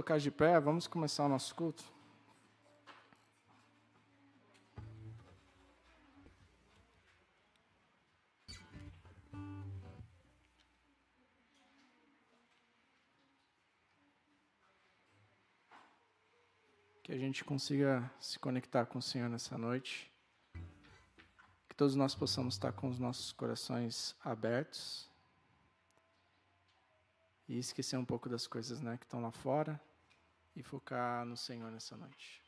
Colocar 0.00 0.18
de 0.18 0.30
pé, 0.30 0.58
vamos 0.58 0.86
começar 0.86 1.26
o 1.26 1.28
nosso 1.28 1.54
culto. 1.54 1.84
Que 17.02 17.12
a 17.12 17.18
gente 17.18 17.44
consiga 17.44 18.10
se 18.18 18.38
conectar 18.38 18.86
com 18.86 19.00
o 19.00 19.02
Senhor 19.02 19.28
nessa 19.28 19.58
noite. 19.58 20.10
Que 21.68 21.74
todos 21.76 21.94
nós 21.94 22.14
possamos 22.14 22.54
estar 22.54 22.72
com 22.72 22.88
os 22.88 22.98
nossos 22.98 23.32
corações 23.32 24.16
abertos 24.24 25.10
e 27.46 27.58
esquecer 27.58 27.98
um 27.98 28.04
pouco 28.06 28.30
das 28.30 28.46
coisas 28.46 28.80
né, 28.80 28.96
que 28.96 29.04
estão 29.04 29.20
lá 29.20 29.30
fora 29.30 29.78
e 30.54 30.62
focar 30.62 31.24
no 31.24 31.36
Senhor 31.36 31.70
nessa 31.70 31.96
noite. 31.96 32.42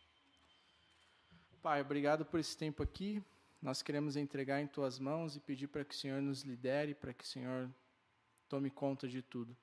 Pai, 1.62 1.80
obrigado 1.80 2.24
por 2.24 2.40
esse 2.40 2.56
tempo 2.56 2.82
aqui. 2.82 3.22
Nós 3.60 3.82
queremos 3.82 4.16
entregar 4.16 4.60
em 4.60 4.66
tuas 4.66 4.98
mãos 4.98 5.36
e 5.36 5.40
pedir 5.40 5.68
para 5.68 5.84
que 5.84 5.94
o 5.94 5.96
Senhor 5.96 6.20
nos 6.20 6.42
lidere, 6.42 6.94
para 6.94 7.14
que 7.14 7.22
o 7.22 7.26
Senhor 7.26 7.70
tome 8.48 8.68
conta 8.70 9.06
de 9.06 9.22
tudo. 9.22 9.56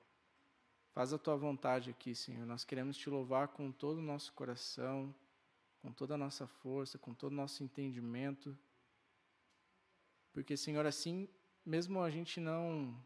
Faz 0.92 1.12
a 1.12 1.18
tua 1.18 1.36
vontade 1.36 1.90
aqui, 1.90 2.14
Senhor. 2.14 2.46
Nós 2.46 2.64
queremos 2.64 2.96
te 2.96 3.10
louvar 3.10 3.48
com 3.48 3.70
todo 3.70 3.98
o 3.98 4.02
nosso 4.02 4.32
coração, 4.32 5.14
com 5.82 5.92
toda 5.92 6.14
a 6.14 6.18
nossa 6.18 6.46
força, 6.46 6.98
com 6.98 7.14
todo 7.14 7.32
o 7.32 7.36
nosso 7.36 7.62
entendimento. 7.62 8.56
Porque, 10.32 10.56
Senhor, 10.56 10.86
assim, 10.86 11.28
mesmo 11.64 12.02
a 12.02 12.10
gente 12.10 12.40
não 12.40 12.96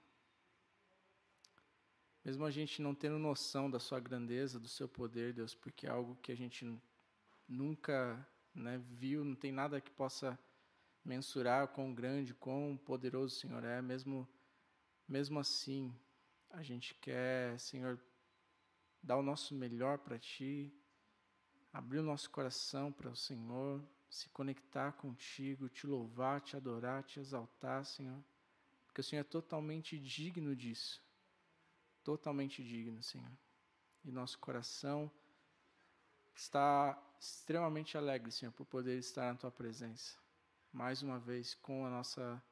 mesmo 2.25 2.47
a 2.47 2.51
gente 2.51 2.81
não 2.81 2.95
tendo 2.95 3.19
noção 3.19 3.71
da 3.71 3.79
sua 3.79 4.01
grandeza, 4.01 4.59
do 4.59 4.67
seu 4.67 4.89
poder, 4.89 5.35
Deus, 5.35 5.55
porque 5.55 5.87
é 5.87 5.91
algo 5.91 6.17
que 6.23 6.33
a 6.33 6.37
gente 6.37 6.81
nunca 7.47 8.27
né, 8.55 8.79
viu, 8.79 9.23
não 9.25 9.35
tem 9.35 9.53
nada 9.53 9.79
que 9.81 9.91
possa 9.91 10.39
mensurar 11.05 11.69
quão 11.69 11.93
grande, 11.93 12.33
quão 12.33 12.79
poderoso 12.79 13.37
o 13.37 13.39
Senhor 13.39 13.63
é, 13.63 13.83
mesmo, 13.83 14.27
mesmo 15.07 15.39
assim, 15.39 15.95
a 16.49 16.63
gente 16.63 16.95
quer, 16.95 17.61
Senhor, 17.61 18.01
dar 19.03 19.19
o 19.19 19.23
nosso 19.23 19.55
melhor 19.55 19.99
para 19.99 20.19
Ti, 20.19 20.73
abrir 21.71 21.99
o 21.99 22.03
nosso 22.03 22.31
coração 22.31 22.91
para 22.91 23.11
o 23.11 23.17
Senhor, 23.17 23.87
se 24.09 24.31
conectar 24.31 24.93
contigo, 24.93 25.69
te 25.69 25.87
louvar, 25.87 26.41
te 26.41 26.57
adorar, 26.57 27.03
te 27.03 27.21
exaltar, 27.21 27.85
Senhor, 27.85 28.25
porque 28.87 29.03
o 29.03 29.05
Senhor 29.05 29.21
é 29.21 29.25
totalmente 29.25 29.99
digno 29.99 30.57
disso 30.57 31.04
totalmente 32.05 32.63
digno, 32.63 33.03
Senhor. 33.03 33.31
E 34.05 34.13
nosso 34.13 34.39
coração 34.39 35.11
está 36.37 37.03
extremamente 37.19 37.97
alegre, 37.97 38.31
Senhor, 38.31 38.53
por 38.53 38.67
poder 38.67 38.99
estar 38.99 39.33
na 39.33 39.39
tua 39.39 39.51
presença. 39.51 40.17
Mais 40.73 41.03
uma 41.03 41.19
vez 41.19 41.55
com 41.55 41.87
a 41.87 41.91
nossa 41.91 42.43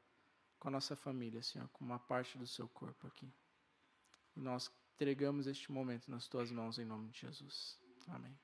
com 0.59 0.69
a 0.69 0.71
nossa 0.71 0.95
família, 0.95 1.43
Senhor, 1.43 1.69
com 1.71 1.85
uma 1.85 1.99
parte 1.99 2.39
do 2.39 2.47
seu 2.47 2.69
corpo 2.69 3.09
aqui. 3.09 3.29
E 4.37 4.41
nós 4.41 4.71
entregamos 4.95 5.49
este 5.49 5.73
momento 5.73 6.09
nas 6.09 6.29
tuas 6.29 6.53
mãos 6.53 6.79
em 6.79 6.85
nome 6.85 7.11
de 7.11 7.19
Jesus. 7.19 7.81
Amém. 8.07 8.39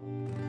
Tu 0.00 0.47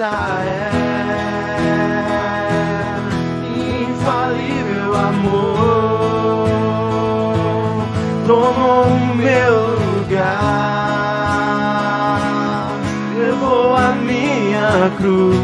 é 0.00 0.70
infalível 3.82 4.94
amor, 4.96 6.48
tomou 8.26 8.86
o 8.86 9.14
meu 9.14 9.76
lugar, 9.78 10.18
levou 13.16 13.76
a 13.76 13.92
minha 13.92 14.90
cruz 14.96 15.36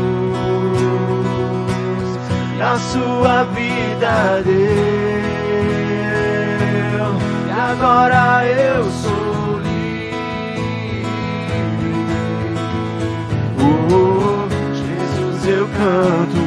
e 2.57 2.61
a 2.61 2.77
sua 2.77 3.45
vida 3.45 4.43
deu, 4.45 4.55
e 7.47 7.51
agora 7.53 8.45
eu 8.47 8.85
sou. 8.91 9.10
Canto 15.77 16.43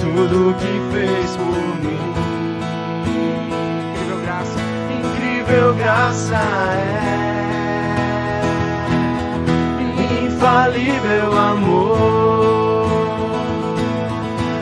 tudo 0.00 0.54
que 0.54 0.80
fez 0.92 1.36
por 1.36 1.62
mim. 1.82 1.98
Incrível 3.06 4.18
graça, 4.22 4.60
incrível 4.90 5.74
graça 5.74 6.40
é 6.74 7.22
infalível 10.24 11.38
amor. 11.38 12.02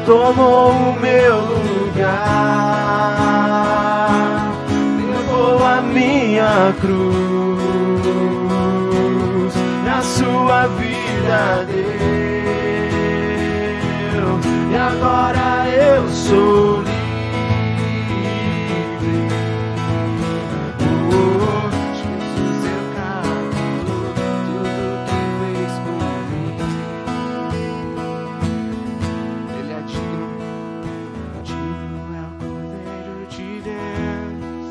Tomou 0.07 0.71
o 0.73 0.93
meu 1.01 1.41
lugar, 1.41 2.11
levou 5.11 5.65
a 5.65 5.81
minha 5.83 6.75
cruz 6.81 7.11
na 9.85 10.03
sua 10.03 10.67
vida. 10.69 11.01
Deus 11.69 11.71
e 11.71 12.30
agora 14.91 15.69
eu 15.69 16.09
sou 16.11 16.79
livre. 16.79 16.99
Oh, 20.83 21.71
Jesus, 22.01 22.61
eu 22.65 22.83
canto 22.97 23.97
tudo 24.17 24.75
que 25.07 25.21
fez 25.39 25.73
por 25.85 26.05
mim. 26.31 26.53
Ele 29.59 29.73
é 29.73 29.81
digno, 29.87 30.27
digno 31.45 32.11
é 32.17 32.19
o 32.27 32.33
Cordeiro 32.41 33.15
de 33.29 33.49
Deus. 33.63 34.71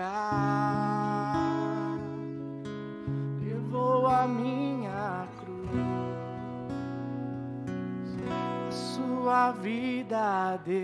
levou 3.42 4.08
a 4.08 4.26
minha 4.26 5.28
cruz 5.40 5.70
sua 8.70 9.52
vida 9.52 10.58
deu. 10.64 10.80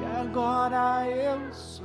E 0.00 0.04
agora 0.20 1.08
eu 1.10 1.52
sou 1.52 1.77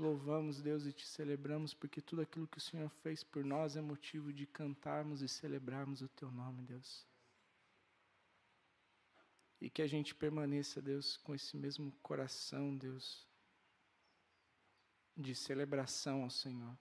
louvamos, 0.00 0.60
Deus, 0.60 0.86
e 0.86 0.92
te 0.92 1.06
celebramos, 1.06 1.74
porque 1.74 2.00
tudo 2.00 2.22
aquilo 2.22 2.48
que 2.48 2.58
o 2.58 2.60
Senhor 2.60 2.88
fez 3.02 3.22
por 3.22 3.44
nós 3.44 3.76
é 3.76 3.80
motivo 3.80 4.32
de 4.32 4.46
cantarmos 4.46 5.20
e 5.20 5.28
celebrarmos 5.28 6.00
o 6.00 6.08
teu 6.08 6.30
nome, 6.30 6.62
Deus. 6.62 7.06
E 9.60 9.68
que 9.68 9.82
a 9.82 9.86
gente 9.86 10.14
permaneça, 10.14 10.80
Deus, 10.80 11.18
com 11.18 11.34
esse 11.34 11.54
mesmo 11.56 11.92
coração, 12.02 12.74
Deus, 12.76 13.26
de 15.14 15.34
celebração 15.34 16.22
ao 16.22 16.30
Senhor. 16.30 16.76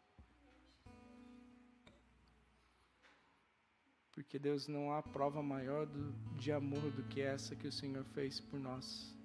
Porque, 4.13 4.39
Deus, 4.39 4.67
não 4.67 4.93
há 4.93 5.03
prova 5.03 5.43
maior 5.43 5.85
do, 5.85 6.11
de 6.37 6.51
amor 6.51 6.89
do 6.91 7.03
que 7.03 7.21
essa 7.21 7.55
que 7.55 7.67
o 7.67 7.71
Senhor 7.71 8.05
fez 8.05 8.39
por 8.39 8.59
nós 8.59 9.18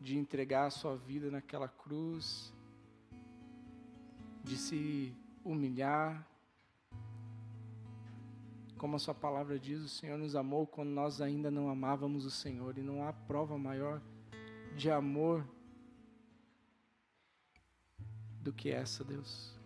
de 0.00 0.16
entregar 0.16 0.66
a 0.66 0.70
sua 0.70 0.96
vida 0.96 1.30
naquela 1.30 1.68
cruz, 1.68 2.52
de 4.42 4.56
se 4.56 5.16
humilhar. 5.44 6.28
Como 8.76 8.96
a 8.96 8.98
sua 8.98 9.14
palavra 9.14 9.58
diz, 9.58 9.80
o 9.80 9.88
Senhor 9.88 10.18
nos 10.18 10.36
amou 10.36 10.66
quando 10.66 10.90
nós 10.90 11.20
ainda 11.20 11.50
não 11.50 11.70
amávamos 11.70 12.24
o 12.24 12.30
Senhor, 12.30 12.76
e 12.76 12.82
não 12.82 13.06
há 13.06 13.12
prova 13.12 13.56
maior 13.56 14.02
de 14.76 14.90
amor 14.90 15.46
do 18.42 18.52
que 18.52 18.70
essa, 18.70 19.02
Deus. 19.02 19.58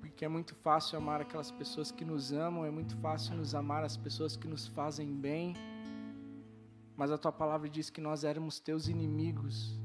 Porque 0.00 0.24
é 0.24 0.28
muito 0.28 0.54
fácil 0.56 0.98
amar 0.98 1.20
aquelas 1.20 1.52
pessoas 1.52 1.92
que 1.92 2.04
nos 2.04 2.32
amam, 2.32 2.64
é 2.64 2.70
muito 2.70 2.96
fácil 2.96 3.36
nos 3.36 3.54
amar 3.54 3.84
as 3.84 3.96
pessoas 3.96 4.36
que 4.36 4.48
nos 4.48 4.66
fazem 4.66 5.14
bem. 5.14 5.54
Mas 6.96 7.10
a 7.10 7.18
tua 7.18 7.32
palavra 7.32 7.68
diz 7.68 7.90
que 7.90 8.00
nós 8.00 8.24
éramos 8.24 8.58
teus 8.58 8.88
inimigos. 8.88 9.78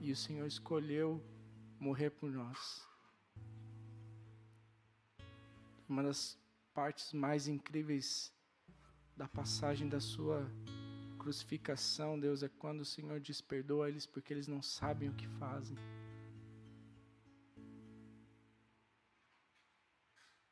E 0.00 0.12
o 0.12 0.16
Senhor 0.16 0.46
escolheu 0.46 1.20
morrer 1.80 2.10
por 2.10 2.30
nós. 2.30 2.86
Uma 5.88 6.02
das 6.02 6.38
partes 6.72 7.12
mais 7.12 7.48
incríveis 7.48 8.32
da 9.16 9.26
passagem 9.26 9.88
da 9.88 9.98
sua 10.00 10.48
crucificação, 11.18 12.18
Deus, 12.18 12.44
é 12.44 12.48
quando 12.48 12.82
o 12.82 12.84
Senhor 12.84 13.18
diz: 13.18 13.40
perdoa 13.40 13.88
eles 13.88 14.06
porque 14.06 14.32
eles 14.32 14.46
não 14.46 14.62
sabem 14.62 15.08
o 15.08 15.14
que 15.14 15.26
fazem. 15.26 15.76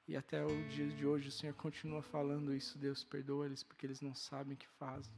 E 0.08 0.16
até 0.16 0.44
o 0.44 0.68
dia 0.68 0.88
de 0.88 1.04
hoje 1.04 1.28
o 1.28 1.32
Senhor 1.32 1.54
continua 1.54 2.00
falando 2.00 2.54
isso, 2.54 2.78
Deus, 2.78 3.02
perdoa 3.02 3.46
eles 3.46 3.64
porque 3.64 3.86
eles 3.86 4.00
não 4.00 4.14
sabem 4.14 4.54
o 4.54 4.56
que 4.56 4.68
fazem. 4.68 5.12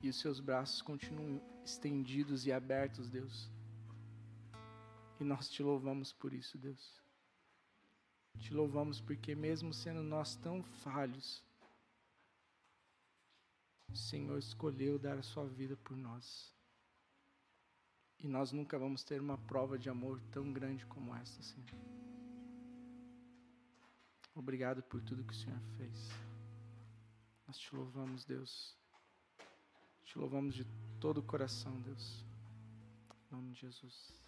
E 0.00 0.08
os 0.08 0.20
seus 0.20 0.38
braços 0.38 0.80
continuam 0.80 1.42
estendidos 1.64 2.46
e 2.46 2.52
abertos, 2.52 3.10
Deus. 3.10 3.50
E 5.18 5.24
nós 5.24 5.48
te 5.50 5.62
louvamos 5.64 6.12
por 6.12 6.32
isso, 6.32 6.56
Deus. 6.56 7.02
Te 8.38 8.54
louvamos 8.54 9.00
porque, 9.00 9.34
mesmo 9.34 9.74
sendo 9.74 10.00
nós 10.04 10.36
tão 10.36 10.62
falhos, 10.62 11.42
o 13.90 13.96
Senhor 13.96 14.38
escolheu 14.38 14.96
dar 14.96 15.18
a 15.18 15.22
sua 15.24 15.44
vida 15.46 15.76
por 15.78 15.96
nós. 15.96 16.54
E 18.20 18.28
nós 18.28 18.52
nunca 18.52 18.78
vamos 18.78 19.02
ter 19.02 19.20
uma 19.20 19.38
prova 19.38 19.76
de 19.76 19.90
amor 19.90 20.20
tão 20.30 20.52
grande 20.52 20.86
como 20.86 21.12
esta, 21.16 21.42
Senhor. 21.42 21.66
Obrigado 24.38 24.80
por 24.84 25.02
tudo 25.02 25.24
que 25.24 25.32
o 25.32 25.36
Senhor 25.36 25.58
fez. 25.76 26.08
Nós 27.44 27.58
te 27.58 27.74
louvamos, 27.74 28.24
Deus. 28.24 28.78
Te 30.04 30.16
louvamos 30.16 30.54
de 30.54 30.64
todo 31.00 31.18
o 31.18 31.22
coração, 31.24 31.80
Deus. 31.80 32.24
Em 33.10 33.34
nome 33.34 33.50
de 33.50 33.62
Jesus. 33.62 34.27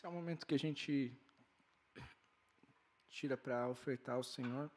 Esse 0.00 0.06
é 0.06 0.08
o 0.08 0.12
momento 0.12 0.46
que 0.46 0.54
a 0.54 0.58
gente 0.58 1.14
tira 3.10 3.36
para 3.36 3.68
ofertar 3.68 4.14
ao 4.14 4.22
Senhor. 4.24 4.70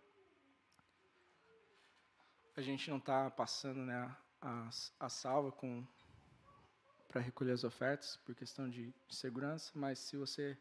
A 2.57 2.61
gente 2.61 2.89
não 2.89 2.97
está 2.97 3.31
passando 3.31 3.85
né, 3.85 4.13
a, 4.41 4.69
a 4.99 5.07
salva 5.07 5.49
com 5.49 5.87
para 7.07 7.21
recolher 7.21 7.53
as 7.53 7.63
ofertas 7.63 8.17
por 8.17 8.35
questão 8.35 8.69
de, 8.69 8.93
segurança, 9.07 9.71
mas 9.73 9.97
se 9.99 10.17
você 10.17 10.57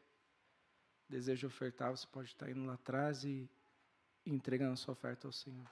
deseja 1.08 1.48
ofertar, 1.48 1.90
você 1.90 2.06
pode 2.06 2.28
estar 2.28 2.48
indo 2.48 2.64
lá 2.64 2.74
atrás 2.74 3.24
e 3.24 3.50
entregando 4.24 4.74
a 4.74 4.76
sua 4.76 4.92
oferta 4.92 5.26
ao 5.26 5.32
Senhor. 5.32 5.68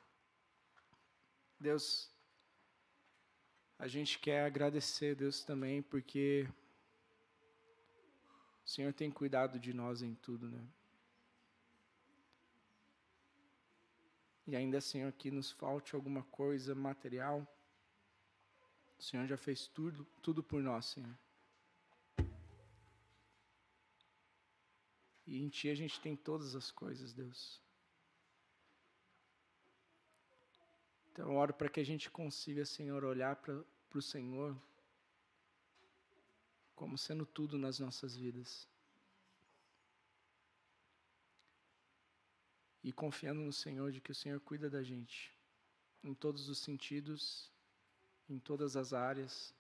Deus, 1.60 2.12
a 3.78 3.86
gente 3.86 4.18
quer 4.18 4.44
agradecer 4.44 5.14
Deus 5.14 5.44
também 5.44 5.80
porque 5.80 6.48
o 8.70 8.72
Senhor 8.72 8.92
tem 8.92 9.10
cuidado 9.10 9.58
de 9.58 9.74
nós 9.74 10.00
em 10.00 10.14
tudo, 10.14 10.48
né? 10.48 10.64
E 14.46 14.54
ainda, 14.54 14.80
Senhor, 14.80 15.12
que 15.12 15.28
nos 15.28 15.50
falte 15.50 15.96
alguma 15.96 16.22
coisa 16.22 16.72
material, 16.72 17.44
o 18.96 19.02
Senhor 19.02 19.26
já 19.26 19.36
fez 19.36 19.66
tudo, 19.66 20.06
tudo 20.22 20.40
por 20.40 20.62
nós, 20.62 20.86
Senhor. 20.86 21.18
E 25.26 25.42
em 25.42 25.48
Ti 25.48 25.70
a 25.70 25.74
gente 25.74 26.00
tem 26.00 26.14
todas 26.14 26.54
as 26.54 26.70
coisas, 26.70 27.12
Deus. 27.12 27.60
Então 31.10 31.32
eu 31.32 31.34
oro 31.34 31.52
para 31.52 31.68
que 31.68 31.80
a 31.80 31.84
gente 31.84 32.08
consiga, 32.08 32.64
Senhor, 32.64 33.02
olhar 33.02 33.34
para 33.34 33.64
o 33.92 34.00
Senhor 34.00 34.56
como 36.80 36.96
sendo 36.96 37.26
tudo 37.26 37.58
nas 37.58 37.78
nossas 37.78 38.16
vidas. 38.16 38.66
E 42.82 42.90
confiando 42.90 43.42
no 43.42 43.52
Senhor 43.52 43.92
de 43.92 44.00
que 44.00 44.10
o 44.10 44.14
Senhor 44.14 44.40
cuida 44.40 44.70
da 44.70 44.82
gente 44.82 45.36
em 46.02 46.14
todos 46.14 46.48
os 46.48 46.56
sentidos, 46.60 47.52
em 48.30 48.38
todas 48.38 48.78
as 48.78 48.94
áreas. 48.94 49.54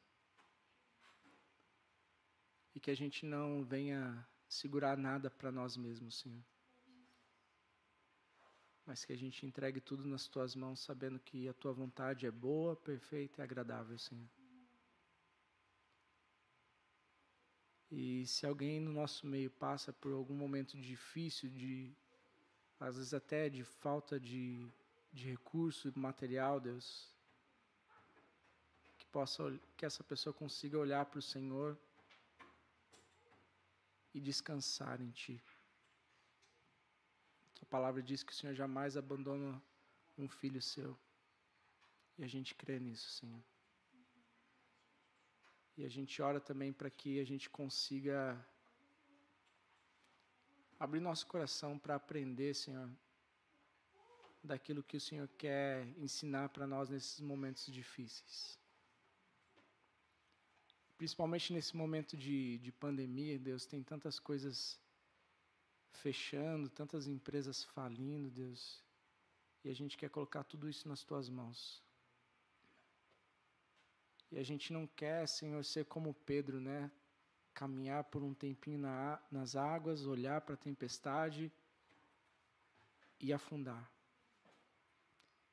E 2.74 2.80
que 2.80 2.90
a 2.90 2.96
gente 2.96 3.26
não 3.26 3.62
venha 3.62 4.26
segurar 4.48 4.96
nada 4.96 5.30
para 5.30 5.52
nós 5.52 5.76
mesmos, 5.76 6.20
Senhor. 6.20 6.42
Mas 8.86 9.04
que 9.04 9.12
a 9.12 9.18
gente 9.18 9.44
entregue 9.44 9.78
tudo 9.78 10.06
nas 10.06 10.26
tuas 10.26 10.56
mãos, 10.56 10.80
sabendo 10.80 11.20
que 11.20 11.46
a 11.46 11.52
tua 11.52 11.74
vontade 11.74 12.24
é 12.24 12.30
boa, 12.30 12.74
perfeita 12.76 13.42
e 13.42 13.44
agradável, 13.44 13.98
Senhor. 13.98 14.39
E 17.90 18.24
se 18.26 18.46
alguém 18.46 18.78
no 18.78 18.92
nosso 18.92 19.26
meio 19.26 19.50
passa 19.50 19.92
por 19.92 20.12
algum 20.12 20.34
momento 20.34 20.78
difícil, 20.78 21.50
de 21.50 21.92
às 22.78 22.96
vezes 22.96 23.12
até 23.12 23.48
de 23.48 23.64
falta 23.64 24.18
de, 24.18 24.66
de 25.12 25.28
recurso 25.28 25.92
material, 25.98 26.60
Deus, 26.60 27.12
que 28.96 29.04
possa 29.06 29.58
que 29.76 29.84
essa 29.84 30.04
pessoa 30.04 30.32
consiga 30.32 30.78
olhar 30.78 31.04
para 31.04 31.18
o 31.18 31.22
Senhor 31.22 31.76
e 34.14 34.20
descansar 34.20 35.00
em 35.00 35.10
Ti. 35.10 35.42
A 37.60 37.66
palavra 37.66 38.02
diz 38.02 38.22
que 38.22 38.32
o 38.32 38.34
Senhor 38.34 38.54
jamais 38.54 38.96
abandona 38.96 39.60
um 40.16 40.28
filho 40.28 40.62
seu. 40.62 40.96
E 42.16 42.24
a 42.24 42.26
gente 42.26 42.54
crê 42.54 42.78
nisso, 42.78 43.10
Senhor. 43.10 43.42
E 45.80 45.84
a 45.86 45.88
gente 45.88 46.20
ora 46.20 46.38
também 46.38 46.74
para 46.74 46.90
que 46.90 47.18
a 47.20 47.24
gente 47.24 47.48
consiga 47.48 48.18
abrir 50.78 51.00
nosso 51.00 51.26
coração 51.26 51.78
para 51.78 51.94
aprender, 51.94 52.52
Senhor, 52.54 52.86
daquilo 54.44 54.82
que 54.82 54.98
o 54.98 55.00
Senhor 55.00 55.26
quer 55.38 55.86
ensinar 55.96 56.50
para 56.50 56.66
nós 56.66 56.90
nesses 56.90 57.18
momentos 57.20 57.64
difíceis. 57.72 58.58
Principalmente 60.98 61.50
nesse 61.54 61.74
momento 61.74 62.14
de, 62.14 62.58
de 62.58 62.70
pandemia, 62.72 63.38
Deus, 63.38 63.64
tem 63.64 63.82
tantas 63.82 64.20
coisas 64.20 64.78
fechando, 65.92 66.68
tantas 66.68 67.06
empresas 67.06 67.64
falindo, 67.64 68.28
Deus. 68.30 68.84
E 69.64 69.70
a 69.70 69.74
gente 69.74 69.96
quer 69.96 70.10
colocar 70.10 70.44
tudo 70.44 70.68
isso 70.68 70.86
nas 70.86 71.02
tuas 71.02 71.30
mãos. 71.30 71.82
E 74.30 74.38
a 74.38 74.42
gente 74.44 74.72
não 74.72 74.86
quer, 74.86 75.26
Senhor, 75.26 75.64
ser 75.64 75.84
como 75.86 76.14
Pedro, 76.14 76.60
né? 76.60 76.90
Caminhar 77.52 78.04
por 78.04 78.22
um 78.22 78.32
tempinho 78.32 78.78
na, 78.78 79.20
nas 79.30 79.56
águas, 79.56 80.06
olhar 80.06 80.40
para 80.40 80.54
a 80.54 80.58
tempestade 80.58 81.52
e 83.18 83.32
afundar. 83.32 83.90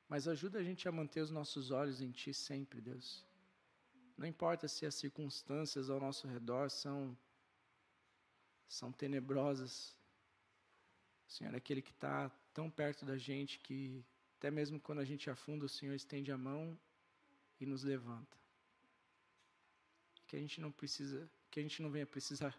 Mas 0.08 0.28
ajuda 0.28 0.60
a 0.60 0.62
gente 0.62 0.88
a 0.88 0.92
manter 0.92 1.20
os 1.20 1.30
nossos 1.30 1.70
olhos 1.70 2.00
em 2.00 2.12
Ti 2.12 2.32
sempre, 2.32 2.80
Deus. 2.80 3.26
Não 4.16 4.26
importa 4.26 4.68
se 4.68 4.86
as 4.86 4.94
circunstâncias 4.94 5.90
ao 5.90 6.00
nosso 6.00 6.28
redor 6.28 6.70
são, 6.70 7.16
são 8.68 8.92
tenebrosas. 8.92 9.96
O 11.26 11.32
Senhor 11.32 11.52
é 11.52 11.56
aquele 11.56 11.82
que 11.82 11.90
está 11.90 12.30
tão 12.54 12.70
perto 12.70 13.04
da 13.04 13.18
gente 13.18 13.58
que, 13.58 14.04
até 14.36 14.50
mesmo 14.50 14.80
quando 14.80 15.00
a 15.00 15.04
gente 15.04 15.28
afunda, 15.28 15.66
o 15.66 15.68
Senhor 15.68 15.94
estende 15.94 16.30
a 16.30 16.38
mão 16.38 16.78
e 17.60 17.66
nos 17.66 17.82
levanta 17.82 18.37
que 20.28 20.36
a 20.36 20.38
gente 20.38 20.60
não 20.60 20.70
precisa, 20.70 21.28
que 21.50 21.58
a 21.58 21.62
gente 21.62 21.82
não 21.82 21.90
venha 21.90 22.06
precisar 22.06 22.54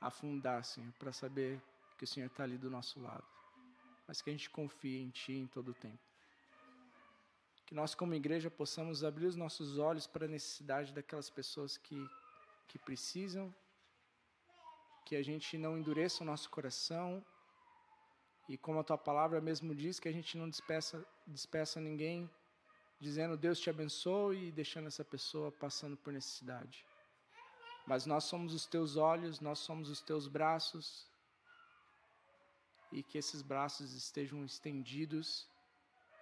afundar, 0.00 0.64
Senhor, 0.64 0.92
para 0.98 1.12
saber 1.12 1.62
que 1.96 2.04
o 2.04 2.06
Senhor 2.06 2.26
está 2.26 2.42
ali 2.42 2.58
do 2.58 2.68
nosso 2.68 3.00
lado. 3.00 3.24
Mas 4.08 4.20
que 4.20 4.28
a 4.28 4.32
gente 4.32 4.50
confie 4.50 4.98
em 5.00 5.10
Ti 5.10 5.32
em 5.34 5.46
todo 5.46 5.70
o 5.70 5.74
tempo. 5.74 6.04
Que 7.64 7.74
nós, 7.74 7.94
como 7.94 8.12
igreja, 8.14 8.50
possamos 8.50 9.04
abrir 9.04 9.26
os 9.26 9.36
nossos 9.36 9.78
olhos 9.78 10.06
para 10.08 10.24
a 10.24 10.28
necessidade 10.28 10.92
daquelas 10.92 11.30
pessoas 11.30 11.76
que, 11.76 11.96
que 12.66 12.78
precisam, 12.78 13.54
que 15.06 15.14
a 15.14 15.22
gente 15.22 15.56
não 15.56 15.78
endureça 15.78 16.24
o 16.24 16.26
nosso 16.26 16.50
coração, 16.50 17.24
e 18.48 18.58
como 18.58 18.80
a 18.80 18.82
Tua 18.82 18.98
palavra 18.98 19.40
mesmo 19.40 19.72
diz, 19.76 20.00
que 20.00 20.08
a 20.08 20.12
gente 20.12 20.36
não 20.36 20.50
despeça, 20.50 21.06
despeça 21.24 21.80
ninguém 21.80 22.28
dizendo 23.00 23.36
Deus 23.36 23.58
te 23.58 23.70
abençoe 23.70 24.48
e 24.48 24.52
deixando 24.52 24.86
essa 24.86 25.04
pessoa 25.04 25.50
passando 25.50 25.96
por 25.96 26.12
necessidade. 26.12 26.84
Mas 27.86 28.04
nós 28.04 28.24
somos 28.24 28.52
os 28.54 28.66
teus 28.66 28.96
olhos, 28.96 29.40
nós 29.40 29.58
somos 29.58 29.88
os 29.88 30.00
teus 30.00 30.28
braços, 30.28 31.08
e 32.92 33.02
que 33.02 33.16
esses 33.18 33.40
braços 33.40 33.94
estejam 33.94 34.44
estendidos 34.44 35.48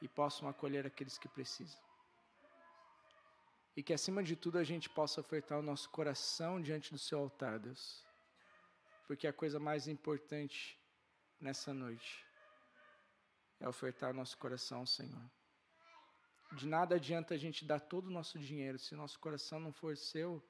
e 0.00 0.08
possam 0.08 0.48
acolher 0.48 0.86
aqueles 0.86 1.18
que 1.18 1.28
precisam. 1.28 1.80
E 3.76 3.82
que 3.82 3.92
acima 3.92 4.22
de 4.22 4.36
tudo 4.36 4.58
a 4.58 4.64
gente 4.64 4.88
possa 4.88 5.20
ofertar 5.20 5.58
o 5.58 5.62
nosso 5.62 5.88
coração 5.90 6.60
diante 6.60 6.92
do 6.92 6.98
seu 6.98 7.18
altar, 7.20 7.58
Deus. 7.58 8.04
Porque 9.06 9.26
a 9.26 9.32
coisa 9.32 9.58
mais 9.58 9.88
importante 9.88 10.78
nessa 11.40 11.72
noite 11.72 12.24
é 13.60 13.68
ofertar 13.68 14.10
o 14.10 14.14
nosso 14.14 14.36
coração 14.36 14.80
ao 14.80 14.86
Senhor. 14.86 15.37
De 16.52 16.66
nada 16.66 16.94
adianta 16.94 17.34
a 17.34 17.38
gente 17.38 17.64
dar 17.64 17.80
todo 17.80 18.06
o 18.06 18.10
nosso 18.10 18.38
dinheiro 18.38 18.78
se 18.78 18.94
nosso 18.94 19.18
coração 19.18 19.60
não 19.60 19.72
for 19.72 19.96
seu. 19.96 20.42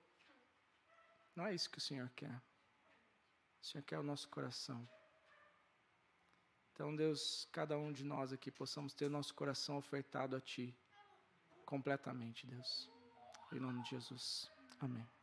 Não 1.35 1.47
é 1.47 1.55
isso 1.55 1.71
que 1.71 1.79
o 1.79 1.81
Senhor 1.81 2.09
quer. 2.15 2.35
O 3.63 3.67
Senhor 3.67 3.85
quer 3.85 3.99
o 3.99 4.03
nosso 4.03 4.29
coração. 4.29 4.89
Então, 6.73 6.95
Deus, 6.95 7.49
cada 7.51 7.77
um 7.77 7.93
de 7.93 8.05
nós 8.05 8.33
aqui 8.33 8.51
possamos 8.53 8.95
ter 8.95 9.07
o 9.07 9.11
nosso 9.11 9.35
coração 9.35 9.77
ofertado 9.77 10.37
a 10.37 10.41
Ti 10.41 10.77
completamente, 11.67 12.47
Deus. 12.47 12.89
Em 13.53 13.59
nome 13.59 13.83
de 13.83 13.91
Jesus. 13.91 14.49
Amém. 14.81 15.18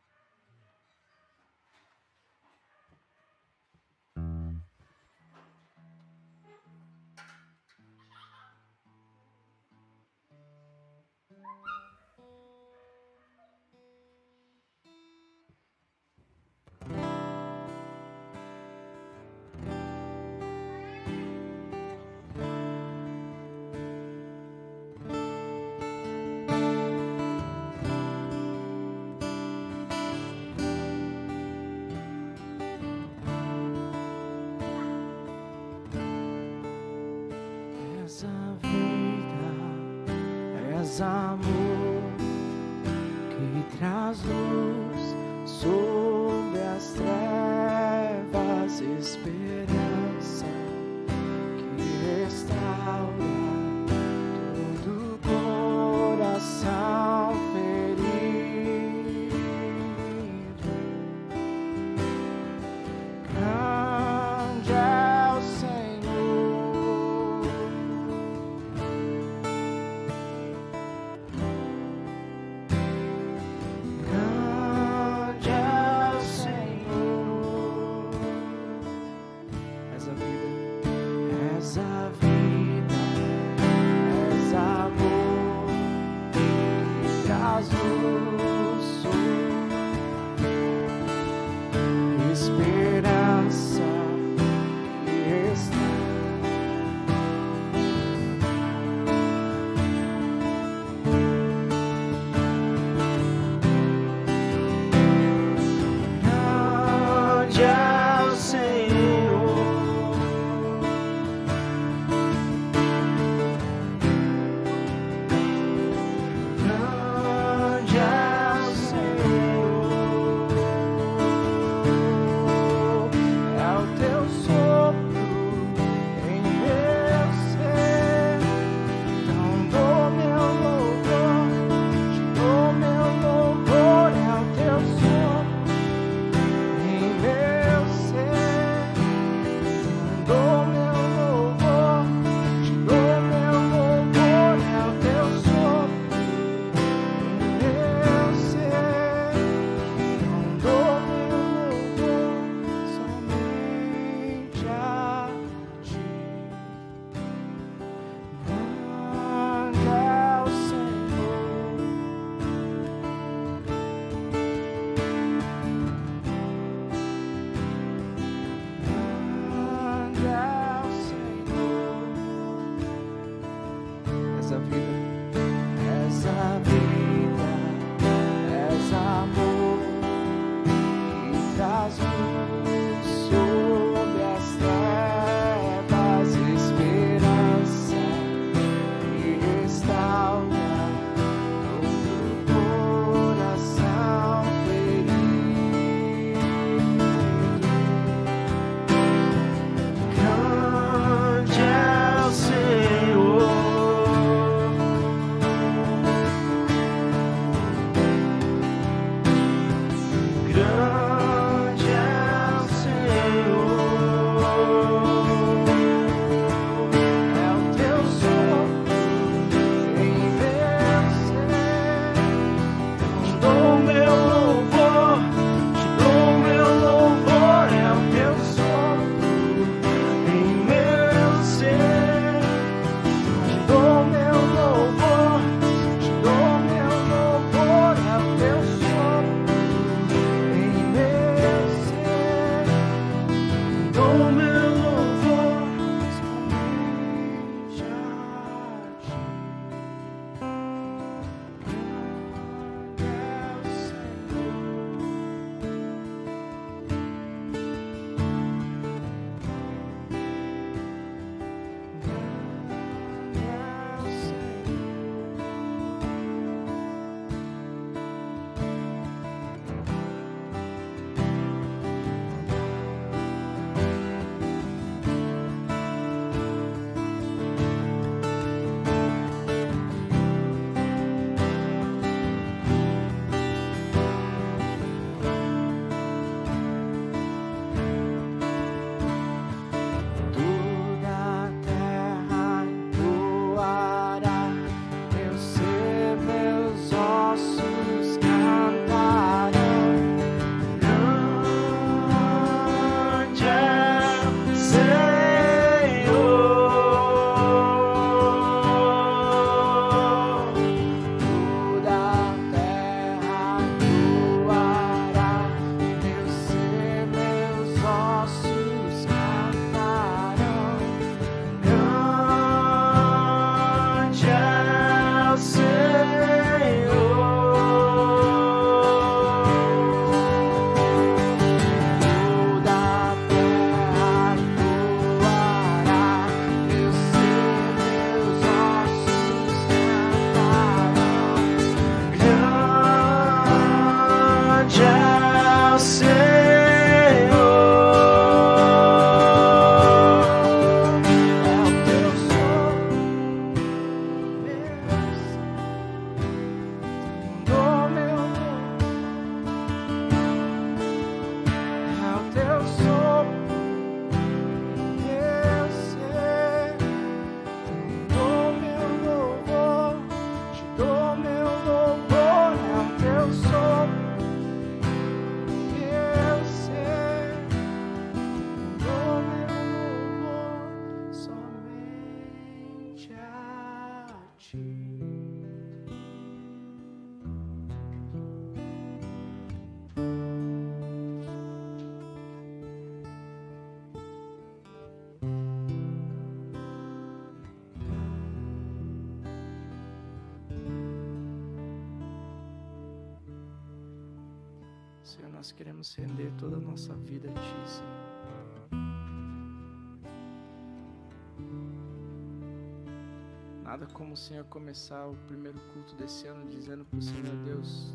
Nada 413.66 413.84
como 413.92 414.14
o 414.14 414.16
Senhor 414.16 414.44
começar 414.44 415.08
o 415.08 415.16
primeiro 415.26 415.58
culto 415.72 415.96
desse 415.96 416.28
ano 416.28 416.48
dizendo 416.48 416.84
para 416.84 417.00
o 417.00 417.02
Senhor, 417.02 417.36
Deus, 417.44 417.92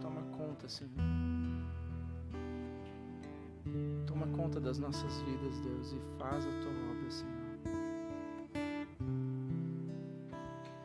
toma 0.00 0.22
conta, 0.36 0.68
Senhor. 0.68 0.92
Toma 4.06 4.28
conta 4.28 4.60
das 4.60 4.78
nossas 4.78 5.20
vidas, 5.22 5.58
Deus, 5.62 5.92
e 5.92 5.98
faz 6.16 6.46
a 6.46 6.50
tua 6.60 6.70
obra, 6.92 7.10
Senhor. 7.10 7.34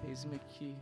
Eis-me 0.07 0.37
aqui. 0.37 0.75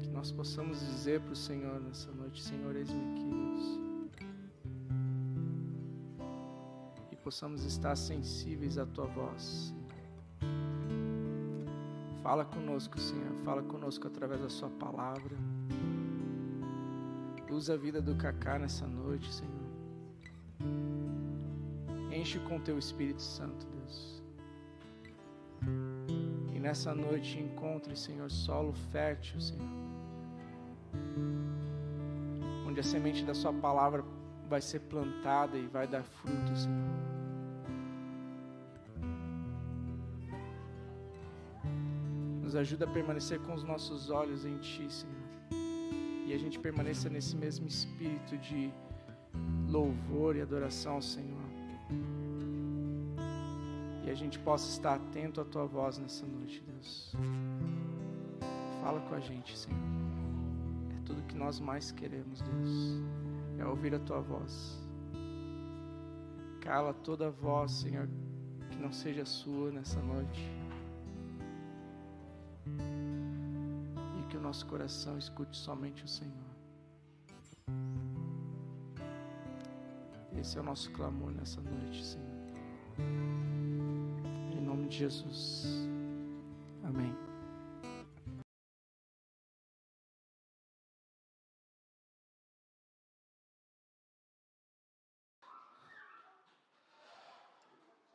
Que 0.00 0.10
nós 0.10 0.30
possamos 0.30 0.80
dizer 0.80 1.22
para 1.22 1.32
o 1.32 1.36
Senhor 1.36 1.80
nessa 1.80 2.12
noite, 2.12 2.42
Senhor, 2.42 2.76
eis-me 2.76 3.00
aqui, 3.12 3.30
Deus. 3.30 3.88
Possamos 7.24 7.62
estar 7.64 7.94
sensíveis 7.94 8.78
à 8.78 8.86
tua 8.86 9.04
voz. 9.04 9.74
Fala 12.28 12.44
conosco, 12.44 13.00
Senhor. 13.00 13.32
Fala 13.42 13.62
conosco 13.62 14.06
através 14.06 14.38
da 14.42 14.50
Sua 14.50 14.68
palavra. 14.68 15.34
Usa 17.50 17.72
a 17.72 17.76
vida 17.78 18.02
do 18.02 18.14
Cacá 18.16 18.58
nessa 18.58 18.86
noite, 18.86 19.32
Senhor. 19.32 19.54
Enche 22.12 22.38
com 22.40 22.60
Teu 22.60 22.78
Espírito 22.78 23.22
Santo, 23.22 23.66
Deus. 23.68 24.22
E 26.54 26.60
nessa 26.60 26.94
noite 26.94 27.40
encontre, 27.40 27.96
Senhor, 27.96 28.30
solo 28.30 28.74
fértil, 28.92 29.40
Senhor. 29.40 29.66
Onde 32.66 32.78
a 32.78 32.84
semente 32.84 33.24
da 33.24 33.32
Sua 33.32 33.54
palavra 33.54 34.04
vai 34.50 34.60
ser 34.60 34.80
plantada 34.80 35.56
e 35.56 35.66
vai 35.66 35.88
dar 35.88 36.02
fruto, 36.02 36.54
Senhor. 36.54 36.97
Nos 42.48 42.56
ajuda 42.56 42.86
a 42.86 42.88
permanecer 42.88 43.38
com 43.40 43.52
os 43.52 43.62
nossos 43.62 44.08
olhos 44.08 44.46
em 44.46 44.56
Ti, 44.56 44.90
Senhor. 44.90 45.14
E 46.26 46.32
a 46.32 46.38
gente 46.38 46.58
permaneça 46.58 47.10
nesse 47.10 47.36
mesmo 47.36 47.68
espírito 47.68 48.38
de 48.38 48.72
louvor 49.68 50.34
e 50.34 50.40
adoração 50.40 50.94
ao 50.94 51.02
Senhor. 51.02 51.42
E 54.02 54.10
a 54.10 54.14
gente 54.14 54.38
possa 54.38 54.70
estar 54.70 54.94
atento 54.94 55.42
à 55.42 55.44
Tua 55.44 55.66
voz 55.66 55.98
nessa 55.98 56.24
noite, 56.24 56.64
Deus. 56.66 57.14
Fala 58.80 58.98
com 59.02 59.14
a 59.14 59.20
gente, 59.20 59.54
Senhor. 59.54 59.78
É 60.96 61.02
tudo 61.04 61.20
que 61.24 61.36
nós 61.36 61.60
mais 61.60 61.92
queremos, 61.92 62.40
Deus. 62.40 63.02
É 63.58 63.66
ouvir 63.66 63.94
a 63.94 63.98
Tua 63.98 64.22
voz. 64.22 64.88
Cala 66.62 66.94
toda 66.94 67.30
voz, 67.30 67.72
Senhor, 67.72 68.08
que 68.70 68.78
não 68.78 68.90
seja 68.90 69.26
sua 69.26 69.70
nessa 69.70 70.00
noite. 70.00 70.57
Nosso 74.48 74.64
coração 74.64 75.18
escute 75.18 75.54
somente 75.58 76.02
o 76.04 76.08
Senhor. 76.08 76.32
Esse 80.40 80.56
é 80.56 80.60
o 80.62 80.64
nosso 80.64 80.90
clamor 80.92 81.30
nessa 81.32 81.60
noite, 81.60 82.02
Senhor. 82.02 82.26
Em 84.50 84.60
nome 84.62 84.88
de 84.88 84.96
Jesus. 84.96 85.66
Amém. 86.82 87.14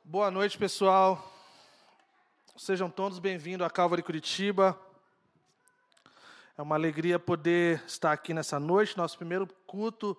Boa 0.03 0.31
noite, 0.31 0.57
pessoal. 0.57 1.31
Sejam 2.57 2.89
todos 2.89 3.19
bem-vindos 3.19 3.67
a 3.67 3.69
Calvary 3.69 4.01
Curitiba. 4.01 4.92
É 6.55 6.61
uma 6.61 6.75
alegria 6.75 7.17
poder 7.17 7.81
estar 7.87 8.11
aqui 8.11 8.31
nessa 8.31 8.59
noite, 8.59 8.95
nosso 8.95 9.17
primeiro 9.17 9.47
culto 9.65 10.15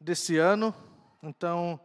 desse 0.00 0.36
ano. 0.36 0.74
Então, 1.22 1.78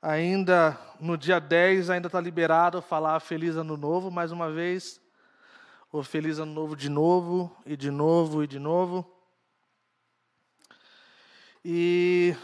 ainda 0.00 0.78
no 1.00 1.18
dia 1.18 1.40
10, 1.40 1.90
ainda 1.90 2.06
está 2.06 2.20
liberado 2.20 2.80
falar 2.80 3.18
Feliz 3.18 3.56
Ano 3.56 3.76
Novo, 3.76 4.08
mais 4.08 4.30
uma 4.30 4.52
vez. 4.52 5.00
Ou 5.90 6.04
Feliz 6.04 6.38
Ano 6.38 6.52
Novo 6.52 6.76
de 6.76 6.88
novo, 6.88 7.52
e 7.66 7.76
de 7.76 7.90
novo, 7.90 8.44
e 8.44 8.46
de 8.46 8.60
novo. 8.60 9.04
E. 11.64 12.36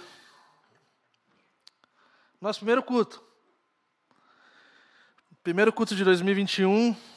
Nosso 2.40 2.59
primeiro 2.59 2.82
culto. 2.82 3.22
Primeiro 5.45 5.72
culto 5.72 5.95
de 5.95 6.03
2021 6.03 7.14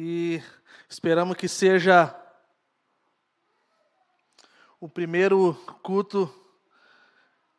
e 0.00 0.40
esperamos 0.88 1.36
que 1.36 1.48
seja 1.48 2.14
o 4.78 4.88
primeiro 4.88 5.54
culto 5.82 6.32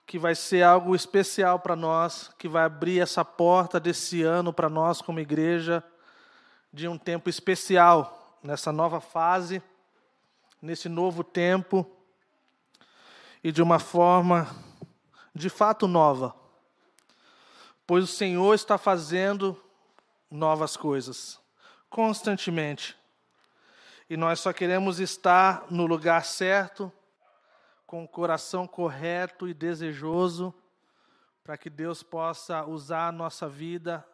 que 0.05 0.17
vai 0.17 0.33
ser 0.33 0.63
algo 0.63 0.95
especial 0.95 1.59
para 1.59 1.75
nós, 1.75 2.33
que 2.39 2.47
vai 2.47 2.63
abrir 2.63 3.01
essa 3.01 3.25
porta 3.25 3.77
desse 3.77 4.23
ano 4.23 4.53
para 4.53 4.69
nós 4.69 5.01
como 5.01 5.19
igreja, 5.19 5.83
de 6.71 6.87
um 6.87 6.97
tempo 6.97 7.29
especial 7.29 8.39
nessa 8.41 8.71
nova 8.71 9.01
fase, 9.01 9.61
nesse 10.61 10.87
novo 10.87 11.25
tempo 11.25 11.85
e 13.43 13.51
de 13.51 13.61
uma 13.61 13.79
forma 13.79 14.47
de 15.35 15.49
fato 15.49 15.89
nova. 15.89 16.33
Pois 17.85 18.05
o 18.05 18.07
Senhor 18.07 18.53
está 18.53 18.77
fazendo 18.77 19.61
novas 20.31 20.77
coisas 20.77 21.37
constantemente. 21.89 22.97
E 24.09 24.17
nós 24.17 24.39
só 24.39 24.53
queremos 24.53 24.99
estar 24.99 25.65
no 25.71 25.85
lugar 25.85 26.23
certo, 26.25 26.91
com 27.85 28.03
o 28.03 28.07
coração 28.07 28.67
correto 28.67 29.47
e 29.47 29.53
desejoso, 29.53 30.53
para 31.43 31.57
que 31.57 31.69
Deus 31.69 32.03
possa 32.03 32.63
usar 32.65 33.07
a 33.07 33.11
nossa 33.11 33.49
vida 33.49 34.05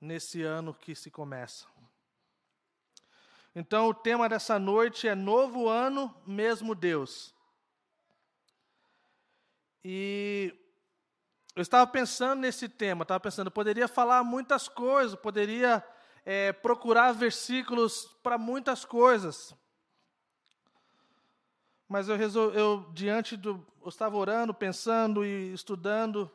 nesse 0.00 0.42
ano 0.42 0.74
que 0.74 0.94
se 0.94 1.10
começa. 1.10 1.66
Então, 3.54 3.88
o 3.88 3.94
tema 3.94 4.28
dessa 4.28 4.58
noite 4.58 5.08
é 5.08 5.14
Novo 5.14 5.68
Ano, 5.68 6.14
mesmo 6.26 6.74
Deus. 6.74 7.34
E 9.82 10.54
eu 11.56 11.62
estava 11.62 11.86
pensando 11.86 12.40
nesse 12.40 12.68
tema, 12.68 13.02
estava 13.02 13.18
pensando, 13.18 13.50
poderia 13.50 13.88
falar 13.88 14.22
muitas 14.22 14.68
coisas, 14.68 15.18
poderia 15.18 15.82
é, 16.30 16.52
procurar 16.52 17.12
versículos 17.12 18.04
para 18.22 18.36
muitas 18.36 18.84
coisas. 18.84 19.56
Mas 21.88 22.06
eu, 22.10 22.18
eu 22.52 22.90
diante 22.92 23.34
do. 23.34 23.66
Eu 23.80 23.88
estava 23.88 24.14
orando, 24.14 24.52
pensando 24.52 25.24
e 25.24 25.54
estudando. 25.54 26.30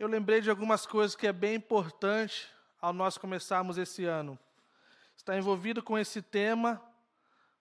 Eu 0.00 0.08
lembrei 0.08 0.40
de 0.40 0.50
algumas 0.50 0.84
coisas 0.84 1.14
que 1.14 1.28
é 1.28 1.32
bem 1.32 1.54
importante 1.54 2.48
ao 2.80 2.92
nós 2.92 3.16
começarmos 3.16 3.78
esse 3.78 4.04
ano. 4.04 4.36
Está 5.16 5.38
envolvido 5.38 5.80
com 5.80 5.96
esse 5.96 6.20
tema, 6.20 6.82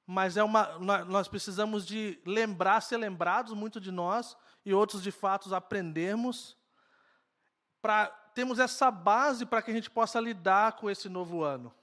mas 0.07 0.38
é 0.38 0.43
uma, 0.43 0.80
nós 1.05 1.28
precisamos 1.28 1.86
de 1.86 2.19
lembrar, 2.26 2.82
ser 2.82 2.97
lembrados, 2.97 3.53
muito 3.53 3.80
de 3.80 3.91
nós, 3.91 4.36
e 4.65 4.74
outros 4.74 5.03
de 5.03 5.11
fato 5.11 5.53
aprendermos, 5.53 6.57
para 7.80 8.11
temos 8.34 8.59
essa 8.59 8.89
base 8.89 9.45
para 9.45 9.61
que 9.61 9.71
a 9.71 9.73
gente 9.73 9.89
possa 9.89 10.19
lidar 10.19 10.73
com 10.73 10.89
esse 10.89 11.09
novo 11.09 11.43
ano. 11.43 11.73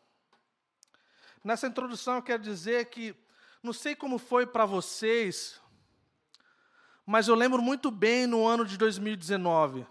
Nessa 1.44 1.66
introdução, 1.66 2.16
eu 2.16 2.22
quero 2.22 2.42
dizer 2.42 2.86
que, 2.86 3.14
não 3.62 3.72
sei 3.72 3.94
como 3.94 4.18
foi 4.18 4.46
para 4.46 4.66
vocês, 4.66 5.60
mas 7.06 7.28
eu 7.28 7.34
lembro 7.34 7.62
muito 7.62 7.90
bem 7.90 8.26
no 8.26 8.46
ano 8.46 8.64
de 8.64 8.76
2019. 8.76 9.86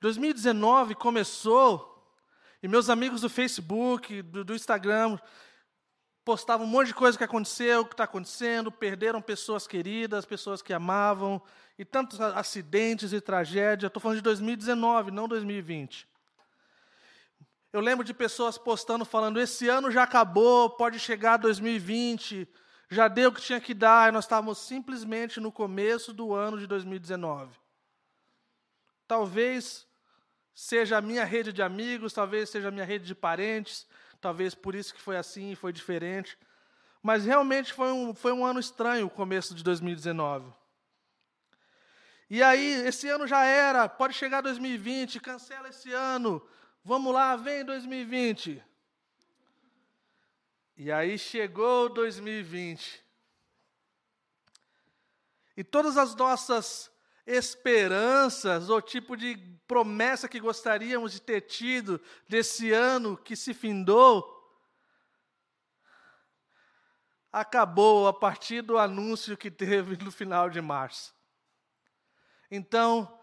2019 0.00 0.94
começou, 0.94 2.12
e 2.62 2.68
meus 2.68 2.90
amigos 2.90 3.22
do 3.22 3.30
Facebook, 3.30 4.20
do, 4.22 4.44
do 4.44 4.54
Instagram, 4.54 5.18
postava 6.24 6.64
um 6.64 6.66
monte 6.66 6.88
de 6.88 6.94
coisa 6.94 7.18
que 7.18 7.24
aconteceu, 7.24 7.84
que 7.84 7.92
está 7.92 8.04
acontecendo, 8.04 8.72
perderam 8.72 9.20
pessoas 9.20 9.66
queridas, 9.66 10.24
pessoas 10.24 10.62
que 10.62 10.72
amavam, 10.72 11.40
e 11.78 11.84
tantos 11.84 12.20
acidentes 12.20 13.12
e 13.12 13.20
tragédias. 13.20 13.88
Estou 13.88 14.00
falando 14.00 14.16
de 14.16 14.22
2019, 14.22 15.10
não 15.10 15.28
2020. 15.28 16.08
Eu 17.72 17.80
lembro 17.80 18.04
de 18.04 18.14
pessoas 18.14 18.56
postando, 18.56 19.04
falando: 19.04 19.40
esse 19.40 19.68
ano 19.68 19.90
já 19.90 20.04
acabou, 20.04 20.70
pode 20.70 20.98
chegar 20.98 21.36
2020, 21.36 22.48
já 22.88 23.08
deu 23.08 23.28
o 23.28 23.32
que 23.32 23.42
tinha 23.42 23.60
que 23.60 23.74
dar, 23.74 24.08
e 24.08 24.12
nós 24.12 24.24
estávamos 24.24 24.58
simplesmente 24.58 25.40
no 25.40 25.52
começo 25.52 26.12
do 26.12 26.32
ano 26.32 26.58
de 26.58 26.66
2019. 26.66 27.58
Talvez 29.06 29.86
seja 30.54 30.98
a 30.98 31.00
minha 31.02 31.24
rede 31.24 31.52
de 31.52 31.62
amigos, 31.62 32.12
talvez 32.12 32.48
seja 32.48 32.68
a 32.68 32.70
minha 32.70 32.84
rede 32.84 33.04
de 33.04 33.14
parentes, 33.14 33.86
talvez 34.24 34.54
por 34.54 34.74
isso 34.74 34.94
que 34.94 35.02
foi 35.02 35.18
assim 35.18 35.54
foi 35.54 35.70
diferente. 35.70 36.38
Mas 37.02 37.26
realmente 37.26 37.74
foi 37.74 37.92
um, 37.92 38.14
foi 38.14 38.32
um 38.32 38.42
ano 38.42 38.58
estranho 38.58 39.04
o 39.06 39.10
começo 39.10 39.54
de 39.54 39.62
2019. 39.62 40.50
E 42.30 42.42
aí, 42.42 42.86
esse 42.86 43.06
ano 43.06 43.26
já 43.26 43.44
era, 43.44 43.86
pode 43.86 44.14
chegar 44.14 44.40
2020, 44.40 45.20
cancela 45.20 45.68
esse 45.68 45.92
ano, 45.92 46.42
vamos 46.82 47.12
lá, 47.12 47.36
vem 47.36 47.66
2020. 47.66 48.64
E 50.78 50.90
aí 50.90 51.18
chegou 51.18 51.90
2020. 51.90 53.04
E 55.54 55.62
todas 55.62 55.98
as 55.98 56.14
nossas 56.14 56.90
esperanças 57.26 58.68
ou 58.68 58.82
tipo 58.82 59.16
de 59.16 59.36
promessa 59.66 60.28
que 60.28 60.38
gostaríamos 60.38 61.12
de 61.12 61.20
ter 61.20 61.40
tido 61.42 62.00
desse 62.28 62.72
ano 62.72 63.16
que 63.16 63.34
se 63.34 63.54
findou, 63.54 64.32
acabou 67.32 68.06
a 68.06 68.12
partir 68.12 68.62
do 68.62 68.78
anúncio 68.78 69.36
que 69.36 69.50
teve 69.50 69.96
no 70.04 70.12
final 70.12 70.48
de 70.48 70.60
março. 70.60 71.14
Então, 72.50 73.20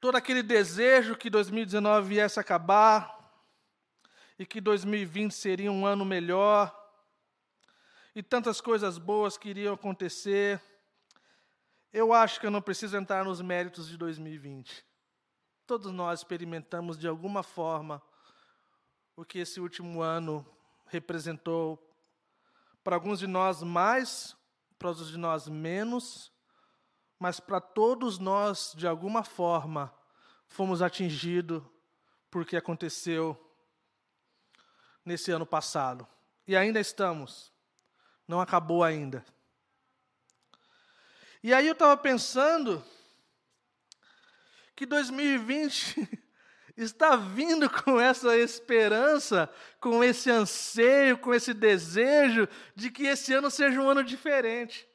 todo 0.00 0.16
aquele 0.16 0.42
desejo 0.42 1.16
que 1.16 1.28
2019 1.28 2.08
viesse 2.08 2.40
acabar 2.40 3.18
e 4.38 4.46
que 4.46 4.60
2020 4.60 5.32
seria 5.32 5.70
um 5.70 5.84
ano 5.84 6.04
melhor, 6.04 6.78
e 8.14 8.22
tantas 8.22 8.60
coisas 8.60 8.98
boas 8.98 9.38
que 9.38 9.48
iriam 9.48 9.74
acontecer, 9.74 10.60
eu 11.92 12.12
acho 12.12 12.40
que 12.40 12.46
eu 12.46 12.50
não 12.50 12.62
preciso 12.62 12.96
entrar 12.96 13.24
nos 13.24 13.40
méritos 13.40 13.86
de 13.88 13.96
2020. 13.96 14.84
Todos 15.66 15.92
nós 15.92 16.20
experimentamos 16.20 16.98
de 16.98 17.06
alguma 17.06 17.42
forma 17.42 18.02
o 19.14 19.24
que 19.24 19.38
esse 19.38 19.60
último 19.60 20.00
ano 20.00 20.46
representou. 20.86 21.78
Para 22.82 22.96
alguns 22.96 23.18
de 23.18 23.26
nós 23.26 23.62
mais, 23.62 24.36
para 24.78 24.88
outros 24.88 25.10
de 25.10 25.18
nós 25.18 25.48
menos, 25.48 26.32
mas 27.18 27.38
para 27.38 27.60
todos 27.60 28.18
nós, 28.18 28.72
de 28.76 28.86
alguma 28.86 29.22
forma, 29.22 29.94
fomos 30.48 30.82
atingidos 30.82 31.62
por 32.30 32.44
que 32.44 32.56
aconteceu 32.56 33.38
nesse 35.04 35.30
ano 35.30 35.46
passado. 35.46 36.06
E 36.46 36.56
ainda 36.56 36.80
estamos, 36.80 37.52
não 38.26 38.40
acabou 38.40 38.82
ainda. 38.82 39.24
E 41.42 41.52
aí 41.52 41.66
eu 41.66 41.72
estava 41.72 41.96
pensando 41.96 42.84
que 44.76 44.86
2020 44.86 46.08
está 46.76 47.16
vindo 47.16 47.68
com 47.68 48.00
essa 48.00 48.36
esperança, 48.36 49.50
com 49.80 50.04
esse 50.04 50.30
anseio, 50.30 51.18
com 51.18 51.34
esse 51.34 51.52
desejo 51.52 52.48
de 52.76 52.90
que 52.90 53.06
esse 53.06 53.34
ano 53.34 53.50
seja 53.50 53.80
um 53.80 53.88
ano 53.90 54.04
diferente. 54.04 54.88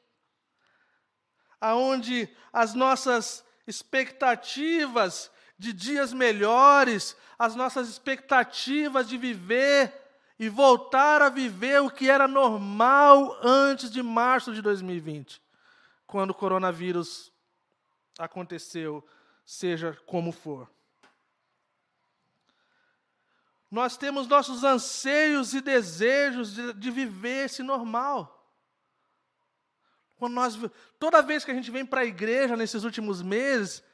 Aonde 1.60 2.34
as 2.50 2.72
nossas 2.72 3.44
expectativas 3.66 5.30
de 5.58 5.74
dias 5.74 6.14
melhores, 6.14 7.14
as 7.38 7.54
nossas 7.54 7.90
expectativas 7.90 9.06
de 9.06 9.18
viver 9.18 9.92
e 10.38 10.48
voltar 10.48 11.20
a 11.20 11.28
viver 11.28 11.82
o 11.82 11.90
que 11.90 12.08
era 12.08 12.26
normal 12.26 13.38
antes 13.42 13.90
de 13.90 14.02
março 14.02 14.54
de 14.54 14.62
2020 14.62 15.46
quando 16.08 16.30
o 16.30 16.34
coronavírus 16.34 17.30
aconteceu, 18.18 19.06
seja 19.44 19.96
como 20.06 20.32
for. 20.32 20.68
Nós 23.70 23.98
temos 23.98 24.26
nossos 24.26 24.64
anseios 24.64 25.52
e 25.52 25.60
desejos 25.60 26.54
de, 26.54 26.72
de 26.72 26.90
viver 26.90 27.44
esse 27.44 27.62
normal. 27.62 28.34
Quando 30.16 30.32
nós, 30.32 30.58
toda 30.98 31.22
vez 31.22 31.44
que 31.44 31.50
a 31.50 31.54
gente 31.54 31.70
vem 31.70 31.84
para 31.84 32.00
a 32.00 32.06
igreja 32.06 32.56
nesses 32.56 32.84
últimos 32.84 33.20
meses, 33.20 33.84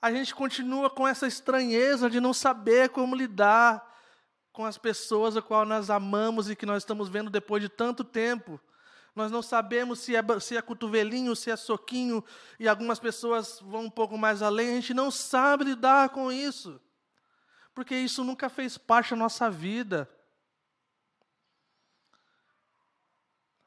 a 0.00 0.12
gente 0.12 0.34
continua 0.34 0.90
com 0.90 1.08
essa 1.08 1.26
estranheza 1.26 2.10
de 2.10 2.20
não 2.20 2.34
saber 2.34 2.90
como 2.90 3.16
lidar 3.16 3.90
com 4.52 4.66
as 4.66 4.76
pessoas 4.76 5.38
a 5.38 5.42
qual 5.42 5.64
nós 5.64 5.88
amamos 5.88 6.50
e 6.50 6.54
que 6.54 6.66
nós 6.66 6.82
estamos 6.82 7.08
vendo 7.08 7.30
depois 7.30 7.62
de 7.62 7.70
tanto 7.70 8.04
tempo. 8.04 8.60
Nós 9.14 9.30
não 9.30 9.42
sabemos 9.42 9.98
se 9.98 10.16
é, 10.16 10.22
se 10.40 10.56
é 10.56 10.62
cotovelinho, 10.62 11.36
se 11.36 11.50
é 11.50 11.56
soquinho, 11.56 12.24
e 12.58 12.66
algumas 12.66 12.98
pessoas 12.98 13.60
vão 13.60 13.82
um 13.82 13.90
pouco 13.90 14.16
mais 14.16 14.40
além. 14.40 14.70
A 14.70 14.74
gente 14.76 14.94
não 14.94 15.10
sabe 15.10 15.64
lidar 15.64 16.08
com 16.08 16.32
isso, 16.32 16.80
porque 17.74 17.94
isso 17.94 18.24
nunca 18.24 18.48
fez 18.48 18.78
parte 18.78 19.10
da 19.10 19.16
nossa 19.16 19.50
vida. 19.50 20.08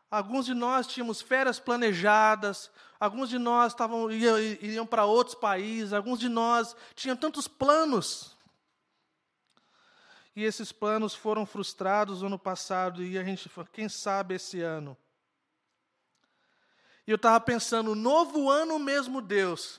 Alguns 0.09 0.45
de 0.45 0.53
nós 0.53 0.87
tínhamos 0.87 1.21
férias 1.21 1.59
planejadas, 1.59 2.71
alguns 2.99 3.29
de 3.29 3.37
nós 3.37 3.73
estavam, 3.73 4.09
iriam, 4.09 4.85
para 4.85 5.05
outros 5.05 5.35
países, 5.35 5.93
alguns 5.93 6.19
de 6.19 6.29
nós 6.29 6.75
tinham 6.95 7.15
tantos 7.15 7.47
planos. 7.47 8.35
E 10.35 10.43
esses 10.43 10.71
planos 10.71 11.13
foram 11.13 11.45
frustrados 11.45 12.21
no 12.21 12.27
ano 12.27 12.39
passado, 12.39 13.03
e 13.03 13.17
a 13.17 13.23
gente, 13.23 13.49
quem 13.71 13.87
sabe 13.87 14.35
esse 14.35 14.61
ano. 14.61 14.97
E 17.07 17.11
eu 17.11 17.15
estava 17.15 17.39
pensando, 17.39 17.93
novo 17.93 18.49
ano, 18.49 18.79
mesmo 18.79 19.21
Deus. 19.21 19.77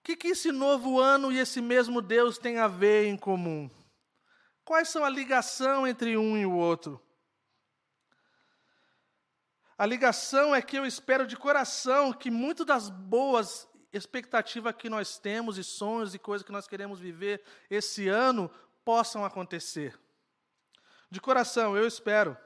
O 0.00 0.02
que, 0.02 0.16
que 0.16 0.28
esse 0.28 0.50
novo 0.50 1.00
ano 1.00 1.32
e 1.32 1.38
esse 1.38 1.60
mesmo 1.60 2.00
Deus 2.00 2.38
têm 2.38 2.58
a 2.58 2.68
ver 2.68 3.06
em 3.06 3.16
comum? 3.16 3.70
Quais 4.64 4.88
são 4.88 5.04
a 5.04 5.08
ligação 5.08 5.86
entre 5.86 6.16
um 6.16 6.36
e 6.36 6.44
o 6.44 6.52
outro? 6.52 7.00
A 9.78 9.84
ligação 9.84 10.54
é 10.54 10.62
que 10.62 10.76
eu 10.76 10.86
espero 10.86 11.26
de 11.26 11.36
coração 11.36 12.12
que 12.12 12.30
muito 12.30 12.64
das 12.64 12.88
boas 12.88 13.68
expectativas 13.92 14.74
que 14.74 14.88
nós 14.88 15.18
temos 15.18 15.58
e 15.58 15.64
sonhos 15.64 16.14
e 16.14 16.18
coisas 16.18 16.44
que 16.44 16.52
nós 16.52 16.66
queremos 16.66 16.98
viver 16.98 17.42
esse 17.70 18.08
ano 18.08 18.50
possam 18.84 19.24
acontecer. 19.24 19.98
De 21.10 21.20
coração, 21.20 21.76
eu 21.76 21.86
espero. 21.86 22.36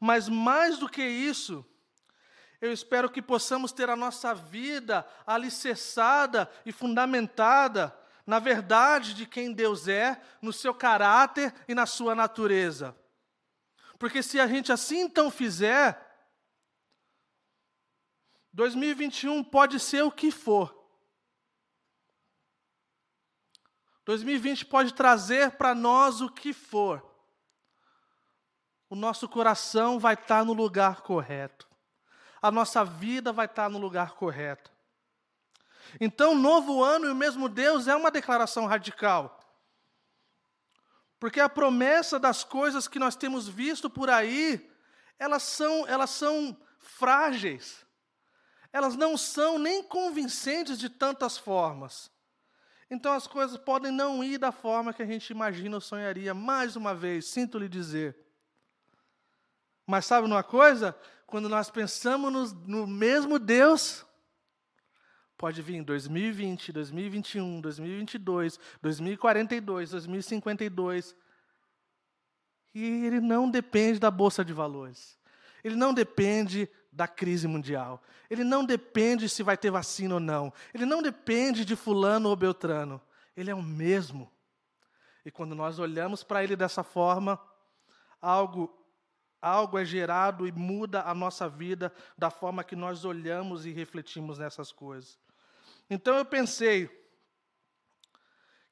Mas 0.00 0.28
mais 0.28 0.78
do 0.78 0.88
que 0.88 1.02
isso, 1.02 1.64
eu 2.64 2.72
espero 2.72 3.10
que 3.10 3.20
possamos 3.20 3.72
ter 3.72 3.90
a 3.90 3.96
nossa 3.96 4.34
vida 4.34 5.06
alicerçada 5.26 6.50
e 6.64 6.72
fundamentada 6.72 7.94
na 8.26 8.38
verdade 8.38 9.12
de 9.12 9.26
quem 9.26 9.52
Deus 9.52 9.86
é, 9.86 10.18
no 10.40 10.50
seu 10.50 10.72
caráter 10.72 11.54
e 11.68 11.74
na 11.74 11.84
sua 11.84 12.14
natureza. 12.14 12.96
Porque 13.98 14.22
se 14.22 14.40
a 14.40 14.46
gente 14.46 14.72
assim 14.72 15.00
então 15.00 15.30
fizer, 15.30 16.00
2021 18.54 19.44
pode 19.44 19.78
ser 19.78 20.02
o 20.02 20.10
que 20.10 20.30
for. 20.30 20.74
2020 24.06 24.64
pode 24.64 24.94
trazer 24.94 25.50
para 25.58 25.74
nós 25.74 26.22
o 26.22 26.30
que 26.30 26.54
for. 26.54 27.14
O 28.88 28.96
nosso 28.96 29.28
coração 29.28 29.98
vai 29.98 30.14
estar 30.14 30.46
no 30.46 30.54
lugar 30.54 31.02
correto 31.02 31.73
a 32.44 32.50
nossa 32.50 32.84
vida 32.84 33.32
vai 33.32 33.46
estar 33.46 33.70
no 33.70 33.78
lugar 33.78 34.16
correto. 34.16 34.70
Então, 35.98 36.34
novo 36.34 36.84
ano 36.84 37.06
e 37.06 37.10
o 37.10 37.14
mesmo 37.14 37.48
Deus 37.48 37.88
é 37.88 37.96
uma 37.96 38.10
declaração 38.10 38.66
radical. 38.66 39.40
Porque 41.18 41.40
a 41.40 41.48
promessa 41.48 42.18
das 42.18 42.44
coisas 42.44 42.86
que 42.86 42.98
nós 42.98 43.16
temos 43.16 43.48
visto 43.48 43.88
por 43.88 44.10
aí, 44.10 44.70
elas 45.18 45.42
são, 45.42 45.88
elas 45.88 46.10
são 46.10 46.54
frágeis. 46.78 47.82
Elas 48.70 48.94
não 48.94 49.16
são 49.16 49.58
nem 49.58 49.82
convincentes 49.82 50.78
de 50.78 50.90
tantas 50.90 51.38
formas. 51.38 52.10
Então 52.90 53.14
as 53.14 53.26
coisas 53.26 53.56
podem 53.56 53.90
não 53.90 54.22
ir 54.22 54.36
da 54.36 54.52
forma 54.52 54.92
que 54.92 55.02
a 55.02 55.06
gente 55.06 55.30
imagina 55.30 55.78
ou 55.78 55.80
sonharia. 55.80 56.34
Mais 56.34 56.76
uma 56.76 56.94
vez, 56.94 57.24
sinto 57.24 57.58
lhe 57.58 57.70
dizer. 57.70 58.14
Mas 59.86 60.04
sabe 60.04 60.26
uma 60.26 60.42
coisa? 60.42 60.94
Quando 61.34 61.48
nós 61.48 61.68
pensamos 61.68 62.52
no, 62.52 62.84
no 62.84 62.86
mesmo 62.86 63.40
Deus, 63.40 64.06
pode 65.36 65.60
vir 65.62 65.82
2020, 65.82 66.70
2021, 66.70 67.60
2022, 67.60 68.60
2042, 68.80 69.90
2052. 69.90 71.16
E 72.72 72.84
ele 73.04 73.20
não 73.20 73.50
depende 73.50 73.98
da 73.98 74.12
bolsa 74.12 74.44
de 74.44 74.52
valores. 74.52 75.18
Ele 75.64 75.74
não 75.74 75.92
depende 75.92 76.70
da 76.92 77.08
crise 77.08 77.48
mundial. 77.48 78.00
Ele 78.30 78.44
não 78.44 78.64
depende 78.64 79.28
se 79.28 79.42
vai 79.42 79.56
ter 79.56 79.72
vacina 79.72 80.14
ou 80.14 80.20
não. 80.20 80.52
Ele 80.72 80.86
não 80.86 81.02
depende 81.02 81.64
de 81.64 81.74
fulano 81.74 82.28
ou 82.28 82.36
beltrano. 82.36 83.02
Ele 83.36 83.50
é 83.50 83.54
o 83.56 83.60
mesmo. 83.60 84.30
E 85.26 85.32
quando 85.32 85.56
nós 85.56 85.80
olhamos 85.80 86.22
para 86.22 86.44
ele 86.44 86.54
dessa 86.54 86.84
forma, 86.84 87.40
algo 88.22 88.83
algo 89.44 89.78
é 89.78 89.84
gerado 89.84 90.46
e 90.46 90.52
muda 90.52 91.02
a 91.02 91.14
nossa 91.14 91.48
vida 91.48 91.92
da 92.16 92.30
forma 92.30 92.64
que 92.64 92.74
nós 92.74 93.04
olhamos 93.04 93.66
e 93.66 93.70
refletimos 93.70 94.38
nessas 94.38 94.72
coisas. 94.72 95.18
Então 95.90 96.16
eu 96.16 96.24
pensei, 96.24 96.88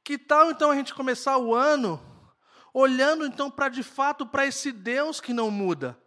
que 0.02 0.16
tal 0.16 0.50
então 0.50 0.70
a 0.70 0.74
gente 0.74 0.94
começar 0.94 1.36
o 1.36 1.54
ano 1.54 2.00
olhando 2.72 3.26
então 3.26 3.50
para 3.50 3.68
de 3.68 3.82
fato 3.82 4.26
para 4.26 4.46
esse 4.46 4.72
Deus 4.72 5.20
que 5.20 5.34
não 5.34 5.50
muda? 5.50 5.98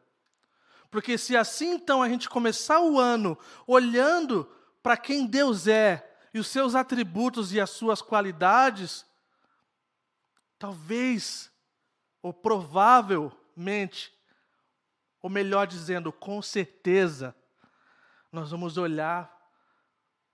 Porque 0.89 1.17
se 1.17 1.37
assim 1.37 1.73
então 1.73 2.01
a 2.01 2.09
gente 2.09 2.27
começar 2.27 2.79
o 2.79 2.99
ano 2.99 3.37
olhando 3.67 4.49
para 4.81 4.97
quem 4.97 5.27
Deus 5.27 5.67
é 5.67 6.17
e 6.33 6.39
os 6.39 6.47
seus 6.47 6.73
atributos 6.73 7.53
e 7.53 7.61
as 7.61 7.69
suas 7.69 8.01
qualidades, 8.01 9.05
talvez 10.57 11.51
ou 12.25 12.33
provavelmente, 12.33 14.11
ou 15.25 15.29
melhor 15.29 15.65
dizendo, 15.65 16.13
com 16.13 16.39
certeza, 16.39 17.35
nós 18.31 18.51
vamos 18.51 18.77
olhar 18.77 19.35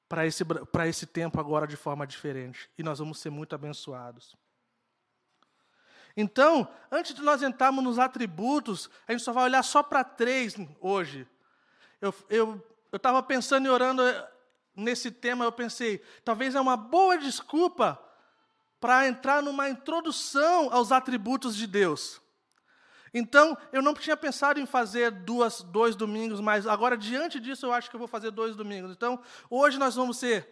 para 0.09 0.27
esse, 0.27 0.43
para 0.43 0.85
esse 0.85 1.05
tempo 1.05 1.39
agora 1.39 1.65
de 1.65 1.77
forma 1.77 2.05
diferente 2.05 2.69
e 2.77 2.83
nós 2.83 2.99
vamos 2.99 3.17
ser 3.19 3.29
muito 3.29 3.55
abençoados. 3.55 4.35
Então, 6.17 6.67
antes 6.91 7.13
de 7.13 7.21
nós 7.21 7.41
entrarmos 7.41 7.81
nos 7.81 7.97
atributos, 7.97 8.89
a 9.07 9.13
gente 9.13 9.23
só 9.23 9.31
vai 9.31 9.45
olhar 9.45 9.63
só 9.63 9.81
para 9.81 10.03
três 10.03 10.55
hoje. 10.81 11.25
Eu 12.01 12.09
estava 12.91 13.19
eu, 13.19 13.21
eu 13.21 13.23
pensando 13.23 13.67
e 13.67 13.69
orando 13.69 14.05
eh, 14.05 14.31
nesse 14.75 15.09
tema, 15.09 15.45
eu 15.45 15.53
pensei, 15.53 15.99
talvez 16.25 16.53
é 16.53 16.59
uma 16.59 16.75
boa 16.75 17.17
desculpa 17.17 17.97
para 18.77 19.07
entrar 19.07 19.41
numa 19.41 19.69
introdução 19.69 20.67
aos 20.69 20.91
atributos 20.91 21.55
de 21.55 21.65
Deus. 21.65 22.20
Então, 23.14 23.57
eu 23.74 23.82
não 23.82 23.93
tinha 23.93 24.16
pensado 24.16 24.59
em 24.59 24.66
fazer 24.66 25.12
duas, 25.12 25.62
dois 25.62 25.95
domingos, 25.95 26.39
mas 26.39 26.66
agora, 26.66 26.97
diante 26.97 27.39
disso, 27.39 27.66
eu 27.66 27.74
acho 27.74 27.89
que 27.89 27.95
eu 27.95 27.99
vou 27.99 28.07
fazer 28.07 28.32
dois 28.32 28.55
domingos. 28.55 28.91
Então, 28.91 29.20
hoje 29.49 29.78
nós 29.78 29.95
vamos 29.95 30.18
ser 30.18 30.47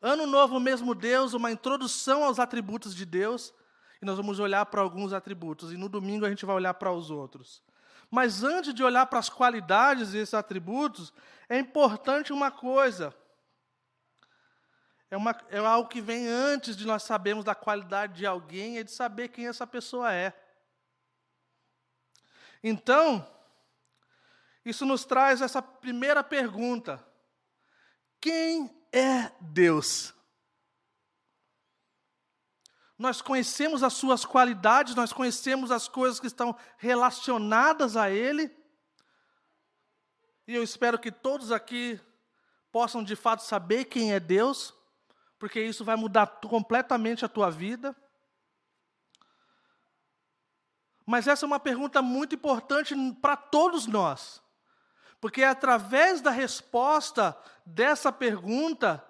Ano 0.00 0.26
Novo, 0.26 0.60
mesmo 0.60 0.94
Deus, 0.94 1.34
uma 1.34 1.50
introdução 1.50 2.24
aos 2.24 2.38
atributos 2.38 2.94
de 2.94 3.04
Deus 3.04 3.52
e 4.00 4.04
nós 4.04 4.16
vamos 4.16 4.38
olhar 4.38 4.64
para 4.66 4.80
alguns 4.80 5.12
atributos, 5.12 5.72
e 5.72 5.76
no 5.76 5.88
domingo 5.88 6.24
a 6.24 6.30
gente 6.30 6.46
vai 6.46 6.56
olhar 6.56 6.74
para 6.74 6.90
os 6.90 7.10
outros. 7.10 7.62
Mas 8.10 8.42
antes 8.42 8.72
de 8.72 8.82
olhar 8.82 9.06
para 9.06 9.18
as 9.18 9.28
qualidades 9.28 10.12
desses 10.12 10.34
atributos, 10.34 11.12
é 11.48 11.58
importante 11.58 12.32
uma 12.32 12.50
coisa. 12.50 13.14
É, 15.10 15.16
uma, 15.16 15.36
é 15.50 15.58
algo 15.58 15.88
que 15.88 16.00
vem 16.00 16.26
antes 16.26 16.76
de 16.76 16.86
nós 16.86 17.02
sabermos 17.02 17.44
da 17.44 17.54
qualidade 17.54 18.14
de 18.14 18.26
alguém, 18.26 18.78
é 18.78 18.82
de 18.82 18.90
saber 18.90 19.28
quem 19.28 19.46
essa 19.46 19.66
pessoa 19.66 20.12
é. 20.12 20.32
Então, 22.62 23.26
isso 24.64 24.84
nos 24.84 25.04
traz 25.04 25.40
essa 25.40 25.62
primeira 25.62 26.22
pergunta: 26.22 27.04
quem 28.20 28.70
é 28.92 29.32
Deus? 29.40 30.14
nós 33.00 33.22
conhecemos 33.22 33.82
as 33.82 33.94
suas 33.94 34.26
qualidades, 34.26 34.94
nós 34.94 35.10
conhecemos 35.10 35.70
as 35.70 35.88
coisas 35.88 36.20
que 36.20 36.26
estão 36.26 36.54
relacionadas 36.76 37.96
a 37.96 38.10
Ele. 38.10 38.54
E 40.46 40.54
eu 40.54 40.62
espero 40.62 40.98
que 40.98 41.10
todos 41.10 41.50
aqui 41.50 41.98
possam 42.70 43.02
de 43.02 43.16
fato 43.16 43.42
saber 43.42 43.86
quem 43.86 44.12
é 44.12 44.20
Deus, 44.20 44.74
porque 45.38 45.62
isso 45.62 45.82
vai 45.82 45.96
mudar 45.96 46.26
completamente 46.26 47.24
a 47.24 47.28
tua 47.28 47.50
vida. 47.50 47.96
Mas 51.10 51.26
essa 51.26 51.44
é 51.44 51.48
uma 51.48 51.58
pergunta 51.58 52.00
muito 52.00 52.36
importante 52.36 52.94
para 53.20 53.34
todos 53.34 53.84
nós, 53.88 54.40
porque 55.20 55.42
é 55.42 55.48
através 55.48 56.20
da 56.20 56.30
resposta 56.30 57.36
dessa 57.66 58.12
pergunta 58.12 59.04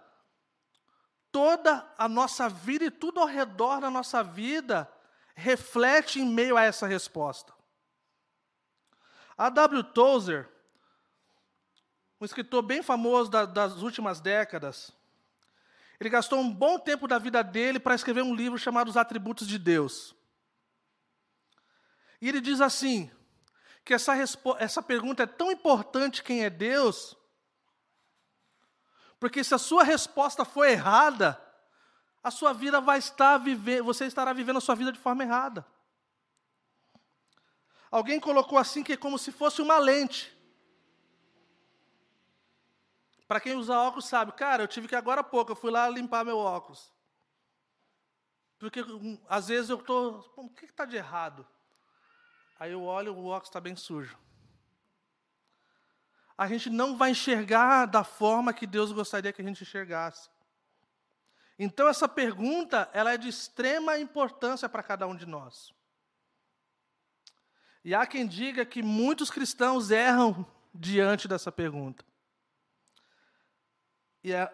toda 1.30 1.86
a 1.98 2.09
nossa 2.09 2.48
vida 2.48 2.86
e 2.86 2.90
tudo 2.90 3.20
ao 3.20 3.26
redor 3.26 3.82
da 3.82 3.90
nossa 3.90 4.22
vida 4.22 4.90
reflete 5.34 6.18
em 6.18 6.24
meio 6.24 6.57
a 6.57 6.62
essa 6.62 6.86
resposta. 6.86 7.53
A 9.36 9.51
W. 9.51 9.84
Tozer, 9.84 10.48
um 12.18 12.24
escritor 12.24 12.62
bem 12.62 12.82
famoso 12.82 13.30
da, 13.30 13.44
das 13.44 13.82
últimas 13.82 14.20
décadas, 14.20 14.90
ele 16.01 16.09
gastou 16.09 16.38
um 16.38 16.51
bom 16.51 16.78
tempo 16.78 17.07
da 17.07 17.18
vida 17.18 17.44
dele 17.44 17.78
para 17.78 17.94
escrever 17.94 18.22
um 18.22 18.34
livro 18.34 18.59
chamado 18.59 18.88
Os 18.88 18.96
Atributos 18.96 19.46
de 19.46 19.59
Deus. 19.59 20.18
E 22.20 22.28
ele 22.28 22.40
diz 22.40 22.60
assim: 22.60 23.10
que 23.84 23.94
essa, 23.94 24.14
essa 24.58 24.82
pergunta 24.82 25.22
é 25.22 25.26
tão 25.26 25.50
importante, 25.50 26.22
quem 26.22 26.44
é 26.44 26.50
Deus, 26.50 27.16
porque 29.20 29.44
se 29.44 29.54
a 29.54 29.58
sua 29.58 29.82
resposta 29.82 30.44
for 30.46 30.64
errada, 30.64 31.38
a 32.22 32.30
sua 32.30 32.54
vida 32.54 32.80
vai 32.80 32.98
estar 32.98 33.36
vivendo, 33.36 33.84
você 33.84 34.06
estará 34.06 34.32
vivendo 34.32 34.56
a 34.56 34.60
sua 34.62 34.74
vida 34.74 34.90
de 34.90 34.98
forma 34.98 35.22
errada. 35.22 35.66
Alguém 37.90 38.18
colocou 38.18 38.56
assim 38.56 38.82
que 38.82 38.94
é 38.94 38.96
como 38.96 39.18
se 39.18 39.30
fosse 39.30 39.60
uma 39.60 39.78
lente. 39.78 40.34
Para 43.28 43.40
quem 43.40 43.54
usa 43.54 43.78
óculos 43.78 44.06
sabe, 44.06 44.32
cara, 44.32 44.62
eu 44.62 44.68
tive 44.68 44.88
que 44.88 44.96
agora 44.96 45.20
há 45.20 45.24
pouco, 45.24 45.52
eu 45.52 45.56
fui 45.56 45.70
lá 45.70 45.88
limpar 45.88 46.24
meu 46.24 46.38
óculos. 46.38 46.92
Porque 48.58 48.82
hum, 48.82 49.20
às 49.28 49.48
vezes 49.48 49.70
eu 49.70 49.78
estou, 49.78 50.32
o 50.36 50.48
que 50.48 50.64
está 50.64 50.84
de 50.84 50.96
errado? 50.96 51.46
Aí 52.61 52.70
eu 52.70 52.84
olho, 52.84 53.12
o 53.12 53.26
óculos 53.26 53.48
está 53.48 53.61
bem 53.61 53.74
sujo 53.74 54.16
a 56.40 56.48
gente 56.48 56.70
não 56.70 56.96
vai 56.96 57.11
enxergar 57.11 57.84
da 57.84 58.02
forma 58.02 58.54
que 58.54 58.66
Deus 58.66 58.92
gostaria 58.92 59.30
que 59.30 59.42
a 59.42 59.44
gente 59.44 59.62
enxergasse. 59.62 60.30
Então 61.58 61.86
essa 61.86 62.08
pergunta, 62.08 62.88
ela 62.94 63.12
é 63.12 63.18
de 63.18 63.28
extrema 63.28 63.98
importância 63.98 64.66
para 64.66 64.82
cada 64.82 65.06
um 65.06 65.14
de 65.14 65.26
nós. 65.26 65.74
E 67.84 67.94
há 67.94 68.06
quem 68.06 68.26
diga 68.26 68.64
que 68.64 68.82
muitos 68.82 69.30
cristãos 69.30 69.90
erram 69.90 70.46
diante 70.72 71.28
dessa 71.28 71.52
pergunta. 71.52 72.02
E, 74.24 74.32
é, 74.32 74.50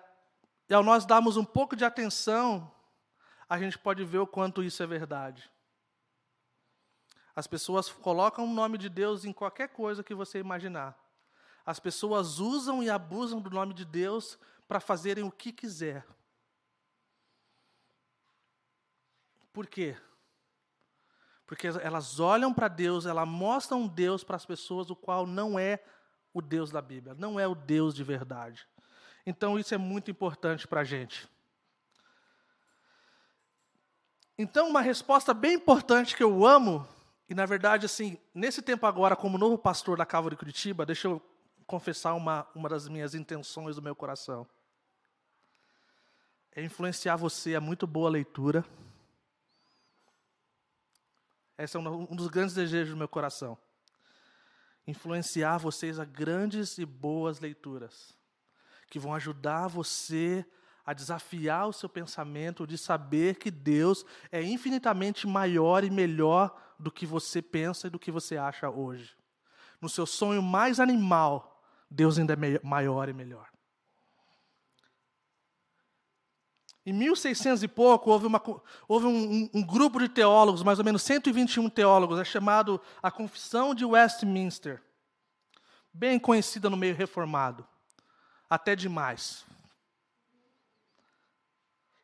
e 0.68 0.74
ao 0.74 0.82
nós 0.82 1.06
darmos 1.06 1.36
um 1.36 1.44
pouco 1.44 1.76
de 1.76 1.84
atenção, 1.84 2.68
a 3.48 3.60
gente 3.60 3.78
pode 3.78 4.04
ver 4.04 4.18
o 4.18 4.26
quanto 4.26 4.64
isso 4.64 4.82
é 4.82 4.86
verdade. 4.88 5.48
As 7.36 7.46
pessoas 7.46 7.92
colocam 7.92 8.46
o 8.46 8.52
nome 8.52 8.78
de 8.78 8.88
Deus 8.88 9.26
em 9.26 9.32
qualquer 9.32 9.68
coisa 9.68 10.02
que 10.02 10.14
você 10.14 10.38
imaginar. 10.38 10.98
As 11.66 11.78
pessoas 11.78 12.38
usam 12.38 12.82
e 12.82 12.88
abusam 12.88 13.42
do 13.42 13.50
nome 13.50 13.74
de 13.74 13.84
Deus 13.84 14.38
para 14.66 14.80
fazerem 14.80 15.22
o 15.22 15.30
que 15.30 15.52
quiser. 15.52 16.06
Por 19.52 19.66
quê? 19.66 19.96
Porque 21.46 21.66
elas 21.66 22.18
olham 22.18 22.54
para 22.54 22.68
Deus, 22.68 23.04
elas 23.04 23.28
mostram 23.28 23.86
Deus 23.86 24.24
para 24.24 24.36
as 24.36 24.46
pessoas, 24.46 24.90
o 24.90 24.96
qual 24.96 25.26
não 25.26 25.58
é 25.58 25.84
o 26.32 26.40
Deus 26.40 26.70
da 26.70 26.80
Bíblia, 26.80 27.14
não 27.14 27.38
é 27.38 27.46
o 27.46 27.54
Deus 27.54 27.94
de 27.94 28.02
verdade. 28.02 28.66
Então 29.26 29.58
isso 29.58 29.74
é 29.74 29.78
muito 29.78 30.10
importante 30.10 30.66
para 30.66 30.80
a 30.80 30.84
gente. 30.84 31.28
Então, 34.38 34.68
uma 34.68 34.82
resposta 34.82 35.32
bem 35.32 35.54
importante 35.54 36.14
que 36.14 36.22
eu 36.22 36.44
amo, 36.44 36.86
e 37.28 37.34
na 37.34 37.44
verdade, 37.44 37.86
assim, 37.86 38.18
nesse 38.32 38.62
tempo 38.62 38.86
agora, 38.86 39.16
como 39.16 39.36
novo 39.36 39.58
pastor 39.58 39.98
da 39.98 40.06
Calvary 40.06 40.36
de 40.36 40.38
Curitiba, 40.38 40.86
deixa 40.86 41.08
eu 41.08 41.20
confessar 41.66 42.14
uma, 42.14 42.46
uma 42.54 42.68
das 42.68 42.88
minhas 42.88 43.14
intenções 43.14 43.76
do 43.76 43.82
meu 43.82 43.96
coração. 43.96 44.46
É 46.52 46.62
influenciar 46.62 47.16
você 47.16 47.56
a 47.56 47.60
muito 47.60 47.86
boa 47.86 48.08
leitura. 48.08 48.64
Esse 51.58 51.76
é 51.76 51.80
um, 51.80 52.12
um 52.12 52.16
dos 52.16 52.28
grandes 52.28 52.54
desejos 52.54 52.90
do 52.90 52.96
meu 52.96 53.08
coração. 53.08 53.58
Influenciar 54.86 55.58
vocês 55.58 55.98
a 55.98 56.04
grandes 56.04 56.78
e 56.78 56.86
boas 56.86 57.40
leituras, 57.40 58.16
que 58.88 59.00
vão 59.00 59.12
ajudar 59.14 59.66
você 59.66 60.46
a 60.86 60.92
desafiar 60.92 61.66
o 61.66 61.72
seu 61.72 61.88
pensamento 61.88 62.64
de 62.64 62.78
saber 62.78 63.34
que 63.36 63.50
Deus 63.50 64.06
é 64.30 64.40
infinitamente 64.40 65.26
maior 65.26 65.82
e 65.82 65.90
melhor 65.90 66.56
do 66.78 66.92
que 66.92 67.04
você 67.04 67.42
pensa 67.42 67.88
e 67.88 67.90
do 67.90 67.98
que 67.98 68.12
você 68.12 68.36
acha 68.36 68.70
hoje. 68.70 69.16
No 69.80 69.88
seu 69.88 70.06
sonho 70.06 70.40
mais 70.40 70.78
animal, 70.78 71.60
Deus 71.90 72.18
ainda 72.18 72.34
é 72.34 72.60
maior 72.62 73.08
e 73.08 73.12
melhor. 73.12 73.48
Em 76.84 76.92
1600 76.92 77.64
e 77.64 77.68
pouco, 77.68 78.12
houve, 78.12 78.28
uma, 78.28 78.40
houve 78.86 79.06
um, 79.06 79.50
um, 79.52 79.62
grupo 79.66 79.98
de 79.98 80.08
teólogos, 80.08 80.62
mais 80.62 80.78
ou 80.78 80.84
menos 80.84 81.02
121 81.02 81.68
teólogos, 81.68 82.20
é 82.20 82.24
chamado 82.24 82.80
a 83.02 83.10
Confissão 83.10 83.74
de 83.74 83.84
Westminster, 83.84 84.80
bem 85.92 86.16
conhecida 86.16 86.70
no 86.70 86.76
meio 86.76 86.94
reformado, 86.94 87.66
até 88.48 88.76
demais. 88.76 89.44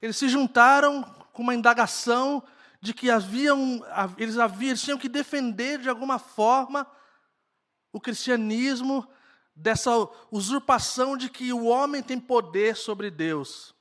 Eles 0.03 0.16
se 0.16 0.28
juntaram 0.28 1.05
com 1.32 1.42
uma 1.42 1.55
indagação 1.55 2.42
de 2.80 2.92
que 2.92 3.09
haviam, 3.09 3.80
eles, 4.18 4.36
haviam, 4.36 4.70
eles 4.70 4.82
tinham 4.82 4.98
que 4.98 5.09
defender 5.09 5.78
de 5.78 5.88
alguma 5.88 6.18
forma 6.18 6.84
o 7.92 8.00
cristianismo 8.00 9.09
dessa 9.55 9.90
usurpação 10.30 11.16
de 11.16 11.30
que 11.30 11.53
o 11.53 11.66
homem 11.66 12.03
tem 12.03 12.18
poder 12.18 12.76
sobre 12.76 13.09
Deus. 13.09 13.72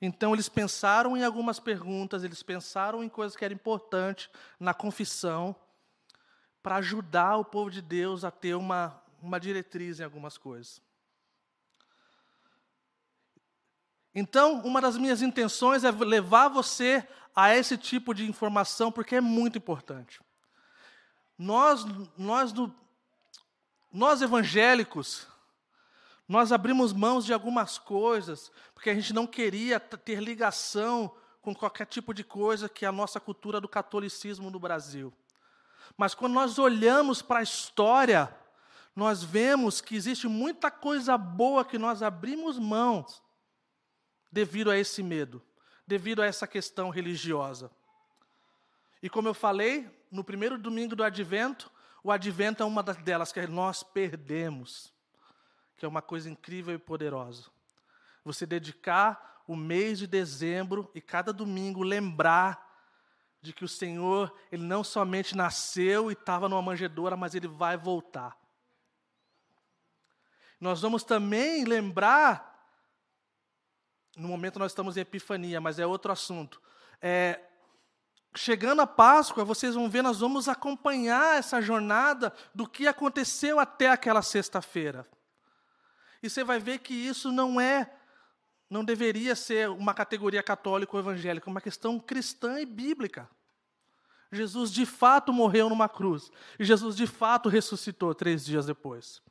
Então 0.00 0.32
eles 0.32 0.48
pensaram 0.48 1.16
em 1.16 1.24
algumas 1.24 1.60
perguntas, 1.60 2.24
eles 2.24 2.42
pensaram 2.42 3.04
em 3.04 3.08
coisas 3.08 3.36
que 3.36 3.44
eram 3.44 3.54
importantes 3.54 4.30
na 4.58 4.72
confissão, 4.72 5.54
para 6.62 6.76
ajudar 6.76 7.36
o 7.36 7.44
povo 7.44 7.70
de 7.70 7.82
Deus 7.82 8.24
a 8.24 8.30
ter 8.30 8.54
uma, 8.54 9.02
uma 9.20 9.38
diretriz 9.38 10.00
em 10.00 10.04
algumas 10.04 10.38
coisas. 10.38 10.80
Então, 14.14 14.60
uma 14.62 14.80
das 14.80 14.96
minhas 14.96 15.22
intenções 15.22 15.84
é 15.84 15.90
levar 15.90 16.48
você 16.48 17.06
a 17.34 17.54
esse 17.54 17.76
tipo 17.76 18.12
de 18.12 18.28
informação, 18.28 18.90
porque 18.90 19.16
é 19.16 19.20
muito 19.20 19.58
importante. 19.58 20.20
Nós, 21.38 21.84
nós, 22.16 22.52
nós 23.92 24.22
evangélicos, 24.22 25.26
nós 26.26 26.50
abrimos 26.50 26.92
mãos 26.92 27.24
de 27.24 27.32
algumas 27.32 27.78
coisas, 27.78 28.50
porque 28.74 28.90
a 28.90 28.94
gente 28.94 29.12
não 29.12 29.26
queria 29.26 29.78
ter 29.78 30.20
ligação 30.20 31.14
com 31.40 31.54
qualquer 31.54 31.86
tipo 31.86 32.12
de 32.12 32.24
coisa 32.24 32.68
que 32.68 32.84
é 32.84 32.88
a 32.88 32.92
nossa 32.92 33.20
cultura 33.20 33.60
do 33.60 33.68
catolicismo 33.68 34.50
no 34.50 34.58
Brasil. 34.58 35.12
Mas 35.96 36.14
quando 36.14 36.32
nós 36.32 36.58
olhamos 36.58 37.22
para 37.22 37.38
a 37.38 37.42
história, 37.42 38.34
nós 38.94 39.22
vemos 39.22 39.80
que 39.80 39.94
existe 39.94 40.26
muita 40.26 40.70
coisa 40.70 41.16
boa 41.16 41.64
que 41.64 41.78
nós 41.78 42.02
abrimos 42.02 42.58
mãos 42.58 43.22
devido 44.30 44.70
a 44.70 44.76
esse 44.76 45.02
medo, 45.02 45.42
devido 45.86 46.22
a 46.22 46.26
essa 46.26 46.46
questão 46.46 46.90
religiosa. 46.90 47.70
E 49.02 49.08
como 49.08 49.28
eu 49.28 49.34
falei, 49.34 49.88
no 50.10 50.24
primeiro 50.24 50.58
domingo 50.58 50.94
do 50.94 51.04
advento, 51.04 51.70
o 52.02 52.10
advento 52.10 52.62
é 52.62 52.66
uma 52.66 52.82
delas 52.82 53.32
que 53.32 53.46
nós 53.46 53.82
perdemos 53.82 54.92
que 55.78 55.84
é 55.84 55.88
uma 55.88 56.02
coisa 56.02 56.28
incrível 56.28 56.74
e 56.74 56.78
poderosa. 56.78 57.44
Você 58.24 58.44
dedicar 58.44 59.42
o 59.46 59.54
mês 59.54 60.00
de 60.00 60.06
dezembro 60.06 60.90
e 60.92 61.00
cada 61.00 61.32
domingo 61.32 61.82
lembrar 61.82 62.66
de 63.40 63.52
que 63.52 63.64
o 63.64 63.68
Senhor, 63.68 64.34
ele 64.50 64.64
não 64.64 64.82
somente 64.82 65.36
nasceu 65.36 66.10
e 66.10 66.14
estava 66.14 66.48
numa 66.48 66.60
manjedoura, 66.60 67.16
mas 67.16 67.36
ele 67.36 67.46
vai 67.46 67.76
voltar. 67.76 68.36
Nós 70.60 70.82
vamos 70.82 71.04
também 71.04 71.64
lembrar, 71.64 72.47
no 74.18 74.28
momento 74.28 74.58
nós 74.58 74.72
estamos 74.72 74.96
em 74.96 75.00
Epifania, 75.00 75.60
mas 75.60 75.78
é 75.78 75.86
outro 75.86 76.12
assunto. 76.12 76.60
É, 77.00 77.40
chegando 78.34 78.82
a 78.82 78.86
Páscoa, 78.86 79.44
vocês 79.44 79.74
vão 79.74 79.88
ver, 79.88 80.02
nós 80.02 80.20
vamos 80.20 80.48
acompanhar 80.48 81.38
essa 81.38 81.60
jornada 81.60 82.32
do 82.54 82.68
que 82.68 82.86
aconteceu 82.86 83.58
até 83.58 83.88
aquela 83.88 84.22
sexta-feira. 84.22 85.06
E 86.22 86.28
você 86.28 86.42
vai 86.42 86.58
ver 86.58 86.78
que 86.80 86.94
isso 86.94 87.30
não 87.30 87.60
é, 87.60 87.90
não 88.68 88.84
deveria 88.84 89.36
ser 89.36 89.68
uma 89.70 89.94
categoria 89.94 90.42
católica 90.42 90.96
ou 90.96 91.00
evangélica, 91.00 91.48
é 91.48 91.50
uma 91.50 91.60
questão 91.60 91.98
cristã 91.98 92.60
e 92.60 92.66
bíblica. 92.66 93.28
Jesus 94.30 94.70
de 94.70 94.84
fato 94.84 95.32
morreu 95.32 95.70
numa 95.70 95.88
cruz. 95.88 96.30
E 96.58 96.64
Jesus 96.64 96.96
de 96.96 97.06
fato 97.06 97.48
ressuscitou 97.48 98.14
três 98.14 98.44
dias 98.44 98.66
depois. 98.66 99.22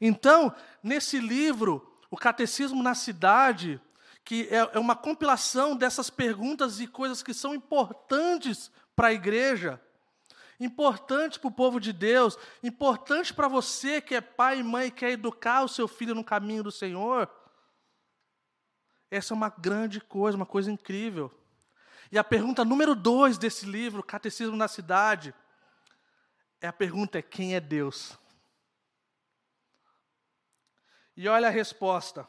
Então, 0.00 0.54
nesse 0.82 1.18
livro, 1.18 1.84
O 2.10 2.16
Catecismo 2.16 2.82
na 2.82 2.94
Cidade, 2.94 3.78
que 4.28 4.46
é, 4.50 4.56
é 4.74 4.78
uma 4.78 4.94
compilação 4.94 5.74
dessas 5.74 6.10
perguntas 6.10 6.80
e 6.80 6.86
coisas 6.86 7.22
que 7.22 7.32
são 7.32 7.54
importantes 7.54 8.70
para 8.94 9.08
a 9.08 9.12
igreja, 9.14 9.80
importante 10.60 11.40
para 11.40 11.48
o 11.48 11.50
povo 11.50 11.80
de 11.80 11.94
Deus, 11.94 12.36
importante 12.62 13.32
para 13.32 13.48
você 13.48 14.02
que 14.02 14.14
é 14.14 14.20
pai 14.20 14.58
e 14.58 14.62
mãe 14.62 14.88
e 14.88 14.90
quer 14.90 15.12
educar 15.12 15.62
o 15.62 15.68
seu 15.68 15.88
filho 15.88 16.14
no 16.14 16.22
caminho 16.22 16.62
do 16.62 16.70
Senhor. 16.70 17.26
Essa 19.10 19.32
é 19.32 19.34
uma 19.34 19.48
grande 19.48 19.98
coisa, 19.98 20.36
uma 20.36 20.44
coisa 20.44 20.70
incrível. 20.70 21.32
E 22.12 22.18
a 22.18 22.22
pergunta 22.22 22.66
número 22.66 22.94
dois 22.94 23.38
desse 23.38 23.64
livro, 23.64 24.02
Catecismo 24.02 24.58
na 24.58 24.68
Cidade, 24.68 25.34
é 26.60 26.66
a 26.68 26.72
pergunta 26.72 27.18
é 27.18 27.22
quem 27.22 27.54
é 27.54 27.60
Deus? 27.60 28.18
E 31.16 31.26
olha 31.26 31.48
a 31.48 31.50
resposta 31.50 32.28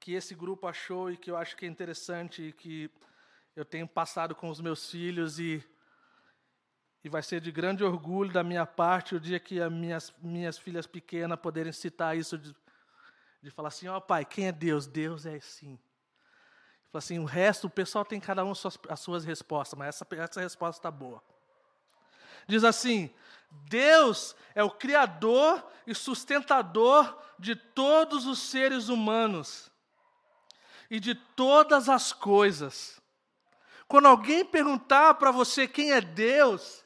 que 0.00 0.14
esse 0.14 0.34
grupo 0.34 0.66
achou 0.66 1.10
e 1.10 1.16
que 1.16 1.30
eu 1.30 1.36
acho 1.36 1.54
que 1.54 1.66
é 1.66 1.68
interessante 1.68 2.42
e 2.42 2.52
que 2.52 2.90
eu 3.54 3.64
tenho 3.64 3.86
passado 3.86 4.34
com 4.34 4.48
os 4.48 4.60
meus 4.60 4.90
filhos 4.90 5.38
e 5.38 5.62
e 7.02 7.08
vai 7.08 7.22
ser 7.22 7.40
de 7.40 7.50
grande 7.50 7.82
orgulho 7.82 8.30
da 8.30 8.44
minha 8.44 8.66
parte 8.66 9.14
o 9.14 9.20
dia 9.20 9.40
que 9.40 9.58
as 9.58 9.72
minhas, 9.72 10.12
minhas 10.20 10.58
filhas 10.58 10.86
pequenas 10.86 11.40
poderem 11.40 11.72
citar 11.72 12.14
isso, 12.14 12.36
de, 12.36 12.54
de 13.42 13.50
falar 13.50 13.68
assim: 13.68 13.88
ó 13.88 13.96
oh, 13.96 14.00
pai, 14.02 14.22
quem 14.22 14.48
é 14.48 14.52
Deus? 14.52 14.86
Deus 14.86 15.24
é 15.24 15.40
sim. 15.40 15.78
Fala 16.92 16.98
assim, 16.98 17.18
o 17.18 17.24
resto, 17.24 17.68
o 17.68 17.70
pessoal 17.70 18.04
tem 18.04 18.20
cada 18.20 18.44
um 18.44 18.50
as 18.50 18.58
suas, 18.58 18.78
as 18.88 19.00
suas 19.00 19.24
respostas, 19.24 19.78
mas 19.78 19.88
essa, 19.88 20.06
essa 20.10 20.40
resposta 20.42 20.78
está 20.78 20.90
boa. 20.90 21.22
Diz 22.46 22.64
assim: 22.64 23.10
Deus 23.50 24.36
é 24.54 24.62
o 24.62 24.70
Criador 24.70 25.66
e 25.86 25.94
sustentador 25.94 27.18
de 27.38 27.56
todos 27.56 28.26
os 28.26 28.40
seres 28.40 28.90
humanos 28.90 29.69
e 30.90 30.98
de 30.98 31.14
todas 31.14 31.88
as 31.88 32.12
coisas. 32.12 33.00
Quando 33.86 34.08
alguém 34.08 34.44
perguntar 34.44 35.14
para 35.14 35.30
você 35.30 35.68
quem 35.68 35.92
é 35.92 36.00
Deus, 36.00 36.84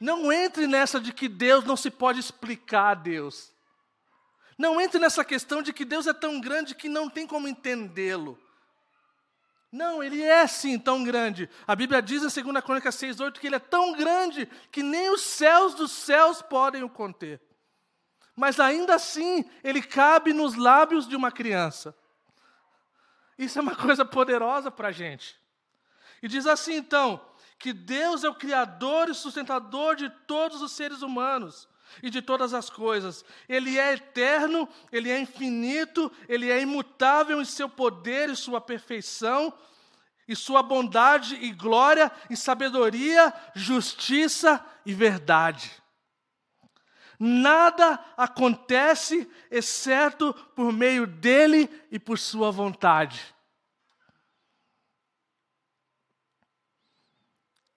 não 0.00 0.32
entre 0.32 0.66
nessa 0.66 1.00
de 1.00 1.12
que 1.12 1.28
Deus 1.28 1.64
não 1.64 1.76
se 1.76 1.90
pode 1.90 2.20
explicar 2.20 2.90
a 2.90 2.94
Deus. 2.94 3.52
Não 4.56 4.80
entre 4.80 4.98
nessa 4.98 5.24
questão 5.24 5.62
de 5.62 5.72
que 5.72 5.84
Deus 5.84 6.06
é 6.06 6.12
tão 6.12 6.40
grande 6.40 6.74
que 6.74 6.88
não 6.88 7.08
tem 7.08 7.26
como 7.26 7.48
entendê-lo. 7.48 8.38
Não, 9.72 10.02
ele 10.02 10.22
é 10.22 10.46
sim 10.46 10.78
tão 10.78 11.04
grande. 11.04 11.48
A 11.66 11.76
Bíblia 11.76 12.02
diz 12.02 12.22
em 12.22 12.42
2 12.42 12.64
Crônica 12.64 12.90
6,8 12.90 13.38
que 13.38 13.46
ele 13.46 13.56
é 13.56 13.60
tão 13.60 13.92
grande 13.92 14.46
que 14.70 14.82
nem 14.82 15.10
os 15.10 15.20
céus 15.20 15.74
dos 15.74 15.92
céus 15.92 16.42
podem 16.42 16.82
o 16.82 16.90
conter. 16.90 17.40
Mas 18.34 18.58
ainda 18.58 18.94
assim, 18.94 19.48
ele 19.62 19.80
cabe 19.80 20.32
nos 20.32 20.56
lábios 20.56 21.06
de 21.06 21.14
uma 21.14 21.30
criança. 21.30 21.94
Isso 23.40 23.58
é 23.58 23.62
uma 23.62 23.74
coisa 23.74 24.04
poderosa 24.04 24.70
para 24.70 24.88
a 24.88 24.92
gente. 24.92 25.34
E 26.22 26.28
diz 26.28 26.46
assim 26.46 26.74
então: 26.74 27.18
que 27.58 27.72
Deus 27.72 28.22
é 28.22 28.28
o 28.28 28.34
Criador 28.34 29.08
e 29.08 29.14
sustentador 29.14 29.96
de 29.96 30.10
todos 30.26 30.60
os 30.60 30.72
seres 30.72 31.00
humanos 31.00 31.66
e 32.02 32.10
de 32.10 32.20
todas 32.20 32.52
as 32.52 32.68
coisas. 32.68 33.24
Ele 33.48 33.78
é 33.78 33.94
eterno, 33.94 34.68
ele 34.92 35.10
é 35.10 35.18
infinito, 35.18 36.12
ele 36.28 36.50
é 36.50 36.60
imutável 36.60 37.40
em 37.40 37.44
seu 37.46 37.66
poder 37.66 38.28
e 38.28 38.36
sua 38.36 38.60
perfeição, 38.60 39.52
e 40.28 40.36
sua 40.36 40.62
bondade 40.62 41.34
e 41.36 41.50
glória, 41.50 42.12
e 42.28 42.36
sabedoria, 42.36 43.32
justiça 43.54 44.62
e 44.84 44.92
verdade. 44.92 45.79
Nada 47.22 48.02
acontece 48.16 49.30
exceto 49.50 50.32
por 50.56 50.72
meio 50.72 51.06
dele 51.06 51.68
e 51.90 51.98
por 51.98 52.18
sua 52.18 52.50
vontade. 52.50 53.34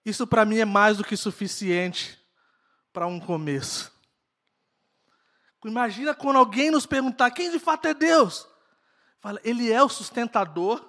Isso 0.02 0.26
para 0.26 0.46
mim 0.46 0.56
é 0.56 0.64
mais 0.64 0.96
do 0.96 1.04
que 1.04 1.14
suficiente 1.14 2.18
para 2.90 3.06
um 3.06 3.20
começo. 3.20 3.92
Imagina 5.62 6.14
quando 6.14 6.38
alguém 6.38 6.70
nos 6.70 6.86
perguntar 6.86 7.30
quem 7.30 7.50
de 7.50 7.58
fato 7.58 7.86
é 7.86 7.92
Deus. 7.92 8.48
Fala, 9.20 9.38
ele 9.44 9.70
é 9.70 9.82
o 9.82 9.88
sustentador 9.90 10.82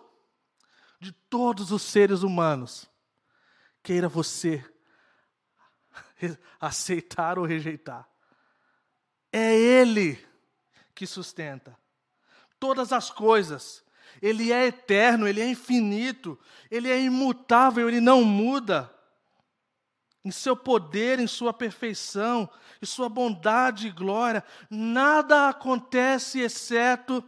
de 1.02 1.12
todos 1.12 1.72
os 1.72 1.82
seres 1.82 2.24
humanos. 2.24 2.90
Queira 3.84 4.08
você 4.08 4.64
aceitar 6.60 7.38
ou 7.38 7.46
rejeitar. 7.46 8.15
É 9.38 9.54
ele 9.54 10.18
que 10.96 11.06
sustenta 11.06 11.78
todas 12.58 12.94
as 12.94 13.12
coisas. 13.12 13.84
Ele 14.22 14.54
é 14.54 14.68
eterno, 14.68 15.28
ele 15.28 15.42
é 15.42 15.50
infinito, 15.50 16.40
ele 16.72 16.90
é 16.90 17.02
imutável, 17.02 17.90
ele 17.90 18.00
não 18.00 18.24
muda 18.24 18.90
em 20.24 20.32
seu 20.32 20.56
poder, 20.56 21.20
em 21.20 21.28
sua 21.28 21.52
perfeição, 21.52 22.50
em 22.82 22.86
sua 22.86 23.10
bondade 23.10 23.88
e 23.88 23.92
glória. 23.92 24.42
Nada 24.70 25.50
acontece 25.50 26.40
exceto 26.40 27.22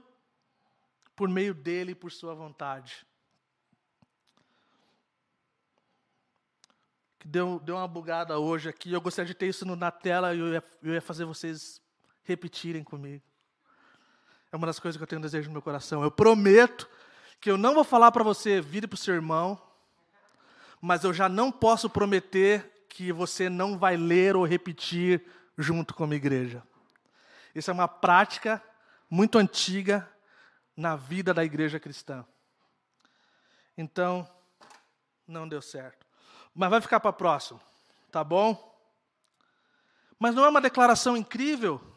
por 1.13 1.27
meio 1.27 1.53
dele 1.53 1.91
e 1.91 1.95
por 1.95 2.09
sua 2.09 2.33
vontade. 2.33 3.05
Deu, 7.25 7.59
deu 7.59 7.75
uma 7.75 7.85
bugada 7.85 8.39
hoje 8.39 8.69
aqui, 8.69 8.93
eu 8.93 9.01
gostaria 9.01 9.27
de 9.27 9.33
ter 9.33 9.49
isso 9.49 9.65
na 9.65 9.91
tela 9.91 10.33
e 10.33 10.39
eu 10.39 10.63
eu 10.81 10.93
ia 10.93 11.01
fazer 11.01 11.25
vocês 11.25 11.85
repetirem 12.27 12.83
comigo. 12.83 13.23
É 14.51 14.55
uma 14.55 14.67
das 14.67 14.79
coisas 14.79 14.97
que 14.97 15.03
eu 15.03 15.07
tenho 15.07 15.21
desejo 15.21 15.47
no 15.47 15.53
meu 15.53 15.61
coração. 15.61 16.03
Eu 16.03 16.11
prometo 16.11 16.87
que 17.39 17.49
eu 17.49 17.57
não 17.57 17.73
vou 17.73 17.83
falar 17.83 18.11
para 18.11 18.23
você, 18.23 18.59
vire 18.59 18.85
para 18.85 18.95
o 18.95 18.99
seu 18.99 19.15
irmão, 19.15 19.59
mas 20.81 21.03
eu 21.03 21.13
já 21.13 21.29
não 21.29 21.51
posso 21.51 21.89
prometer 21.89 22.85
que 22.89 23.11
você 23.11 23.49
não 23.49 23.77
vai 23.77 23.95
ler 23.95 24.35
ou 24.35 24.45
repetir 24.45 25.25
junto 25.57 25.93
com 25.93 26.03
a 26.03 26.15
igreja. 26.15 26.61
Isso 27.55 27.71
é 27.71 27.73
uma 27.73 27.87
prática 27.87 28.61
muito 29.09 29.37
antiga 29.37 30.07
na 30.75 30.95
vida 30.95 31.33
da 31.33 31.45
igreja 31.45 31.79
cristã. 31.79 32.25
Então, 33.77 34.29
não 35.27 35.47
deu 35.47 35.61
certo. 35.61 36.05
Mas 36.53 36.69
vai 36.69 36.81
ficar 36.81 36.99
para 36.99 37.13
próximo, 37.13 37.61
tá 38.11 38.23
bom? 38.23 38.75
Mas 40.19 40.35
não 40.35 40.43
é 40.43 40.49
uma 40.49 40.61
declaração 40.61 41.15
incrível? 41.15 41.96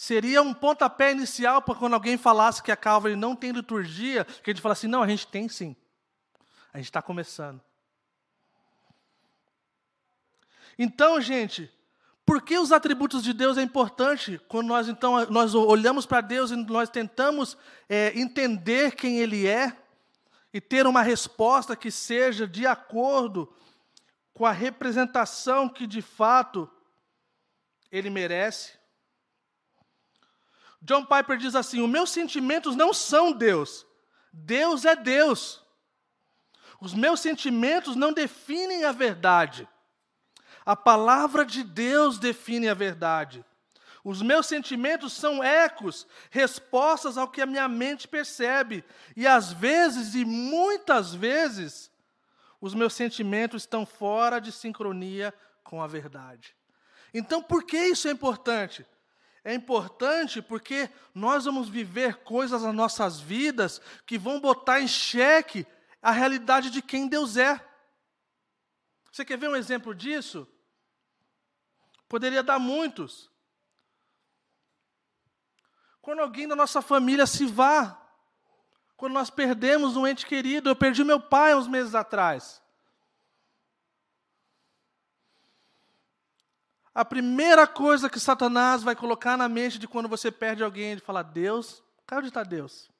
Seria 0.00 0.40
um 0.42 0.54
pontapé 0.54 1.10
inicial 1.10 1.60
para 1.60 1.74
quando 1.74 1.94
alguém 1.94 2.16
falasse 2.16 2.62
que 2.62 2.70
a 2.70 2.76
Calvary 2.76 3.16
não 3.16 3.34
tem 3.34 3.50
liturgia, 3.50 4.24
que 4.24 4.48
a 4.48 4.54
gente 4.54 4.62
falasse 4.62 4.86
não, 4.86 5.02
a 5.02 5.08
gente 5.08 5.26
tem 5.26 5.48
sim. 5.48 5.74
A 6.72 6.78
gente 6.78 6.86
está 6.86 7.02
começando. 7.02 7.60
Então, 10.78 11.20
gente, 11.20 11.68
por 12.24 12.40
que 12.40 12.56
os 12.56 12.70
atributos 12.70 13.24
de 13.24 13.32
Deus 13.32 13.58
é 13.58 13.62
importante 13.62 14.40
quando 14.46 14.68
nós 14.68 14.86
então 14.86 15.26
nós 15.30 15.52
olhamos 15.52 16.06
para 16.06 16.20
Deus 16.20 16.52
e 16.52 16.56
nós 16.56 16.88
tentamos 16.88 17.58
é, 17.88 18.16
entender 18.16 18.94
quem 18.94 19.18
Ele 19.18 19.48
é 19.48 19.76
e 20.54 20.60
ter 20.60 20.86
uma 20.86 21.02
resposta 21.02 21.74
que 21.74 21.90
seja 21.90 22.46
de 22.46 22.68
acordo 22.68 23.52
com 24.32 24.46
a 24.46 24.52
representação 24.52 25.68
que 25.68 25.88
de 25.88 26.00
fato 26.00 26.70
Ele 27.90 28.10
merece? 28.10 28.78
John 30.80 31.04
Piper 31.04 31.36
diz 31.36 31.54
assim: 31.54 31.80
Os 31.82 31.88
meus 31.88 32.10
sentimentos 32.10 32.76
não 32.76 32.92
são 32.92 33.32
Deus, 33.32 33.86
Deus 34.32 34.84
é 34.84 34.94
Deus. 34.94 35.62
Os 36.80 36.94
meus 36.94 37.20
sentimentos 37.20 37.96
não 37.96 38.12
definem 38.12 38.84
a 38.84 38.92
verdade. 38.92 39.68
A 40.64 40.76
palavra 40.76 41.44
de 41.44 41.64
Deus 41.64 42.18
define 42.18 42.68
a 42.68 42.74
verdade. 42.74 43.44
Os 44.04 44.22
meus 44.22 44.46
sentimentos 44.46 45.12
são 45.12 45.42
ecos, 45.42 46.06
respostas 46.30 47.18
ao 47.18 47.28
que 47.28 47.40
a 47.40 47.46
minha 47.46 47.68
mente 47.68 48.06
percebe. 48.06 48.84
E 49.16 49.26
às 49.26 49.52
vezes, 49.52 50.14
e 50.14 50.24
muitas 50.24 51.12
vezes, 51.12 51.90
os 52.60 52.74
meus 52.74 52.94
sentimentos 52.94 53.62
estão 53.62 53.84
fora 53.84 54.40
de 54.40 54.52
sincronia 54.52 55.34
com 55.64 55.82
a 55.82 55.86
verdade. 55.86 56.54
Então, 57.12 57.42
por 57.42 57.64
que 57.64 57.76
isso 57.76 58.06
é 58.08 58.12
importante? 58.12 58.86
É 59.48 59.54
importante 59.54 60.42
porque 60.42 60.90
nós 61.14 61.46
vamos 61.46 61.70
viver 61.70 62.16
coisas 62.16 62.64
nas 62.64 62.74
nossas 62.74 63.18
vidas 63.18 63.80
que 64.04 64.18
vão 64.18 64.38
botar 64.38 64.78
em 64.78 64.86
xeque 64.86 65.66
a 66.02 66.10
realidade 66.10 66.68
de 66.68 66.82
quem 66.82 67.08
Deus 67.08 67.38
é. 67.38 67.58
Você 69.10 69.24
quer 69.24 69.38
ver 69.38 69.48
um 69.48 69.56
exemplo 69.56 69.94
disso? 69.94 70.46
Poderia 72.10 72.42
dar 72.42 72.58
muitos. 72.58 73.30
Quando 76.02 76.20
alguém 76.20 76.46
da 76.46 76.54
nossa 76.54 76.82
família 76.82 77.26
se 77.26 77.46
vá, 77.46 77.98
quando 78.98 79.14
nós 79.14 79.30
perdemos 79.30 79.96
um 79.96 80.06
ente 80.06 80.26
querido, 80.26 80.68
eu 80.68 80.76
perdi 80.76 81.02
meu 81.02 81.22
pai 81.22 81.54
uns 81.54 81.66
meses 81.66 81.94
atrás. 81.94 82.62
A 86.98 87.04
primeira 87.04 87.64
coisa 87.64 88.10
que 88.10 88.18
Satanás 88.18 88.82
vai 88.82 88.96
colocar 88.96 89.36
na 89.36 89.48
mente 89.48 89.78
de 89.78 89.86
quando 89.86 90.08
você 90.08 90.32
perde 90.32 90.64
alguém, 90.64 90.90
ele 90.90 91.00
fala: 91.00 91.22
Deus, 91.22 91.80
cadê 92.04 92.18
onde 92.18 92.28
está 92.30 92.42
Deus? 92.42 92.90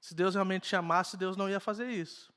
Se 0.00 0.14
Deus 0.14 0.36
realmente 0.36 0.68
te 0.68 0.76
amasse, 0.76 1.16
Deus 1.16 1.36
não 1.36 1.50
ia 1.50 1.58
fazer 1.58 1.90
isso. 1.90 2.32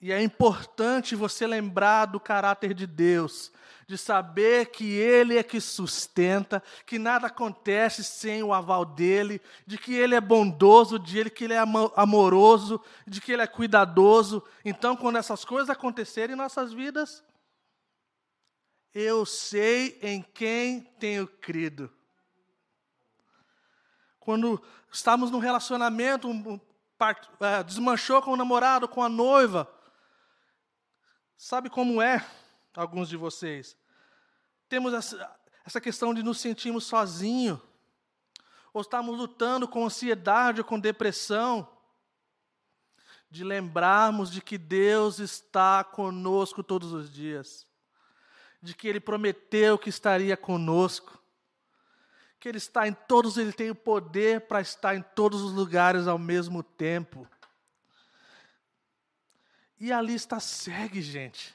E 0.00 0.10
é 0.10 0.22
importante 0.22 1.14
você 1.14 1.46
lembrar 1.46 2.06
do 2.06 2.18
caráter 2.18 2.72
de 2.72 2.86
Deus, 2.86 3.52
de 3.86 3.98
saber 3.98 4.70
que 4.70 4.94
Ele 4.94 5.36
é 5.36 5.42
que 5.42 5.60
sustenta, 5.60 6.62
que 6.86 6.98
nada 6.98 7.26
acontece 7.26 8.02
sem 8.02 8.42
o 8.42 8.54
aval 8.54 8.86
dEle, 8.86 9.42
de 9.66 9.76
que 9.76 9.92
Ele 9.92 10.14
é 10.14 10.20
bondoso, 10.22 10.98
de 10.98 11.18
Ele 11.18 11.28
que 11.28 11.44
Ele 11.44 11.52
é 11.52 11.62
amoroso, 11.96 12.80
de 13.06 13.20
que 13.20 13.30
Ele 13.30 13.42
é 13.42 13.46
cuidadoso. 13.46 14.42
Então, 14.64 14.96
quando 14.96 15.18
essas 15.18 15.44
coisas 15.44 15.68
acontecerem 15.68 16.32
em 16.32 16.38
nossas 16.38 16.72
vidas, 16.72 17.22
eu 18.94 19.26
sei 19.26 19.98
em 20.00 20.22
quem 20.22 20.80
tenho 20.80 21.26
crido. 21.26 21.92
Quando 24.20 24.62
estamos 24.90 25.30
num 25.32 25.40
relacionamento, 25.40 26.28
um, 26.28 26.60
part, 26.96 27.28
é, 27.40 27.62
desmanchou 27.64 28.22
com 28.22 28.30
o 28.30 28.36
namorado, 28.36 28.88
com 28.88 29.02
a 29.02 29.08
noiva, 29.08 29.68
sabe 31.36 31.68
como 31.68 32.00
é, 32.00 32.24
alguns 32.74 33.08
de 33.08 33.16
vocês? 33.16 33.76
Temos 34.68 34.94
essa, 34.94 35.36
essa 35.66 35.80
questão 35.80 36.14
de 36.14 36.22
nos 36.22 36.38
sentirmos 36.38 36.84
sozinhos, 36.84 37.58
ou 38.72 38.80
estamos 38.80 39.18
lutando 39.18 39.66
com 39.66 39.84
ansiedade 39.84 40.60
ou 40.60 40.64
com 40.64 40.78
depressão, 40.78 41.68
de 43.28 43.42
lembrarmos 43.42 44.30
de 44.30 44.40
que 44.40 44.56
Deus 44.56 45.18
está 45.18 45.82
conosco 45.82 46.62
todos 46.62 46.92
os 46.92 47.12
dias 47.12 47.66
de 48.64 48.74
que 48.74 48.88
Ele 48.88 48.98
prometeu 48.98 49.78
que 49.78 49.90
estaria 49.90 50.36
conosco, 50.38 51.22
que 52.40 52.48
Ele 52.48 52.56
está 52.56 52.88
em 52.88 52.94
todos, 52.94 53.36
Ele 53.36 53.52
tem 53.52 53.70
o 53.70 53.74
poder 53.74 54.40
para 54.42 54.60
estar 54.60 54.96
em 54.96 55.02
todos 55.14 55.42
os 55.42 55.52
lugares 55.52 56.08
ao 56.08 56.18
mesmo 56.18 56.62
tempo. 56.62 57.28
E 59.78 59.92
a 59.92 60.00
lista 60.00 60.40
segue, 60.40 61.02
gente. 61.02 61.54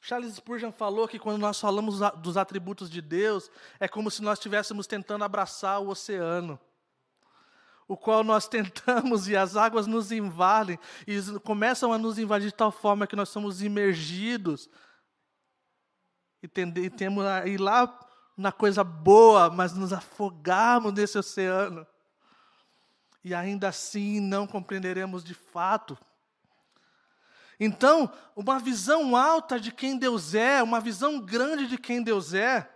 Charles 0.00 0.34
Spurgeon 0.34 0.72
falou 0.72 1.06
que 1.06 1.20
quando 1.20 1.38
nós 1.38 1.60
falamos 1.60 2.00
dos 2.18 2.36
atributos 2.36 2.90
de 2.90 3.00
Deus, 3.00 3.48
é 3.78 3.86
como 3.86 4.10
se 4.10 4.22
nós 4.22 4.38
estivéssemos 4.38 4.88
tentando 4.88 5.22
abraçar 5.22 5.80
o 5.80 5.88
oceano, 5.88 6.58
o 7.86 7.96
qual 7.96 8.24
nós 8.24 8.46
tentamos 8.48 9.28
e 9.28 9.36
as 9.36 9.56
águas 9.56 9.86
nos 9.86 10.10
invadem 10.10 10.78
e 11.06 11.20
começam 11.40 11.92
a 11.92 11.98
nos 11.98 12.18
invadir 12.18 12.48
de 12.48 12.54
tal 12.54 12.72
forma 12.72 13.06
que 13.06 13.14
nós 13.14 13.28
somos 13.28 13.62
imergidos 13.62 14.68
e, 16.46 16.48
tende, 16.48 16.80
e 16.80 16.88
temos 16.88 17.24
a 17.26 17.44
ir 17.46 17.58
lá 17.58 17.92
na 18.36 18.52
coisa 18.52 18.84
boa, 18.84 19.50
mas 19.50 19.74
nos 19.74 19.92
afogarmos 19.92 20.92
nesse 20.92 21.18
oceano. 21.18 21.84
E 23.24 23.34
ainda 23.34 23.68
assim 23.68 24.20
não 24.20 24.46
compreenderemos 24.46 25.24
de 25.24 25.34
fato. 25.34 25.98
Então, 27.58 28.12
uma 28.36 28.60
visão 28.60 29.16
alta 29.16 29.58
de 29.58 29.72
quem 29.72 29.98
Deus 29.98 30.34
é, 30.34 30.62
uma 30.62 30.78
visão 30.78 31.18
grande 31.18 31.66
de 31.66 31.76
quem 31.76 32.00
Deus 32.02 32.32
é, 32.32 32.70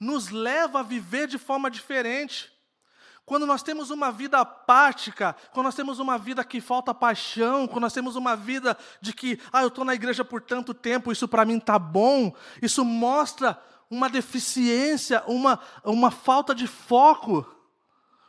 nos 0.00 0.30
leva 0.30 0.80
a 0.80 0.82
viver 0.82 1.28
de 1.28 1.38
forma 1.38 1.70
diferente. 1.70 2.52
Quando 3.26 3.44
nós 3.44 3.60
temos 3.60 3.90
uma 3.90 4.12
vida 4.12 4.38
apática, 4.38 5.34
quando 5.52 5.66
nós 5.66 5.74
temos 5.74 5.98
uma 5.98 6.16
vida 6.16 6.44
que 6.44 6.60
falta 6.60 6.94
paixão, 6.94 7.66
quando 7.66 7.82
nós 7.82 7.92
temos 7.92 8.14
uma 8.14 8.36
vida 8.36 8.78
de 9.00 9.12
que, 9.12 9.40
ah, 9.52 9.62
eu 9.62 9.68
estou 9.68 9.84
na 9.84 9.96
igreja 9.96 10.24
por 10.24 10.40
tanto 10.40 10.72
tempo, 10.72 11.10
isso 11.10 11.26
para 11.26 11.44
mim 11.44 11.58
está 11.58 11.76
bom, 11.76 12.32
isso 12.62 12.84
mostra 12.84 13.60
uma 13.90 14.08
deficiência, 14.08 15.24
uma, 15.26 15.58
uma 15.82 16.12
falta 16.12 16.54
de 16.54 16.68
foco 16.68 17.44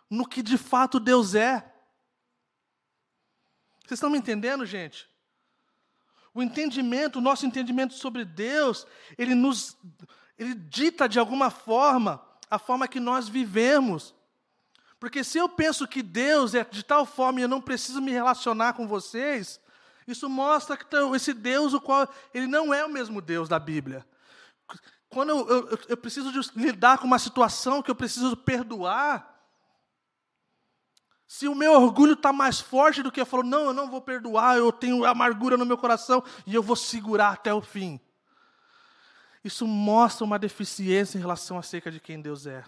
no 0.10 0.28
que 0.28 0.42
de 0.42 0.58
fato 0.58 1.00
Deus 1.00 1.36
é. 1.36 1.60
Vocês 3.86 4.00
estão 4.00 4.10
me 4.10 4.18
entendendo, 4.18 4.66
gente? 4.66 5.08
O 6.34 6.42
entendimento, 6.42 7.20
o 7.20 7.22
nosso 7.22 7.46
entendimento 7.46 7.94
sobre 7.94 8.26
Deus, 8.26 8.88
ele 9.16 9.36
nos 9.36 9.78
ele 10.40 10.56
dita 10.56 11.08
de 11.08 11.20
alguma 11.20 11.52
forma 11.52 12.20
a 12.50 12.58
forma 12.58 12.88
que 12.88 13.00
nós 13.00 13.30
vivemos. 13.30 14.18
Porque 15.00 15.24
se 15.24 15.38
eu 15.38 15.48
penso 15.48 15.88
que 15.88 16.02
Deus 16.02 16.56
é 16.56 16.64
de 16.64 16.84
tal 16.84 17.06
forma 17.06 17.40
e 17.40 17.44
eu 17.44 17.48
não 17.48 17.62
preciso 17.62 18.02
me 18.02 18.12
relacionar 18.12 18.74
com 18.74 18.88
vocês, 18.88 19.60
isso 20.08 20.30
mostra 20.30 20.76
que 20.76 20.86
esse 21.16 21.34
Deus, 21.34 21.74
o 21.74 21.82
qual 21.82 22.08
ele 22.34 22.48
não 22.48 22.74
é 22.74 22.84
o 22.84 22.90
mesmo 22.90 23.22
Deus 23.22 23.48
da 23.48 23.60
Bíblia. 23.60 24.06
Quando 25.10 25.30
eu, 25.30 25.50
eu, 25.50 25.80
eu 25.90 25.98
preciso 25.98 26.32
lidar 26.56 26.98
com 26.98 27.06
uma 27.06 27.20
situação 27.20 27.82
que 27.82 27.92
eu 27.92 27.96
preciso 27.96 28.36
perdoar, 28.36 29.36
se 31.28 31.48
o 31.48 31.54
meu 31.54 31.74
orgulho 31.74 32.14
está 32.14 32.32
mais 32.32 32.60
forte 32.60 33.04
do 33.04 33.12
que 33.12 33.20
eu 33.20 33.26
falo, 33.26 33.44
não, 33.44 33.66
eu 33.66 33.74
não 33.74 33.90
vou 33.90 34.02
perdoar, 34.02 34.58
eu 34.58 34.72
tenho 34.72 35.06
amargura 35.06 35.58
no 35.58 35.66
meu 35.66 35.78
coração 35.78 36.24
e 36.46 36.56
eu 36.56 36.64
vou 36.64 36.76
segurar 36.76 37.34
até 37.34 37.54
o 37.54 37.62
fim. 37.62 38.00
isso 39.44 39.68
mostra 39.68 40.26
uma 40.26 40.40
deficiência 40.40 41.18
em 41.18 41.22
relação 41.22 41.58
acerca 41.58 41.92
de 41.92 42.00
quem 42.00 42.22
Deus 42.22 42.46
é. 42.46 42.64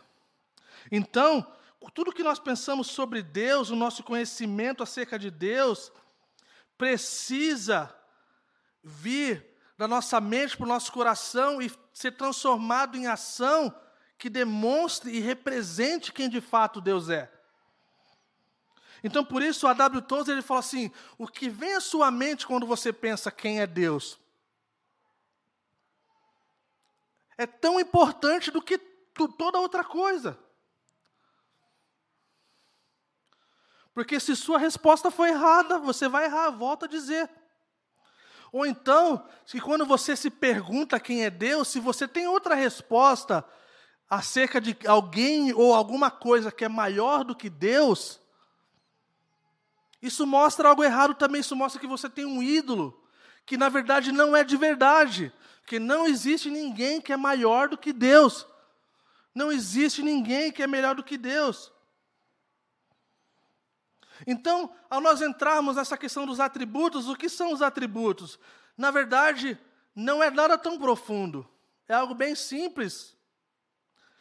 Então, 0.92 1.46
tudo 1.94 2.12
que 2.12 2.24
nós 2.24 2.40
pensamos 2.40 2.88
sobre 2.88 3.22
Deus, 3.22 3.70
o 3.70 3.76
nosso 3.76 4.04
conhecimento 4.04 4.84
acerca 4.84 5.18
de 5.18 5.32
Deus, 5.32 5.92
precisa 6.78 7.96
vir 8.84 9.46
da 9.78 9.88
nossa 9.88 10.20
mente 10.20 10.58
para 10.58 10.66
o 10.66 10.70
nosso 10.70 10.92
coração 10.92 11.62
e 11.62 11.72
ser 11.94 12.12
transformado 12.12 12.98
em 12.98 13.08
ação 13.08 13.74
que 14.18 14.30
demonstre 14.30 15.12
e 15.12 15.20
represente 15.20 16.12
quem 16.12 16.30
de 16.30 16.42
fato 16.42 16.82
Deus 16.82 17.10
é. 17.10 17.32
Então, 19.02 19.24
por 19.24 19.42
isso, 19.42 19.66
a 19.66 19.74
W. 19.74 20.02
Tozer 20.02 20.34
ele 20.34 20.42
fala 20.42 20.60
assim: 20.60 20.92
o 21.18 21.26
que 21.26 21.48
vem 21.48 21.76
à 21.76 21.80
sua 21.80 22.12
mente 22.12 22.46
quando 22.46 22.68
você 22.68 22.92
pensa 22.92 23.32
quem 23.32 23.62
é 23.62 23.68
Deus 23.68 24.20
é 27.40 27.48
tão 27.48 27.80
importante 27.80 28.52
do 28.52 28.62
que 28.62 28.78
toda 29.38 29.60
outra 29.60 29.82
coisa. 29.82 30.38
Porque 34.00 34.18
se 34.18 34.34
sua 34.34 34.58
resposta 34.58 35.12
foi 35.12 35.28
errada, 35.28 35.78
você 35.78 36.08
vai 36.08 36.24
errar, 36.24 36.52
volta 36.52 36.86
a 36.86 36.88
dizer. 36.88 37.30
Ou 38.50 38.66
então, 38.66 39.28
se 39.45 39.60
quando 39.60 39.86
você 39.86 40.16
se 40.16 40.30
pergunta 40.30 41.02
quem 41.02 41.26
é 41.26 41.30
Deus, 41.30 41.68
se 41.68 41.82
você 41.82 42.08
tem 42.08 42.26
outra 42.26 42.56
resposta 42.56 43.43
acerca 44.10 44.62
de 44.62 44.78
alguém 44.88 45.52
ou 45.52 45.76
alguma 45.76 46.10
coisa 46.10 46.50
que 46.50 46.64
é 46.64 46.70
maior 46.70 47.26
do 47.26 47.36
que 47.36 47.50
Deus, 47.50 48.22
isso 50.02 50.26
mostra 50.26 50.70
algo 50.70 50.82
errado 50.82 51.14
também, 51.14 51.41
isso 51.41 51.54
mostra 51.54 51.82
que 51.82 51.86
você 51.86 52.10
tem 52.10 52.24
um 52.24 52.41
ídolo, 52.41 53.06
que 53.45 53.58
na 53.58 53.68
verdade 53.68 54.14
não 54.14 54.34
é 54.34 54.45
de 54.45 54.56
verdade. 54.56 55.34
Porque 55.60 55.78
não 55.78 56.08
existe 56.08 56.50
ninguém 56.50 57.02
que 57.02 57.12
é 57.12 57.18
maior 57.18 57.68
do 57.68 57.78
que 57.78 57.91
Deus. 57.91 58.47
Não 59.36 59.52
existe 59.52 60.02
ninguém 60.02 60.54
que 60.54 60.64
é 60.64 60.68
melhor 60.68 60.95
do 60.95 61.04
que 61.04 61.18
Deus. 61.18 61.70
Então, 64.28 64.74
ao 64.90 65.02
nós 65.02 65.22
entrarmos 65.22 65.76
nessa 65.76 65.98
questão 65.98 66.26
dos 66.26 66.40
atributos, 66.40 67.08
o 67.08 67.16
que 67.16 67.30
são 67.30 67.54
os 67.54 67.62
atributos? 67.62 68.40
Na 68.78 68.92
verdade, 68.92 69.60
não 69.96 70.22
é 70.22 70.30
nada 70.30 70.58
tão 70.58 70.78
profundo. 70.78 71.50
É 71.88 71.94
algo 71.94 72.14
bem 72.14 72.36
simples. 72.36 73.18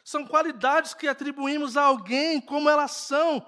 São 0.03 0.25
qualidades 0.25 0.93
que 0.93 1.07
atribuímos 1.07 1.77
a 1.77 1.83
alguém, 1.83 2.41
como 2.41 2.69
elas 2.69 2.91
são. 2.91 3.45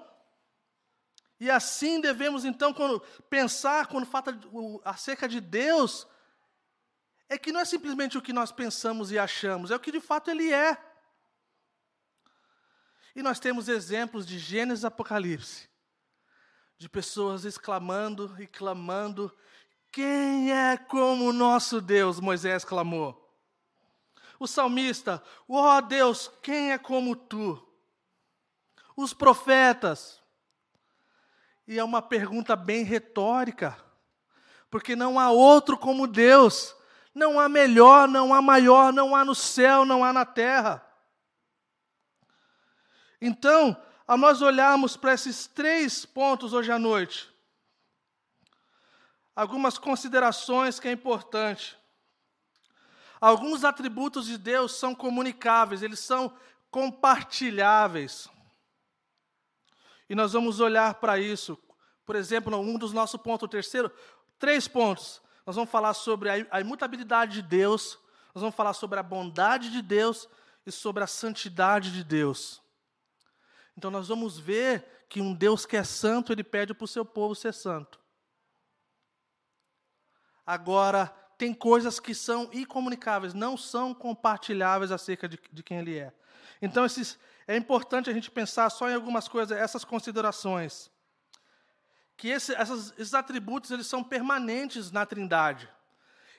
E 1.40 1.50
assim 1.50 2.00
devemos, 2.00 2.44
então, 2.44 2.72
quando 2.72 3.00
pensar 3.28 3.88
quando 3.88 4.06
fala 4.06 4.26
acerca 4.84 5.28
de 5.28 5.40
Deus, 5.40 6.06
é 7.28 7.36
que 7.36 7.50
não 7.50 7.58
é 7.58 7.64
simplesmente 7.64 8.16
o 8.16 8.22
que 8.22 8.32
nós 8.32 8.52
pensamos 8.52 9.10
e 9.10 9.18
achamos, 9.18 9.70
é 9.70 9.74
o 9.74 9.80
que 9.80 9.90
de 9.90 10.00
fato 10.00 10.30
ele 10.30 10.52
é. 10.52 10.78
E 13.16 13.22
nós 13.22 13.40
temos 13.40 13.68
exemplos 13.68 14.24
de 14.24 14.38
Gênesis 14.38 14.84
e 14.84 14.86
Apocalipse, 14.86 15.68
de 16.82 16.88
pessoas 16.88 17.44
exclamando 17.44 18.34
e 18.40 18.46
clamando: 18.46 19.32
Quem 19.92 20.52
é 20.52 20.76
como 20.76 21.28
o 21.28 21.32
nosso 21.32 21.80
Deus? 21.80 22.18
Moisés 22.18 22.64
clamou. 22.64 23.32
O 24.36 24.48
salmista: 24.48 25.22
Ó 25.48 25.76
oh 25.76 25.80
Deus, 25.80 26.28
quem 26.42 26.72
é 26.72 26.78
como 26.78 27.14
tu? 27.14 27.64
Os 28.96 29.14
profetas. 29.14 30.20
E 31.68 31.78
é 31.78 31.84
uma 31.84 32.02
pergunta 32.02 32.56
bem 32.56 32.82
retórica, 32.82 33.78
porque 34.68 34.96
não 34.96 35.20
há 35.20 35.30
outro 35.30 35.78
como 35.78 36.08
Deus. 36.08 36.74
Não 37.14 37.38
há 37.38 37.48
melhor, 37.48 38.08
não 38.08 38.34
há 38.34 38.42
maior, 38.42 38.92
não 38.92 39.14
há 39.14 39.24
no 39.24 39.36
céu, 39.36 39.84
não 39.84 40.02
há 40.02 40.12
na 40.12 40.24
terra. 40.24 40.84
Então, 43.20 43.80
ao 44.12 44.18
nós 44.18 44.42
olharmos 44.42 44.94
para 44.94 45.14
esses 45.14 45.46
três 45.46 46.04
pontos 46.04 46.52
hoje 46.52 46.70
à 46.70 46.78
noite, 46.78 47.32
algumas 49.34 49.78
considerações 49.78 50.78
que 50.78 50.86
é 50.86 50.92
importante. 50.92 51.78
Alguns 53.18 53.64
atributos 53.64 54.26
de 54.26 54.36
Deus 54.36 54.72
são 54.72 54.94
comunicáveis, 54.94 55.82
eles 55.82 55.98
são 55.98 56.30
compartilháveis. 56.70 58.28
E 60.10 60.14
nós 60.14 60.34
vamos 60.34 60.60
olhar 60.60 60.92
para 60.96 61.18
isso. 61.18 61.58
Por 62.04 62.14
exemplo, 62.14 62.54
um 62.58 62.76
dos 62.76 62.92
nossos 62.92 63.18
pontos, 63.18 63.46
o 63.46 63.50
terceiro, 63.50 63.90
três 64.38 64.68
pontos 64.68 65.22
nós 65.46 65.56
vamos 65.56 65.70
falar 65.70 65.94
sobre 65.94 66.28
a 66.50 66.60
imutabilidade 66.60 67.40
de 67.40 67.42
Deus, 67.48 67.98
nós 68.34 68.42
vamos 68.42 68.54
falar 68.54 68.74
sobre 68.74 69.00
a 69.00 69.02
bondade 69.02 69.70
de 69.70 69.80
Deus 69.80 70.28
e 70.66 70.70
sobre 70.70 71.02
a 71.02 71.06
santidade 71.06 71.90
de 71.90 72.04
Deus. 72.04 72.61
Então 73.76 73.90
nós 73.90 74.08
vamos 74.08 74.38
ver 74.38 75.04
que 75.08 75.20
um 75.20 75.34
Deus 75.34 75.66
que 75.66 75.76
é 75.76 75.84
santo, 75.84 76.32
ele 76.32 76.44
pede 76.44 76.74
para 76.74 76.84
o 76.84 76.88
seu 76.88 77.04
povo 77.04 77.34
ser 77.34 77.52
santo. 77.52 78.00
Agora, 80.44 81.06
tem 81.38 81.52
coisas 81.54 82.00
que 82.00 82.14
são 82.14 82.48
incomunicáveis, 82.52 83.34
não 83.34 83.56
são 83.56 83.94
compartilháveis 83.94 84.90
acerca 84.90 85.28
de, 85.28 85.38
de 85.52 85.62
quem 85.62 85.78
ele 85.78 85.98
é. 85.98 86.12
Então, 86.60 86.84
esses, 86.84 87.18
é 87.46 87.56
importante 87.56 88.08
a 88.08 88.12
gente 88.12 88.30
pensar 88.30 88.70
só 88.70 88.88
em 88.88 88.94
algumas 88.94 89.28
coisas, 89.28 89.56
essas 89.56 89.84
considerações 89.84 90.90
que 92.16 92.28
esse, 92.28 92.54
essas, 92.54 92.94
esses 92.96 93.14
atributos 93.14 93.72
eles 93.72 93.88
são 93.88 94.04
permanentes 94.04 94.92
na 94.92 95.04
Trindade. 95.04 95.68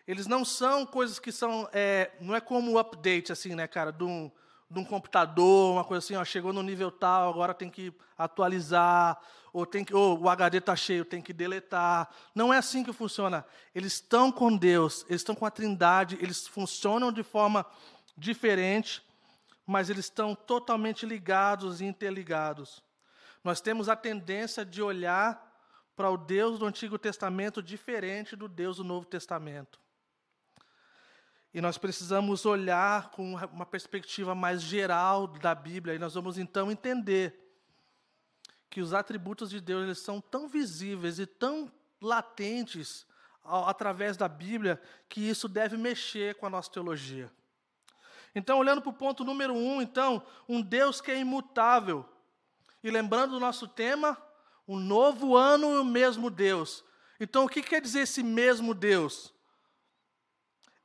Eles 0.07 0.27
não 0.27 0.45
são 0.45 0.85
coisas 0.85 1.19
que 1.19 1.29
são, 1.29 1.69
é, 1.73 2.11
não 2.21 2.33
é 2.33 2.39
como 2.39 2.71
o 2.71 2.79
update 2.79 3.33
assim, 3.33 3.53
né, 3.53 3.67
cara, 3.67 3.91
de 3.91 4.03
um, 4.03 4.31
de 4.73 4.79
um 4.79 4.83
computador, 4.83 5.71
uma 5.71 5.83
coisa 5.83 6.03
assim, 6.03 6.15
ó, 6.15 6.25
chegou 6.25 6.51
no 6.51 6.63
nível 6.63 6.89
tal, 6.89 7.29
agora 7.29 7.53
tem 7.53 7.69
que 7.69 7.93
atualizar, 8.17 9.19
ou 9.53 9.67
tem 9.67 9.85
que, 9.85 9.93
ou 9.93 10.19
o 10.19 10.27
HD 10.27 10.57
está 10.57 10.75
cheio, 10.75 11.05
tem 11.05 11.21
que 11.21 11.31
deletar. 11.31 12.09
Não 12.33 12.51
é 12.51 12.57
assim 12.57 12.83
que 12.83 12.91
funciona. 12.91 13.45
Eles 13.75 13.93
estão 13.93 14.31
com 14.31 14.57
Deus, 14.57 15.05
eles 15.07 15.21
estão 15.21 15.35
com 15.35 15.45
a 15.45 15.51
Trindade, 15.51 16.17
eles 16.19 16.47
funcionam 16.47 17.11
de 17.11 17.21
forma 17.21 17.63
diferente, 18.17 19.03
mas 19.65 19.91
eles 19.91 20.05
estão 20.05 20.33
totalmente 20.33 21.05
ligados 21.05 21.79
e 21.79 21.85
interligados. 21.85 22.83
Nós 23.43 23.61
temos 23.61 23.87
a 23.87 23.95
tendência 23.95 24.65
de 24.65 24.81
olhar 24.81 25.51
para 25.95 26.09
o 26.09 26.17
Deus 26.17 26.57
do 26.57 26.65
Antigo 26.65 26.97
Testamento 26.97 27.61
diferente 27.61 28.35
do 28.35 28.47
Deus 28.47 28.77
do 28.77 28.83
Novo 28.83 29.05
Testamento. 29.05 29.82
E 31.53 31.61
nós 31.61 31.77
precisamos 31.77 32.45
olhar 32.45 33.11
com 33.11 33.35
uma 33.35 33.65
perspectiva 33.65 34.33
mais 34.33 34.61
geral 34.61 35.27
da 35.27 35.53
Bíblia, 35.53 35.95
e 35.95 35.99
nós 35.99 36.15
vamos 36.15 36.37
então 36.37 36.71
entender 36.71 37.39
que 38.69 38.81
os 38.81 38.93
atributos 38.93 39.51
de 39.51 39.61
Deus 39.61 39.83
eles 39.83 39.99
são 39.99 40.19
tão 40.19 40.47
visíveis 40.47 41.19
e 41.19 41.27
tão 41.27 41.71
latentes 42.01 43.05
ao, 43.43 43.69
através 43.69 44.17
da 44.17 44.27
Bíblia 44.27 44.81
que 45.07 45.21
isso 45.21 45.47
deve 45.47 45.77
mexer 45.77 46.35
com 46.35 46.47
a 46.47 46.49
nossa 46.49 46.71
teologia. 46.71 47.31
Então, 48.33 48.57
olhando 48.57 48.81
para 48.81 48.89
o 48.89 48.93
ponto 48.93 49.23
número 49.23 49.53
um, 49.53 49.81
então, 49.81 50.25
um 50.49 50.61
Deus 50.61 50.99
que 50.99 51.11
é 51.11 51.19
imutável. 51.19 52.03
E 52.83 52.89
lembrando 52.89 53.31
do 53.31 53.39
nosso 53.39 53.67
tema, 53.67 54.17
um 54.67 54.79
novo 54.79 55.37
ano 55.37 55.75
e 55.75 55.79
o 55.79 55.85
mesmo 55.85 56.29
Deus. 56.29 56.83
Então, 57.19 57.45
o 57.45 57.49
que 57.49 57.61
quer 57.61 57.79
dizer 57.79 58.01
esse 58.01 58.23
mesmo 58.23 58.73
Deus? 58.73 59.32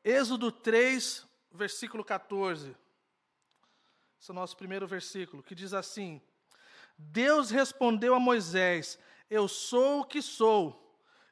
Êxodo 0.04 0.52
3, 0.52 1.26
versículo 1.52 2.04
14. 2.04 2.76
Esse 4.20 4.30
é 4.30 4.32
o 4.32 4.34
nosso 4.34 4.56
primeiro 4.56 4.86
versículo, 4.86 5.42
que 5.42 5.54
diz 5.54 5.74
assim: 5.74 6.20
Deus 6.96 7.50
respondeu 7.50 8.14
a 8.14 8.20
Moisés: 8.20 8.98
Eu 9.28 9.48
sou 9.48 10.00
o 10.00 10.04
que 10.04 10.22
sou. 10.22 10.84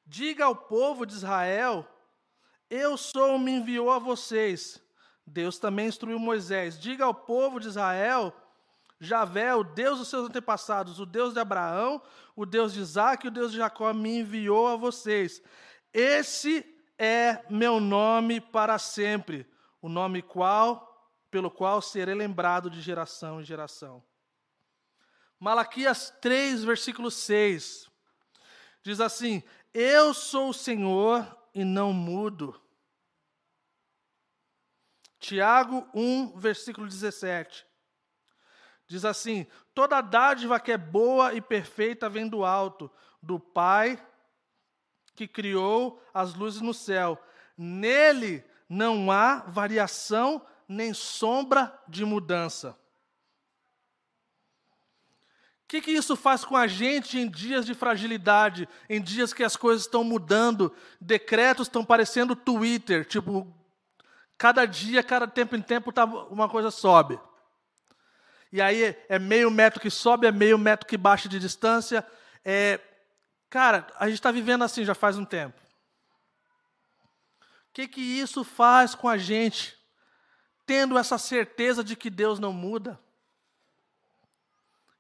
Diga 0.05 0.45
ao 0.45 0.55
povo 0.55 1.07
de 1.07 1.15
Israel: 1.15 1.87
Eu 2.69 2.97
sou, 2.97 3.39
me 3.39 3.53
enviou 3.53 3.91
a 3.91 3.99
vocês. 3.99 4.83
Deus 5.27 5.59
também 5.59 5.89
instruiu 5.89 6.19
Moisés: 6.19 6.79
Diga 6.79 7.05
ao 7.05 7.15
povo 7.15 7.59
de 7.59 7.69
Israel: 7.69 8.35
Javé, 9.01 9.55
o 9.55 9.65
Deus 9.65 9.99
dos 9.99 10.09
seus 10.09 10.29
antepassados, 10.29 11.01
o 11.01 11.07
Deus 11.07 11.33
de 11.33 11.41
Abraão, 11.41 12.01
o 12.35 12.47
Deus 12.47 12.73
de 12.73 12.81
Isaac 12.81 13.25
e 13.25 13.29
o 13.29 13.33
Deus 13.33 13.53
de 13.53 13.59
Jacó 13.59 13.93
me 13.93 14.19
enviou 14.19 14.69
a 14.69 14.77
vocês. 14.77 15.43
Esse 15.93 16.76
é 16.99 17.45
meu 17.51 17.81
nome 17.81 18.41
para 18.41 18.79
sempre, 18.79 19.47
o 19.81 19.89
nome 19.89 20.23
qual 20.23 20.87
pelo 21.31 21.51
qual 21.51 21.83
serei 21.83 22.15
lembrado 22.15 22.71
de 22.71 22.81
geração 22.81 23.41
em 23.41 23.45
geração. 23.45 24.03
Malaquias 25.39 26.11
3, 26.21 26.65
versículo 26.65 27.11
6. 27.11 27.91
Diz 28.83 29.01
assim: 29.01 29.43
Eu 29.75 30.15
sou 30.15 30.51
o 30.51 30.55
Senhor 30.55 31.27
e 31.55 31.65
não 31.65 31.93
mudo. 31.93 32.59
Tiago 35.19 35.89
1, 35.93 36.39
versículo 36.39 36.87
17. 36.87 37.67
Diz 38.87 39.05
assim: 39.05 39.47
toda 39.75 40.01
dádiva 40.01 40.61
que 40.61 40.73
é 40.73 40.79
boa 40.79 41.35
e 41.35 41.41
perfeita 41.41 42.09
vem 42.09 42.29
do 42.29 42.45
alto, 42.45 42.91
do 43.21 43.39
Pai 43.39 44.01
que 45.17 45.27
criou 45.27 46.01
as 46.13 46.35
luzes 46.35 46.61
no 46.61 46.75
céu. 46.75 47.21
Nele 47.57 48.45
não 48.69 49.11
há 49.11 49.39
variação 49.49 50.45
nem 50.69 50.93
sombra 50.93 51.77
de 51.89 52.05
mudança. 52.05 52.77
O 55.65 55.69
que, 55.69 55.81
que 55.81 55.91
isso 55.91 56.15
faz 56.15 56.45
com 56.45 56.57
a 56.57 56.69
gente 56.69 57.19
em 57.19 57.29
dias 57.29 57.67
de 57.67 57.75
fragilidade, 57.75 58.69
em 58.89 59.03
dias 59.03 59.33
que 59.33 59.43
as 59.43 59.57
coisas 59.57 59.83
estão 59.83 60.05
mudando, 60.05 60.73
decretos 61.01 61.67
estão 61.67 61.85
parecendo 61.85 62.37
Twitter, 62.37 63.05
tipo, 63.05 63.53
cada 64.39 64.65
dia, 64.65 65.03
cada 65.03 65.27
tempo 65.27 65.57
em 65.57 65.63
tempo, 65.63 65.91
tá, 65.91 66.05
uma 66.05 66.49
coisa 66.49 66.71
sobe. 66.71 67.19
E 68.53 68.63
aí 68.63 68.97
é 69.09 69.19
meio 69.19 69.51
metro 69.51 69.81
que 69.81 69.91
sobe, 69.91 70.27
é 70.27 70.33
meio 70.33 70.57
metro 70.57 70.87
que 70.87 70.97
baixa 70.97 71.29
de 71.29 71.39
distância. 71.39 72.07
É, 72.45 72.79
cara, 73.51 73.87
a 73.99 74.07
gente 74.07 74.19
está 74.19 74.31
vivendo 74.31 74.65
assim 74.65 74.85
já 74.85 74.95
faz 74.95 75.17
um 75.19 75.25
tempo. 75.25 75.61
O 77.41 77.73
que, 77.73 77.87
que 77.89 78.01
isso 78.01 78.43
faz 78.43 78.95
com 78.95 79.09
a 79.09 79.19
gente, 79.19 79.79
tendo 80.65 80.99
essa 80.99 81.19
certeza 81.19 81.85
de 81.85 81.95
que 81.95 82.09
Deus 82.09 82.39
não 82.39 82.53
muda? 82.53 82.99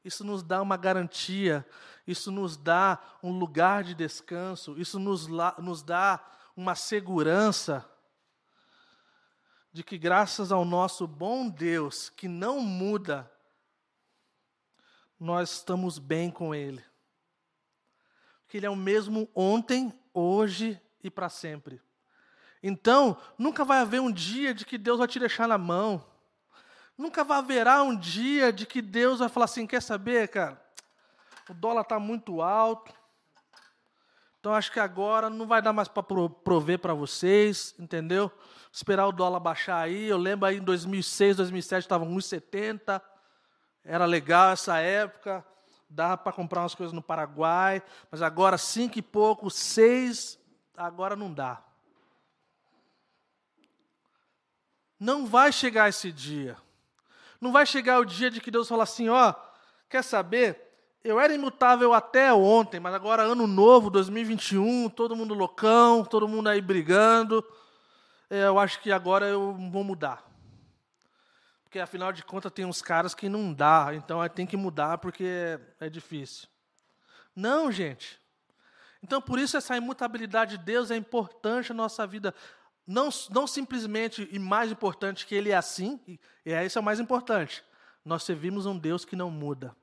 Isso 0.04 0.22
nos 0.22 0.42
dá 0.42 0.62
uma 0.62 0.76
garantia, 0.76 1.66
isso 2.06 2.30
nos 2.30 2.56
dá 2.56 3.02
um 3.22 3.36
lugar 3.36 3.82
de 3.82 3.94
descanso, 3.94 4.78
isso 4.78 4.98
nos, 4.98 5.26
nos 5.58 5.82
dá 5.82 6.24
uma 6.56 6.74
segurança 6.74 7.84
de 9.72 9.82
que, 9.82 9.98
graças 9.98 10.52
ao 10.52 10.64
nosso 10.64 11.06
bom 11.06 11.48
Deus, 11.48 12.08
que 12.08 12.28
não 12.28 12.60
muda, 12.60 13.30
nós 15.18 15.50
estamos 15.52 15.98
bem 15.98 16.30
com 16.30 16.54
Ele. 16.54 16.82
Que 18.48 18.58
Ele 18.58 18.66
é 18.66 18.70
o 18.70 18.76
mesmo 18.76 19.28
ontem, 19.34 19.92
hoje 20.12 20.80
e 21.02 21.10
para 21.10 21.28
sempre. 21.28 21.80
Então, 22.62 23.16
nunca 23.38 23.64
vai 23.64 23.78
haver 23.78 24.00
um 24.00 24.10
dia 24.10 24.52
de 24.52 24.64
que 24.64 24.78
Deus 24.78 24.98
vai 24.98 25.08
te 25.08 25.18
deixar 25.18 25.46
na 25.46 25.58
mão. 25.58 26.04
Nunca 26.96 27.22
vai 27.22 27.38
haverá 27.38 27.82
um 27.82 27.94
dia 27.94 28.52
de 28.52 28.64
que 28.66 28.80
Deus 28.80 29.18
vai 29.18 29.28
falar 29.28 29.44
assim: 29.44 29.66
quer 29.66 29.82
saber, 29.82 30.28
cara? 30.28 30.60
O 31.48 31.54
dólar 31.54 31.82
está 31.82 31.98
muito 31.98 32.40
alto. 32.40 32.92
Então 34.40 34.54
acho 34.54 34.72
que 34.72 34.80
agora 34.80 35.28
não 35.28 35.46
vai 35.46 35.60
dar 35.60 35.72
mais 35.72 35.88
para 35.88 36.02
prover 36.02 36.78
para 36.78 36.94
vocês, 36.94 37.74
entendeu? 37.78 38.30
Esperar 38.72 39.06
o 39.06 39.12
dólar 39.12 39.40
baixar 39.40 39.78
aí. 39.78 40.06
Eu 40.06 40.16
lembro 40.16 40.46
aí 40.46 40.56
em 40.58 40.62
2006, 40.62 41.36
2007 41.36 41.82
estava 41.82 42.06
1,70. 42.06 43.02
Era 43.84 44.04
legal 44.04 44.50
essa 44.50 44.78
época. 44.78 45.44
Dava 45.88 46.16
para 46.16 46.32
comprar 46.32 46.62
umas 46.62 46.74
coisas 46.74 46.92
no 46.92 47.02
Paraguai. 47.02 47.82
Mas 48.10 48.22
agora 48.22 48.58
cinco 48.58 48.98
e 48.98 49.02
pouco, 49.02 49.50
seis, 49.50 50.38
agora 50.76 51.14
não 51.16 51.32
dá. 51.32 51.62
Não 54.98 55.26
vai 55.26 55.52
chegar 55.52 55.88
esse 55.88 56.10
dia. 56.10 56.56
Não 57.40 57.52
vai 57.52 57.66
chegar 57.66 58.00
o 58.00 58.04
dia 58.04 58.30
de 58.30 58.40
que 58.40 58.50
Deus 58.50 58.68
fala 58.68 58.82
assim: 58.82 59.08
ó, 59.08 59.34
quer 59.88 60.02
saber? 60.02 60.62
Eu 61.04 61.20
era 61.20 61.32
imutável 61.32 61.94
até 61.94 62.32
ontem, 62.34 62.80
mas 62.80 62.92
agora 62.92 63.22
ano 63.22 63.46
novo, 63.46 63.90
2021, 63.90 64.88
todo 64.88 65.14
mundo 65.14 65.34
loucão, 65.34 66.04
todo 66.04 66.26
mundo 66.26 66.48
aí 66.48 66.60
brigando. 66.60 67.44
É, 68.28 68.46
eu 68.46 68.58
acho 68.58 68.80
que 68.80 68.90
agora 68.90 69.26
eu 69.26 69.54
vou 69.70 69.84
mudar. 69.84 70.24
Porque 71.66 71.80
afinal 71.80 72.12
de 72.12 72.22
contas 72.22 72.52
tem 72.52 72.64
uns 72.64 72.80
caras 72.80 73.12
que 73.12 73.28
não 73.28 73.52
dá, 73.52 73.90
então 73.92 74.26
tem 74.28 74.46
que 74.46 74.56
mudar 74.56 74.98
porque 74.98 75.58
é 75.80 75.90
difícil. 75.90 76.46
Não, 77.34 77.72
gente. 77.72 78.20
Então 79.02 79.20
por 79.20 79.36
isso 79.36 79.56
essa 79.56 79.76
imutabilidade 79.76 80.56
de 80.56 80.64
Deus 80.64 80.92
é 80.92 80.96
importante 80.96 81.70
na 81.70 81.82
nossa 81.82 82.06
vida. 82.06 82.32
Não, 82.86 83.08
não 83.30 83.48
simplesmente, 83.48 84.28
e 84.30 84.38
mais 84.38 84.70
importante, 84.70 85.26
que 85.26 85.34
ele 85.34 85.50
é 85.50 85.56
assim, 85.56 86.00
e 86.06 86.52
esse 86.52 86.78
é 86.78 86.80
o 86.80 86.84
mais 86.84 87.00
importante. 87.00 87.64
Nós 88.04 88.22
servimos 88.22 88.64
um 88.64 88.78
Deus 88.78 89.04
que 89.04 89.16
não 89.16 89.28
muda. 89.28 89.74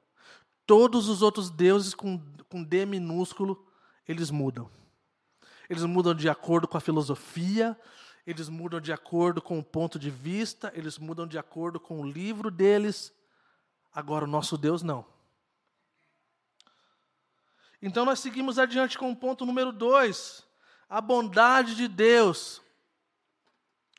Todos 0.65 1.09
os 1.09 1.21
outros 1.21 1.49
deuses 1.49 1.93
com, 1.93 2.17
com 2.47 2.63
D 2.63 2.85
minúsculo, 2.85 3.67
eles 4.07 4.31
mudam. 4.31 4.71
Eles 5.69 5.83
mudam 5.83 6.15
de 6.15 6.29
acordo 6.29 6.65
com 6.65 6.77
a 6.77 6.81
filosofia, 6.81 7.77
eles 8.25 8.47
mudam 8.47 8.79
de 8.79 8.93
acordo 8.93 9.41
com 9.41 9.59
o 9.59 9.63
ponto 9.63 9.99
de 9.99 10.09
vista, 10.09 10.71
eles 10.75 10.97
mudam 10.97 11.27
de 11.27 11.37
acordo 11.37 11.79
com 11.79 12.01
o 12.01 12.09
livro 12.09 12.49
deles. 12.49 13.13
Agora, 13.93 14.25
o 14.25 14.27
nosso 14.27 14.57
Deus 14.57 14.81
não. 14.81 15.05
Então, 17.81 18.05
nós 18.05 18.19
seguimos 18.19 18.57
adiante 18.57 18.97
com 18.97 19.11
o 19.11 19.15
ponto 19.15 19.45
número 19.45 19.71
dois: 19.71 20.47
a 20.89 21.01
bondade 21.01 21.75
de 21.75 21.87
Deus. 21.87 22.61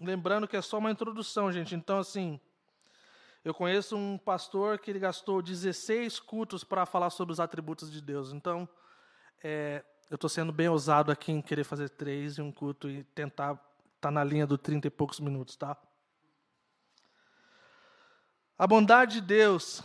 Lembrando 0.00 0.48
que 0.48 0.56
é 0.56 0.62
só 0.62 0.78
uma 0.78 0.90
introdução, 0.90 1.52
gente. 1.52 1.74
Então, 1.74 1.98
assim, 1.98 2.40
eu 3.44 3.52
conheço 3.52 3.94
um 3.94 4.16
pastor 4.16 4.78
que 4.78 4.90
ele 4.90 4.98
gastou 4.98 5.42
16 5.42 6.18
cultos 6.18 6.64
para 6.64 6.86
falar 6.86 7.10
sobre 7.10 7.32
os 7.32 7.40
atributos 7.40 7.92
de 7.92 8.00
Deus. 8.00 8.32
Então, 8.32 8.66
é, 9.42 9.84
eu 10.10 10.14
estou 10.14 10.30
sendo 10.30 10.50
bem 10.50 10.68
ousado 10.68 11.12
aqui 11.12 11.30
em 11.30 11.42
querer 11.42 11.64
fazer 11.64 11.90
três 11.90 12.38
e 12.38 12.42
um 12.42 12.50
culto 12.50 12.88
e 12.88 13.04
tentar 13.04 13.54
estar 14.04 14.08
tá 14.08 14.10
na 14.10 14.22
linha 14.22 14.46
do 14.46 14.58
30 14.58 14.88
e 14.88 14.90
poucos 14.90 15.18
minutos, 15.18 15.56
tá? 15.56 15.76
A 18.58 18.66
bondade 18.66 19.14
de 19.14 19.20
Deus. 19.22 19.82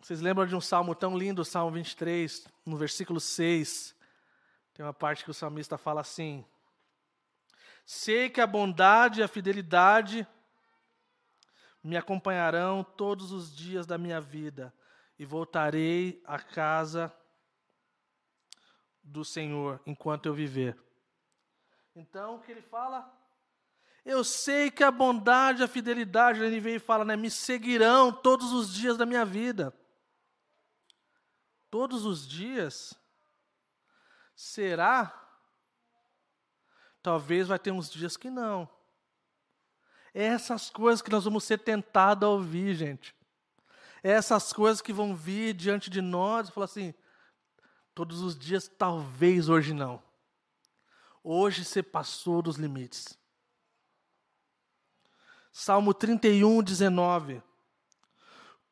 Vocês 0.00 0.20
lembram 0.20 0.46
de 0.46 0.56
um 0.56 0.60
salmo 0.60 0.94
tão 0.94 1.16
lindo, 1.16 1.42
o 1.42 1.44
Salmo 1.44 1.72
23, 1.72 2.46
no 2.64 2.76
versículo 2.76 3.20
6. 3.20 3.94
Tem 4.72 4.84
uma 4.84 4.94
parte 4.94 5.24
que 5.24 5.30
o 5.30 5.34
salmista 5.34 5.76
fala 5.76 6.00
assim: 6.00 6.44
Sei 7.84 8.30
que 8.30 8.40
a 8.40 8.46
bondade 8.46 9.20
e 9.20 9.22
a 9.22 9.28
fidelidade 9.28 10.26
me 11.82 11.98
acompanharão 11.98 12.82
todos 12.82 13.30
os 13.30 13.54
dias 13.54 13.86
da 13.86 13.98
minha 13.98 14.20
vida 14.20 14.74
e 15.18 15.26
voltarei 15.26 16.22
à 16.24 16.38
casa 16.38 17.14
do 19.02 19.22
Senhor 19.22 19.80
enquanto 19.86 20.26
eu 20.26 20.34
viver. 20.34 20.76
Então, 21.94 22.36
o 22.36 22.40
que 22.40 22.50
ele 22.50 22.62
fala? 22.62 23.12
Eu 24.04 24.22
sei 24.22 24.70
que 24.70 24.84
a 24.84 24.90
bondade 24.90 25.62
e 25.62 25.64
a 25.64 25.68
fidelidade, 25.68 26.42
ele 26.42 26.60
vem 26.60 26.74
e 26.74 26.80
fala, 26.80 27.04
né, 27.04 27.16
me 27.16 27.30
seguirão 27.30 28.12
todos 28.12 28.52
os 28.52 28.74
dias 28.74 28.96
da 28.98 29.06
minha 29.06 29.24
vida. 29.24 29.72
Todos 31.70 32.04
os 32.04 32.28
dias? 32.28 32.94
Será? 34.36 35.20
Talvez 37.02 37.48
vai 37.48 37.58
ter 37.58 37.70
uns 37.70 37.90
dias 37.90 38.16
que 38.16 38.28
não. 38.28 38.68
É 40.12 40.24
essas 40.24 40.70
coisas 40.70 41.00
que 41.00 41.10
nós 41.10 41.24
vamos 41.24 41.44
ser 41.44 41.58
tentados 41.58 42.26
a 42.26 42.30
ouvir, 42.30 42.74
gente. 42.74 43.14
É 44.02 44.10
essas 44.10 44.52
coisas 44.52 44.82
que 44.82 44.92
vão 44.92 45.16
vir 45.16 45.54
diante 45.54 45.88
de 45.88 46.02
nós 46.02 46.48
e 46.48 46.52
falar 46.52 46.66
assim: 46.66 46.94
todos 47.94 48.20
os 48.20 48.38
dias, 48.38 48.68
talvez 48.68 49.48
hoje 49.48 49.72
não. 49.72 50.03
Hoje 51.26 51.64
você 51.64 51.82
passou 51.82 52.42
dos 52.42 52.56
limites. 52.56 53.18
Salmo 55.50 55.94
31, 55.94 56.62
19. 56.62 57.42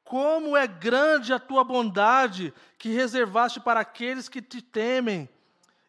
Como 0.05 0.55
é 0.55 0.67
grande 0.67 1.33
a 1.33 1.39
tua 1.39 1.65
bondade 1.65 2.53
que 2.77 2.91
reservaste 2.91 3.59
para 3.59 3.81
aqueles 3.81 4.29
que 4.29 4.43
te 4.43 4.61
temem, 4.61 5.27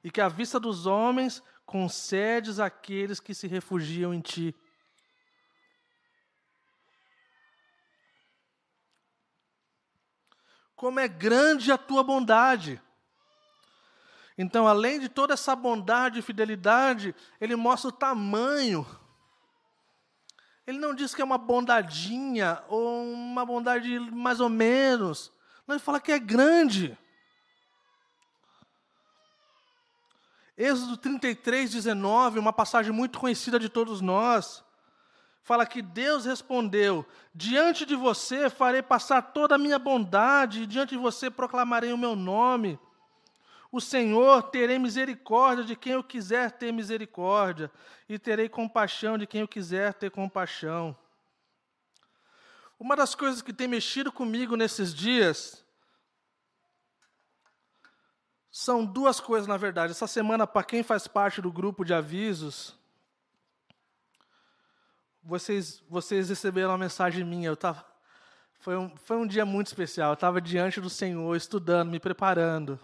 e 0.01 0.09
que 0.09 0.21
à 0.21 0.29
vista 0.29 0.57
dos 0.57 0.85
homens 0.85 1.43
concedes 1.65 2.61
àqueles 2.61 3.19
que 3.19 3.33
se 3.33 3.45
refugiam 3.45 4.13
em 4.13 4.21
ti. 4.21 4.55
Como 10.77 10.97
é 10.97 11.09
grande 11.09 11.73
a 11.73 11.77
tua 11.77 12.03
bondade. 12.03 12.81
Então, 14.37 14.67
além 14.67 14.99
de 14.99 15.09
toda 15.09 15.33
essa 15.33 15.55
bondade 15.55 16.19
e 16.19 16.23
fidelidade, 16.23 17.13
ele 17.39 17.55
mostra 17.55 17.89
o 17.89 17.91
tamanho. 17.91 18.85
Ele 20.65 20.79
não 20.79 20.93
diz 20.93 21.13
que 21.13 21.21
é 21.21 21.25
uma 21.25 21.37
bondadinha 21.37 22.63
ou 22.67 23.03
uma 23.03 23.45
bondade 23.45 23.99
mais 23.99 24.39
ou 24.39 24.49
menos. 24.49 25.31
Não, 25.67 25.75
ele 25.75 25.83
fala 25.83 25.99
que 25.99 26.11
é 26.11 26.19
grande. 26.19 26.97
Êxodo 30.57 30.97
33, 30.97 31.71
19, 31.71 32.37
uma 32.37 32.53
passagem 32.53 32.91
muito 32.91 33.19
conhecida 33.19 33.59
de 33.59 33.69
todos 33.69 34.01
nós, 34.01 34.63
fala 35.41 35.65
que 35.65 35.81
Deus 35.81 36.25
respondeu: 36.25 37.05
Diante 37.33 37.85
de 37.85 37.95
você 37.95 38.49
farei 38.49 38.83
passar 38.83 39.21
toda 39.21 39.55
a 39.55 39.57
minha 39.57 39.79
bondade, 39.79 40.63
e 40.63 40.67
diante 40.67 40.91
de 40.91 41.01
você 41.01 41.29
proclamarei 41.29 41.91
o 41.91 41.97
meu 41.97 42.15
nome. 42.15 42.79
O 43.73 43.81
Senhor 43.81 44.43
terei 44.43 44.77
misericórdia 44.77 45.63
de 45.65 45.75
quem 45.75 45.93
eu 45.93 46.03
quiser 46.03 46.51
ter 46.51 46.71
misericórdia, 46.71 47.71
e 48.07 48.19
terei 48.19 48.47
compaixão 48.47 49.17
de 49.17 49.25
quem 49.25 49.41
eu 49.41 49.47
quiser 49.47 49.95
ter 49.95 50.11
compaixão. 50.11 50.95
Uma 52.79 52.95
das 52.95 53.15
coisas 53.15 53.41
que 53.41 53.51
tem 53.51 53.67
mexido 53.67 54.11
comigo 54.11 54.55
nesses 54.55 54.93
dias 54.93 55.65
são 58.51 58.85
duas 58.85 59.19
coisas, 59.19 59.47
na 59.47 59.57
verdade. 59.57 59.93
Essa 59.93 60.05
semana, 60.05 60.45
para 60.45 60.63
quem 60.63 60.83
faz 60.83 61.07
parte 61.07 61.41
do 61.41 61.51
grupo 61.51 61.83
de 61.83 61.95
avisos, 61.95 62.77
vocês, 65.23 65.81
vocês 65.89 66.29
receberam 66.29 66.69
uma 66.69 66.77
mensagem 66.77 67.25
minha. 67.25 67.47
Eu 67.47 67.57
tava, 67.57 67.83
foi, 68.59 68.77
um, 68.77 68.95
foi 68.97 69.17
um 69.17 69.25
dia 69.25 69.47
muito 69.47 69.65
especial. 69.65 70.11
Eu 70.11 70.13
estava 70.13 70.39
diante 70.39 70.79
do 70.79 70.91
Senhor, 70.91 71.35
estudando, 71.35 71.89
me 71.89 71.99
preparando. 71.99 72.79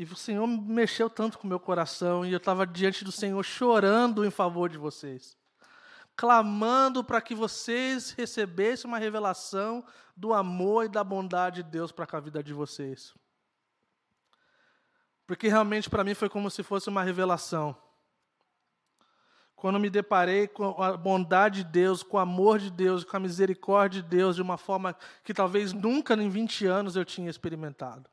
E 0.00 0.04
o 0.04 0.16
Senhor 0.16 0.46
mexeu 0.46 1.10
tanto 1.10 1.36
com 1.36 1.44
o 1.44 1.46
meu 1.46 1.60
coração, 1.60 2.24
e 2.24 2.32
eu 2.32 2.38
estava 2.38 2.66
diante 2.66 3.04
do 3.04 3.12
Senhor 3.12 3.42
chorando 3.44 4.24
em 4.24 4.30
favor 4.30 4.70
de 4.70 4.78
vocês, 4.78 5.36
clamando 6.16 7.04
para 7.04 7.20
que 7.20 7.34
vocês 7.34 8.12
recebessem 8.12 8.88
uma 8.88 8.96
revelação 8.96 9.84
do 10.16 10.32
amor 10.32 10.86
e 10.86 10.88
da 10.88 11.04
bondade 11.04 11.62
de 11.62 11.68
Deus 11.68 11.92
para 11.92 12.06
com 12.06 12.16
a 12.16 12.20
vida 12.20 12.42
de 12.42 12.54
vocês. 12.54 13.12
Porque 15.26 15.48
realmente 15.48 15.90
para 15.90 16.02
mim 16.02 16.14
foi 16.14 16.30
como 16.30 16.50
se 16.50 16.62
fosse 16.62 16.88
uma 16.88 17.02
revelação. 17.02 17.76
Quando 19.54 19.78
me 19.78 19.90
deparei 19.90 20.48
com 20.48 20.82
a 20.82 20.96
bondade 20.96 21.62
de 21.62 21.70
Deus, 21.70 22.02
com 22.02 22.16
o 22.16 22.20
amor 22.20 22.58
de 22.58 22.70
Deus, 22.70 23.04
com 23.04 23.18
a 23.18 23.20
misericórdia 23.20 24.00
de 24.00 24.08
Deus, 24.08 24.36
de 24.36 24.40
uma 24.40 24.56
forma 24.56 24.96
que 25.22 25.34
talvez 25.34 25.74
nunca 25.74 26.14
em 26.14 26.30
20 26.30 26.64
anos 26.64 26.96
eu 26.96 27.04
tinha 27.04 27.28
experimentado. 27.28 28.08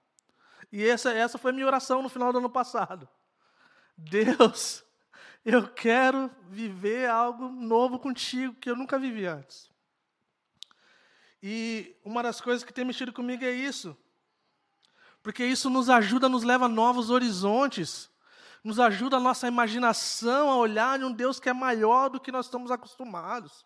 E 0.72 0.84
essa, 0.86 1.12
essa 1.12 1.38
foi 1.38 1.52
a 1.52 1.54
minha 1.54 1.68
oração 1.68 2.02
no 2.02 2.10
final 2.10 2.32
do 2.32 2.40
ano 2.40 2.50
passado. 2.50 3.08
Deus, 3.98 4.84
eu 5.44 5.68
quero 5.68 6.30
viver 6.50 7.10
algo 7.10 7.50
novo 7.50 7.98
contigo 7.98 8.54
que 8.56 8.70
eu 8.70 8.76
nunca 8.76 9.00
vivi 9.00 9.26
antes. 9.26 9.72
E 11.42 11.96
uma 12.04 12.22
das 12.22 12.42
coisas 12.42 12.64
que 12.64 12.74
tem 12.74 12.84
mexido 12.84 13.14
comigo 13.14 13.46
é 13.46 13.52
isso. 13.52 13.98
Porque 15.24 15.46
isso 15.46 15.70
nos 15.70 15.90
ajuda, 15.90 16.28
nos 16.28 16.44
leva 16.44 16.66
a 16.66 16.70
novos 16.70 17.10
horizontes. 17.10 18.10
Nos 18.64 18.80
ajuda 18.80 19.18
a 19.18 19.22
nossa 19.22 19.48
imaginação 19.48 20.50
a 20.50 20.58
olhar 20.58 21.00
de 21.00 21.06
um 21.06 21.12
Deus 21.12 21.40
que 21.40 21.50
é 21.50 21.54
maior 21.54 22.10
do 22.10 22.20
que 22.20 22.32
nós 22.32 22.48
estamos 22.48 22.70
acostumados. 22.70 23.66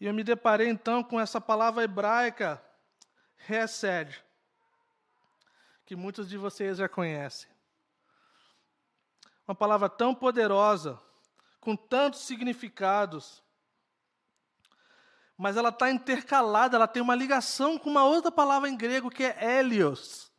E 0.00 0.06
eu 0.06 0.14
me 0.14 0.24
deparei 0.24 0.68
então 0.68 1.02
com 1.02 1.20
essa 1.20 1.40
palavra 1.40 1.84
hebraica, 1.84 2.62
Hesed, 3.48 4.24
que 5.90 5.96
muitos 5.96 6.28
de 6.28 6.38
vocês 6.38 6.78
já 6.78 6.88
conhecem. 6.88 7.50
Uma 9.44 9.56
palavra 9.56 9.88
tão 9.88 10.14
poderosa, 10.14 10.96
com 11.60 11.74
tantos 11.74 12.20
significados, 12.20 13.42
mas 15.36 15.56
ela 15.56 15.70
está 15.70 15.90
intercalada, 15.90 16.76
ela 16.76 16.86
tem 16.86 17.02
uma 17.02 17.16
ligação 17.16 17.76
com 17.76 17.90
uma 17.90 18.04
outra 18.04 18.30
palavra 18.30 18.68
em 18.68 18.76
grego 18.76 19.10
que 19.10 19.24
é 19.24 19.58
helios. 19.58 20.30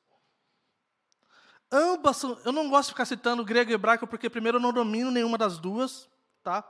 Ambas 1.69 2.15
são, 2.15 2.39
eu 2.45 2.53
não 2.53 2.69
gosto 2.69 2.87
de 2.87 2.93
ficar 2.93 3.03
citando 3.03 3.43
grego 3.43 3.71
e 3.71 3.73
hebraico 3.73 4.07
porque 4.07 4.29
primeiro 4.29 4.55
eu 4.57 4.61
não 4.61 4.71
domino 4.71 5.11
nenhuma 5.11 5.37
das 5.37 5.59
duas, 5.59 6.09
tá? 6.41 6.65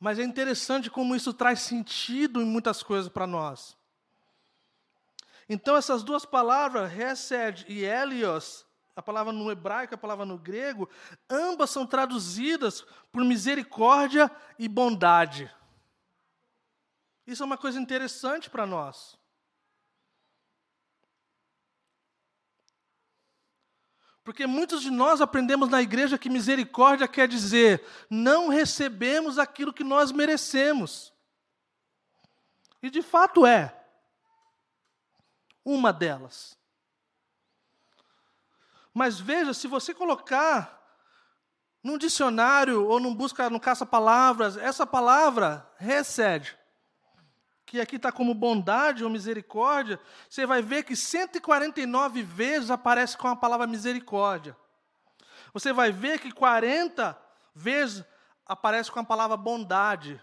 Mas 0.00 0.18
é 0.18 0.22
interessante 0.22 0.88
como 0.88 1.14
isso 1.14 1.34
traz 1.34 1.60
sentido 1.60 2.40
em 2.40 2.46
muitas 2.46 2.82
coisas 2.82 3.12
para 3.12 3.26
nós. 3.26 3.76
Então, 5.48 5.76
essas 5.76 6.02
duas 6.02 6.24
palavras, 6.24 6.92
Hesed 6.92 7.64
e 7.68 7.84
Helios, 7.84 8.66
a 8.96 9.02
palavra 9.02 9.32
no 9.32 9.50
hebraico, 9.50 9.94
a 9.94 9.98
palavra 9.98 10.24
no 10.24 10.38
grego, 10.38 10.88
ambas 11.28 11.70
são 11.70 11.86
traduzidas 11.86 12.82
por 13.10 13.24
misericórdia 13.24 14.30
e 14.58 14.68
bondade. 14.68 15.52
Isso 17.26 17.42
é 17.42 17.46
uma 17.46 17.58
coisa 17.58 17.80
interessante 17.80 18.48
para 18.48 18.66
nós. 18.66 19.18
Porque 24.22 24.46
muitos 24.46 24.80
de 24.80 24.90
nós 24.90 25.20
aprendemos 25.20 25.68
na 25.68 25.82
igreja 25.82 26.16
que 26.16 26.30
misericórdia 26.30 27.06
quer 27.06 27.28
dizer 27.28 27.84
não 28.08 28.48
recebemos 28.48 29.38
aquilo 29.38 29.72
que 29.72 29.84
nós 29.84 30.12
merecemos. 30.12 31.12
E 32.82 32.88
de 32.88 33.02
fato 33.02 33.44
é 33.44 33.83
uma 35.64 35.92
delas. 35.92 36.56
Mas 38.92 39.18
veja, 39.18 39.52
se 39.52 39.66
você 39.66 39.92
colocar 39.92 40.80
num 41.82 41.98
dicionário 41.98 42.86
ou 42.86 43.00
num 43.00 43.14
busca, 43.14 43.50
no 43.50 43.60
caça-palavras, 43.60 44.56
essa 44.56 44.86
palavra 44.86 45.68
recede, 45.76 46.56
que 47.66 47.80
aqui 47.80 47.96
está 47.96 48.12
como 48.12 48.32
bondade 48.34 49.02
ou 49.02 49.10
misericórdia, 49.10 49.98
você 50.30 50.46
vai 50.46 50.62
ver 50.62 50.84
que 50.84 50.94
149 50.94 52.22
vezes 52.22 52.70
aparece 52.70 53.16
com 53.18 53.26
a 53.26 53.34
palavra 53.34 53.66
misericórdia. 53.66 54.56
Você 55.52 55.72
vai 55.72 55.90
ver 55.90 56.20
que 56.20 56.30
40 56.30 57.18
vezes 57.54 58.04
aparece 58.46 58.90
com 58.90 59.00
a 59.00 59.04
palavra 59.04 59.36
bondade. 59.36 60.22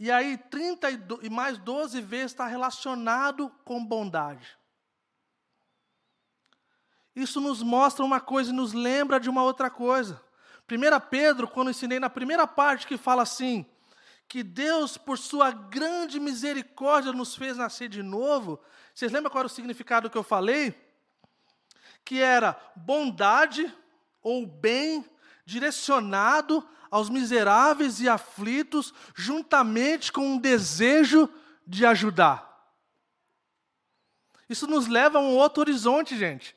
E 0.00 0.10
aí, 0.10 0.38
30 0.38 0.88
e 1.20 1.28
mais 1.28 1.58
12 1.58 2.00
vezes 2.00 2.32
está 2.32 2.46
relacionado 2.46 3.52
com 3.66 3.84
bondade. 3.84 4.56
Isso 7.14 7.38
nos 7.38 7.62
mostra 7.62 8.02
uma 8.02 8.18
coisa 8.18 8.50
e 8.50 8.54
nos 8.54 8.72
lembra 8.72 9.20
de 9.20 9.28
uma 9.28 9.42
outra 9.42 9.68
coisa. 9.68 10.18
1 10.66 11.08
Pedro, 11.10 11.46
quando 11.46 11.68
ensinei 11.70 12.00
na 12.00 12.08
primeira 12.08 12.46
parte, 12.46 12.86
que 12.86 12.96
fala 12.96 13.24
assim: 13.24 13.66
que 14.26 14.42
Deus, 14.42 14.96
por 14.96 15.18
sua 15.18 15.50
grande 15.50 16.18
misericórdia, 16.18 17.12
nos 17.12 17.36
fez 17.36 17.58
nascer 17.58 17.90
de 17.90 18.02
novo. 18.02 18.58
Vocês 18.94 19.12
lembram 19.12 19.30
qual 19.30 19.40
era 19.40 19.48
o 19.48 19.50
significado 19.50 20.08
que 20.08 20.16
eu 20.16 20.22
falei? 20.22 20.74
Que 22.06 22.22
era 22.22 22.58
bondade 22.74 23.70
ou 24.22 24.46
bem 24.46 25.04
direcionado 25.44 26.66
aos 26.90 27.08
miseráveis 27.08 28.00
e 28.00 28.08
aflitos, 28.08 28.92
juntamente 29.14 30.12
com 30.12 30.22
um 30.22 30.38
desejo 30.38 31.28
de 31.66 31.86
ajudar. 31.86 32.50
Isso 34.48 34.66
nos 34.66 34.88
leva 34.88 35.18
a 35.18 35.22
um 35.22 35.36
outro 35.36 35.60
horizonte, 35.60 36.18
gente. 36.18 36.56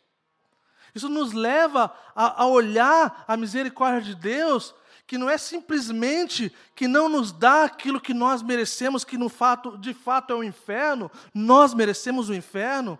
Isso 0.95 1.07
nos 1.09 1.33
leva 1.33 1.95
a, 2.15 2.43
a 2.43 2.47
olhar 2.47 3.23
a 3.27 3.37
misericórdia 3.37 4.01
de 4.01 4.15
Deus, 4.15 4.73
que 5.05 5.17
não 5.17 5.29
é 5.29 5.37
simplesmente 5.37 6.51
que 6.75 6.87
não 6.87 7.09
nos 7.09 7.31
dá 7.31 7.65
aquilo 7.65 8.01
que 8.01 8.13
nós 8.13 8.41
merecemos, 8.41 9.03
que 9.03 9.17
no 9.17 9.29
fato, 9.29 9.77
de 9.77 9.93
fato 9.93 10.33
é 10.33 10.35
o 10.35 10.43
inferno, 10.43 11.11
nós 11.33 11.73
merecemos 11.73 12.29
o 12.29 12.33
inferno, 12.33 12.97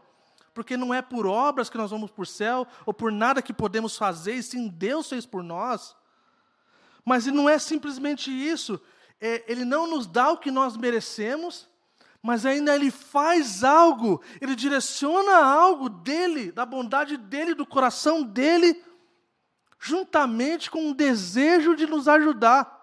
porque 0.54 0.78
não 0.78 0.94
é 0.94 1.02
por 1.02 1.26
obras 1.26 1.70
que 1.70 1.78
nós 1.78 1.90
vamos 1.90 2.12
para 2.12 2.22
o 2.22 2.26
céu, 2.26 2.68
ou 2.86 2.94
por 2.94 3.12
nada 3.12 3.42
que 3.42 3.54
podemos 3.54 3.98
fazer, 3.98 4.36
e 4.36 4.44
sim 4.44 4.68
Deus 4.68 5.10
fez 5.10 5.26
por 5.26 5.44
nós. 5.44 5.96
Mas 7.06 7.26
não 7.26 7.50
é 7.50 7.60
simplesmente 7.60 8.32
isso. 8.32 8.80
É, 9.20 9.44
ele 9.52 9.66
não 9.66 9.88
nos 9.88 10.08
dá 10.08 10.32
o 10.32 10.38
que 10.38 10.52
nós 10.52 10.78
merecemos, 10.78 11.70
mas 12.22 12.46
ainda 12.46 12.74
ele 12.74 12.90
faz 12.90 13.64
algo, 13.64 14.22
ele 14.40 14.56
direciona 14.56 15.44
algo 15.44 15.90
dele, 15.90 16.52
da 16.52 16.66
bondade 16.66 17.18
dele, 17.18 17.54
do 17.54 17.66
coração 17.66 18.24
dele, 18.24 18.82
juntamente 19.80 20.72
com 20.72 20.80
um 20.88 20.94
desejo 20.94 21.76
de 21.76 21.86
nos 21.86 22.08
ajudar. 22.08 22.82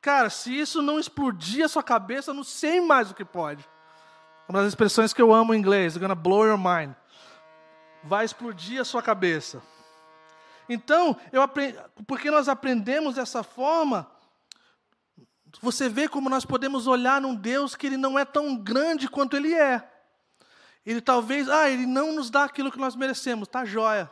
Cara, 0.00 0.28
se 0.28 0.58
isso 0.58 0.82
não 0.82 0.98
explodir 0.98 1.64
a 1.64 1.68
sua 1.68 1.82
cabeça, 1.82 2.34
não 2.34 2.42
sei 2.42 2.80
mais 2.80 3.12
o 3.12 3.14
que 3.14 3.24
pode. 3.24 3.64
Uma 4.48 4.58
das 4.58 4.68
expressões 4.68 5.12
que 5.12 5.22
eu 5.22 5.32
amo 5.32 5.54
em 5.54 5.58
inglês, 5.58 5.96
gonna 5.96 6.16
blow 6.16 6.44
your 6.44 6.58
mind. 6.58 6.92
Vai 8.02 8.24
explodir 8.24 8.80
a 8.80 8.84
sua 8.84 9.00
cabeça. 9.00 9.62
Então, 10.72 11.16
eu 11.30 11.42
aprendi, 11.42 11.78
porque 12.06 12.30
nós 12.30 12.48
aprendemos 12.48 13.16
dessa 13.16 13.42
forma, 13.42 14.10
você 15.60 15.88
vê 15.88 16.08
como 16.08 16.30
nós 16.30 16.44
podemos 16.44 16.86
olhar 16.86 17.20
num 17.20 17.34
Deus 17.34 17.76
que 17.76 17.86
ele 17.86 17.96
não 17.96 18.18
é 18.18 18.24
tão 18.24 18.56
grande 18.56 19.08
quanto 19.08 19.36
ele 19.36 19.52
é. 19.52 19.88
Ele 20.84 21.00
talvez, 21.00 21.48
ah, 21.48 21.68
ele 21.68 21.86
não 21.86 22.12
nos 22.12 22.30
dá 22.30 22.44
aquilo 22.44 22.72
que 22.72 22.78
nós 22.78 22.96
merecemos, 22.96 23.48
tá 23.48 23.64
joia. 23.64 24.10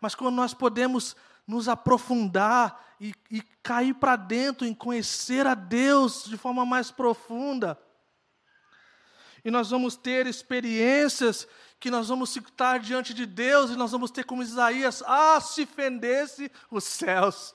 Mas 0.00 0.14
quando 0.14 0.34
nós 0.34 0.52
podemos 0.52 1.16
nos 1.46 1.68
aprofundar 1.68 2.94
e, 3.00 3.14
e 3.30 3.42
cair 3.62 3.94
para 3.94 4.16
dentro 4.16 4.66
em 4.66 4.74
conhecer 4.74 5.46
a 5.46 5.54
Deus 5.54 6.24
de 6.24 6.36
forma 6.36 6.64
mais 6.64 6.90
profunda, 6.90 7.78
e 9.44 9.50
nós 9.50 9.70
vamos 9.70 9.96
ter 9.96 10.26
experiências 10.26 11.46
que 11.84 11.90
nós 11.90 12.08
vamos 12.08 12.34
estar 12.34 12.80
diante 12.80 13.12
de 13.12 13.26
Deus 13.26 13.70
e 13.70 13.76
nós 13.76 13.92
vamos 13.92 14.10
ter 14.10 14.24
como 14.24 14.42
Isaías, 14.42 15.02
ah, 15.06 15.38
se 15.38 15.66
fendesse 15.66 16.50
os 16.70 16.82
céus. 16.82 17.54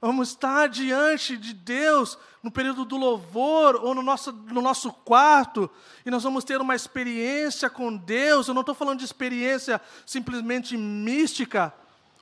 Vamos 0.00 0.30
estar 0.30 0.68
diante 0.68 1.36
de 1.36 1.54
Deus 1.54 2.18
no 2.42 2.50
período 2.50 2.84
do 2.84 2.96
louvor 2.96 3.76
ou 3.76 3.94
no 3.94 4.02
nosso, 4.02 4.32
no 4.32 4.60
nosso 4.60 4.92
quarto 4.92 5.70
e 6.04 6.10
nós 6.10 6.24
vamos 6.24 6.42
ter 6.42 6.60
uma 6.60 6.74
experiência 6.74 7.70
com 7.70 7.96
Deus. 7.96 8.48
Eu 8.48 8.54
não 8.54 8.62
estou 8.62 8.74
falando 8.74 8.98
de 8.98 9.04
experiência 9.04 9.80
simplesmente 10.04 10.76
mística 10.76 11.72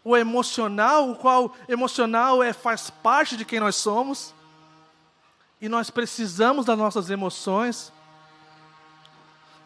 ou 0.04 0.14
emocional, 0.14 1.08
o 1.08 1.16
qual 1.16 1.56
emocional 1.66 2.42
é, 2.42 2.52
faz 2.52 2.90
parte 2.90 3.34
de 3.34 3.46
quem 3.46 3.60
nós 3.60 3.76
somos 3.76 4.34
e 5.58 5.70
nós 5.70 5.88
precisamos 5.88 6.66
das 6.66 6.76
nossas 6.76 7.08
emoções 7.08 7.93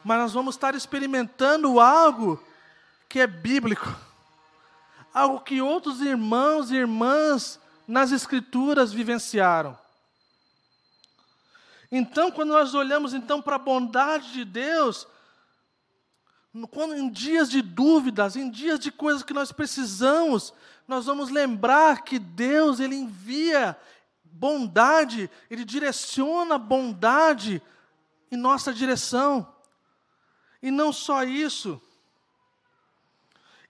mas 0.04 0.18
nós 0.18 0.32
vamos 0.32 0.54
estar 0.54 0.74
experimentando 0.74 1.80
algo 1.80 2.42
que 3.08 3.20
é 3.20 3.26
bíblico. 3.26 3.94
algo 5.12 5.40
que 5.40 5.60
outros 5.60 6.00
irmãos 6.00 6.70
e 6.70 6.76
irmãs 6.76 7.58
nas 7.86 8.12
Escrituras 8.12 8.92
vivenciaram. 8.92 9.76
Então, 11.90 12.30
quando 12.30 12.50
nós 12.50 12.74
olhamos 12.74 13.14
então 13.14 13.40
para 13.40 13.56
a 13.56 13.58
bondade 13.58 14.32
de 14.32 14.44
Deus, 14.44 15.06
quando 16.70 16.94
em 16.94 17.08
dias 17.08 17.50
de 17.50 17.62
dúvidas, 17.62 18.36
em 18.36 18.50
dias 18.50 18.78
de 18.78 18.92
coisas 18.92 19.22
que 19.22 19.32
nós 19.32 19.50
precisamos, 19.50 20.52
nós 20.86 21.06
vamos 21.06 21.30
lembrar 21.30 22.02
que 22.02 22.18
Deus 22.18 22.78
ele 22.78 22.94
envia 22.94 23.76
bondade, 24.22 25.30
ele 25.50 25.64
direciona 25.64 26.58
bondade 26.58 27.62
em 28.30 28.36
nossa 28.36 28.72
direção. 28.72 29.54
E 30.62 30.70
não 30.70 30.92
só 30.92 31.22
isso, 31.22 31.80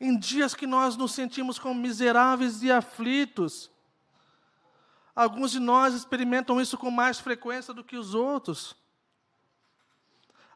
em 0.01 0.17
dias 0.17 0.55
que 0.55 0.67
nós 0.67 0.97
nos 0.97 1.13
sentimos 1.13 1.59
como 1.59 1.81
miseráveis 1.81 2.63
e 2.63 2.71
aflitos, 2.71 3.71
alguns 5.15 5.51
de 5.51 5.59
nós 5.59 5.95
experimentam 5.95 6.61
isso 6.61 6.79
com 6.79 6.91
mais 6.91 7.19
frequência 7.19 7.75
do 7.75 7.85
que 7.85 7.97
os 7.97 8.15
outros. 8.15 8.77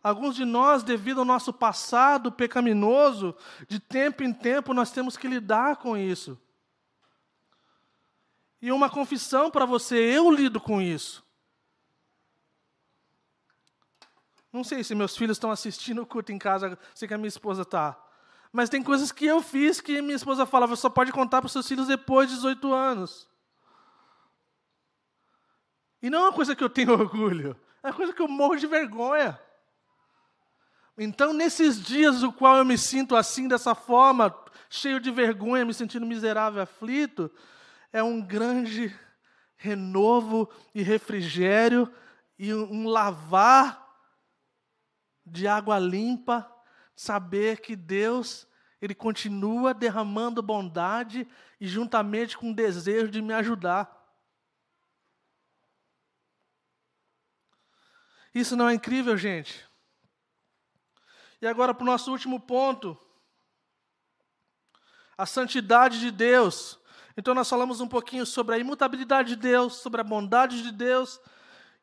Alguns 0.03 0.35
de 0.35 0.45
nós, 0.45 0.83
devido 0.83 1.21
ao 1.21 1.25
nosso 1.25 1.53
passado 1.53 2.33
pecaminoso, 2.33 3.37
de 3.69 3.79
tempo 3.79 4.25
em 4.25 4.33
tempo 4.33 4.75
nós 4.75 4.91
temos 4.91 5.17
que 5.17 5.29
lidar 5.29 5.77
com 5.77 5.97
isso. 5.97 6.41
E 8.61 8.71
uma 8.71 8.89
confissão 8.89 9.51
para 9.51 9.65
você, 9.65 9.97
eu 9.97 10.31
lido 10.31 10.61
com 10.61 10.81
isso. 10.81 11.25
Não 14.53 14.63
sei 14.63 14.85
se 14.85 14.95
meus 14.95 15.17
filhos 15.17 15.37
estão 15.37 15.51
assistindo 15.51 16.03
o 16.03 16.07
culto 16.07 16.31
em 16.31 16.39
casa, 16.39 16.79
sei 16.95 17.09
que 17.09 17.15
a 17.15 17.19
minha 17.19 17.29
esposa 17.29 17.63
está. 17.63 17.99
Mas 18.53 18.69
tem 18.69 18.83
coisas 18.83 19.11
que 19.11 19.25
eu 19.25 19.41
fiz 19.41 19.81
que 19.81 20.03
minha 20.03 20.15
esposa 20.15 20.45
falava, 20.45 20.77
só 20.77 20.91
pode 20.91 21.11
contar 21.11 21.41
para 21.41 21.47
os 21.47 21.53
seus 21.53 21.67
filhos 21.67 21.87
depois 21.89 22.29
de 22.29 22.35
18 22.37 22.73
anos. 22.73 23.27
E 26.03 26.11
não 26.11 26.19
é 26.19 26.23
uma 26.25 26.33
coisa 26.33 26.55
que 26.55 26.63
eu 26.63 26.69
tenho 26.69 26.93
orgulho, 26.99 27.57
é 27.83 27.87
uma 27.89 27.95
coisa 27.95 28.13
que 28.13 28.21
eu 28.21 28.29
morro 28.29 28.57
de 28.57 28.67
vergonha. 28.67 29.41
Então, 30.99 31.33
nesses 31.33 31.83
dias 31.83 32.21
no 32.21 32.31
qual 32.31 32.59
eu 32.59 32.65
me 32.67 32.77
sinto 32.77 33.17
assim, 33.17 33.49
dessa 33.49 33.75
forma, 33.75 34.35
cheio 34.69 35.01
de 35.01 35.11
vergonha, 35.11 35.65
me 35.65 35.73
sentindo 35.73 36.05
miserável, 36.05 36.61
aflito, 36.61 37.31
é 37.91 38.03
um 38.03 38.21
grande 38.21 38.95
renovo 39.57 40.51
e 40.75 40.83
refrigério 40.83 41.91
e 42.39 42.53
um 42.53 42.87
lavar 42.87 43.82
de 45.25 45.47
água 45.47 45.79
limpa, 45.79 46.51
saber 46.95 47.61
que 47.61 47.77
Deus, 47.77 48.47
Ele 48.81 48.95
continua 48.95 49.73
derramando 49.73 50.43
bondade 50.43 51.27
e 51.61 51.67
juntamente 51.67 52.37
com 52.37 52.51
o 52.51 52.55
desejo 52.55 53.09
de 53.09 53.23
me 53.23 53.33
ajudar. 53.35 54.01
Isso 58.35 58.57
não 58.57 58.69
é 58.69 58.75
incrível, 58.75 59.17
gente? 59.17 59.69
E 61.41 61.47
agora 61.47 61.75
para 61.75 61.83
o 61.83 61.87
nosso 61.87 62.11
último 62.11 62.41
ponto. 62.41 62.99
A 65.19 65.27
santidade 65.27 66.01
de 66.01 66.11
Deus. 66.11 66.79
Então 67.17 67.35
nós 67.35 67.49
falamos 67.49 67.81
um 67.81 67.89
pouquinho 67.89 68.25
sobre 68.25 68.55
a 68.55 68.59
imutabilidade 68.59 69.31
de 69.31 69.37
Deus, 69.37 69.75
sobre 69.77 70.01
a 70.01 70.05
bondade 70.05 70.63
de 70.63 70.73
Deus 70.73 71.21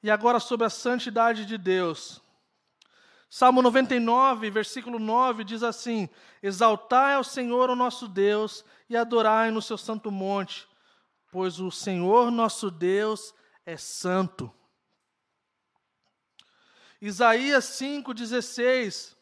e 0.01 0.09
agora 0.09 0.39
sobre 0.39 0.65
a 0.65 0.69
santidade 0.69 1.45
de 1.45 1.57
Deus. 1.57 2.21
Salmo 3.29 3.61
99, 3.61 4.49
versículo 4.49 4.97
9 4.97 5.43
diz 5.43 5.61
assim: 5.61 6.09
Exaltai 6.41 7.13
ao 7.13 7.23
Senhor 7.23 7.69
o 7.69 7.75
nosso 7.75 8.07
Deus 8.07 8.65
e 8.89 8.97
adorai 8.97 9.51
no 9.51 9.61
seu 9.61 9.77
santo 9.77 10.09
monte, 10.09 10.67
pois 11.31 11.59
o 11.59 11.69
Senhor 11.69 12.31
nosso 12.31 12.71
Deus 12.71 13.33
é 13.65 13.77
santo. 13.77 14.51
Isaías 16.99 17.65
5,16 17.65 19.15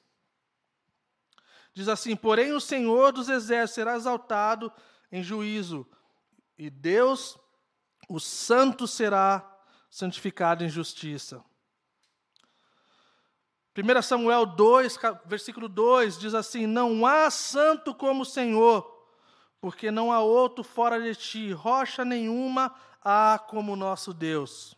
diz 1.73 1.89
assim: 1.89 2.15
Porém, 2.15 2.53
o 2.53 2.61
Senhor 2.61 3.11
dos 3.11 3.27
exércitos 3.27 3.75
será 3.75 3.95
exaltado 3.97 4.71
em 5.11 5.21
juízo, 5.21 5.85
e 6.57 6.69
Deus, 6.69 7.37
o 8.07 8.21
santo, 8.21 8.87
será 8.87 9.57
santificado 9.89 10.63
em 10.63 10.69
justiça. 10.69 11.43
1 13.77 14.01
Samuel 14.01 14.43
2, 14.47 14.97
versículo 15.25 15.69
2 15.69 16.17
diz 16.17 16.33
assim: 16.33 16.65
Não 16.65 17.05
há 17.05 17.29
santo 17.29 17.93
como 17.93 18.23
o 18.23 18.25
Senhor, 18.25 19.05
porque 19.61 19.91
não 19.91 20.11
há 20.11 20.19
outro 20.19 20.63
fora 20.63 20.99
de 20.99 21.15
ti, 21.15 21.51
rocha 21.51 22.03
nenhuma 22.03 22.73
há 23.03 23.37
como 23.37 23.75
nosso 23.75 24.15
Deus. 24.15 24.75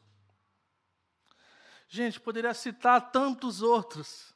Gente, 1.87 2.19
poderia 2.19 2.53
citar 2.53 3.09
tantos 3.09 3.61
outros, 3.61 4.35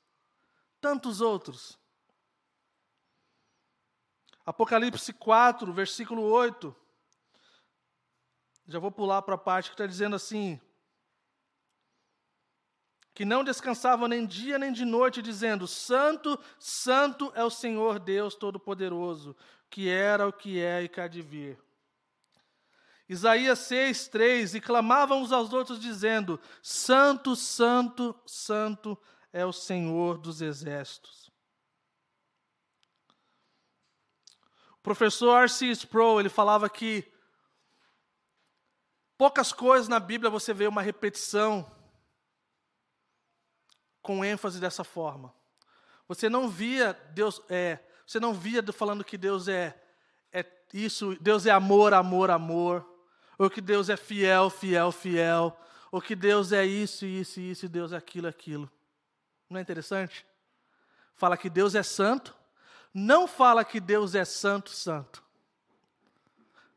tantos 0.80 1.20
outros. 1.20 1.78
Apocalipse 4.46 5.12
4, 5.12 5.74
versículo 5.74 6.24
8. 6.24 6.74
Já 8.66 8.80
vou 8.80 8.92
pular 8.92 9.22
para 9.24 9.36
a 9.36 9.38
parte 9.38 9.70
que 9.70 9.74
está 9.74 9.86
dizendo 9.86 10.16
assim: 10.16 10.60
que 13.14 13.24
não 13.24 13.44
descansavam 13.44 14.08
nem 14.08 14.26
dia 14.26 14.58
nem 14.58 14.72
de 14.72 14.86
noite, 14.86 15.22
dizendo: 15.22 15.68
Santo, 15.68 16.40
Santo 16.60 17.32
é 17.36 17.44
o 17.44 17.50
Senhor 17.50 18.00
Deus 18.00 18.36
Todo-Poderoso, 18.36 19.36
que 19.70 19.90
era, 19.90 20.28
o 20.28 20.34
que 20.34 20.60
é 20.60 20.84
e 20.84 20.90
que 20.90 21.00
há 21.00 21.08
de 21.08 21.22
vir. 21.22 21.60
Isaías 23.08 23.60
6, 23.60 24.08
3: 24.08 24.56
E 24.56 24.62
clamavam 24.62 25.22
uns 25.22 25.32
aos 25.32 25.54
outros, 25.54 25.80
dizendo: 25.80 26.40
Santo, 26.62 27.36
Santo, 27.36 28.16
Santo 28.26 28.98
é 29.32 29.46
o 29.46 29.54
Senhor 29.54 30.18
dos 30.18 30.42
exércitos. 30.42 31.32
O 34.72 34.82
professor 34.84 35.44
R.C. 35.44 35.68
Sproul, 35.68 36.20
ele 36.20 36.30
falava 36.30 36.70
que 36.70 37.10
poucas 39.18 39.54
coisas 39.54 39.88
na 39.88 40.00
Bíblia 40.00 40.30
você 40.30 40.54
vê 40.54 40.68
uma 40.68 40.82
repetição 40.82 41.73
com 44.04 44.24
ênfase 44.24 44.60
dessa 44.60 44.84
forma. 44.84 45.34
Você 46.08 46.30
não 46.30 46.50
via 46.50 46.94
Deus, 47.14 47.42
é, 47.50 47.80
você 48.06 48.20
não 48.20 48.34
via 48.34 48.62
falando 48.74 49.04
que 49.04 49.18
Deus 49.18 49.48
é, 49.48 49.82
é 50.32 50.46
isso, 50.74 51.18
Deus 51.22 51.46
é 51.46 51.52
amor, 51.52 51.94
amor, 51.94 52.30
amor, 52.30 52.86
ou 53.40 53.50
que 53.50 53.62
Deus 53.62 53.90
é 53.90 53.96
fiel, 53.96 54.50
fiel, 54.50 54.92
fiel, 54.92 55.58
ou 55.90 56.02
que 56.02 56.16
Deus 56.16 56.52
é 56.52 56.66
isso, 56.66 57.06
isso, 57.06 57.40
isso, 57.40 57.66
e 57.66 57.70
Deus 57.70 57.94
é 57.94 57.98
aquilo, 57.98 58.28
aquilo. 58.28 58.70
Não 59.50 59.58
é 59.58 59.62
interessante? 59.62 60.26
Fala 61.16 61.38
que 61.38 61.50
Deus 61.50 61.74
é 61.74 61.84
santo, 61.84 62.36
não 62.94 63.28
fala 63.28 63.64
que 63.64 63.80
Deus 63.80 64.14
é 64.14 64.26
santo, 64.26 64.70
santo. 64.70 65.24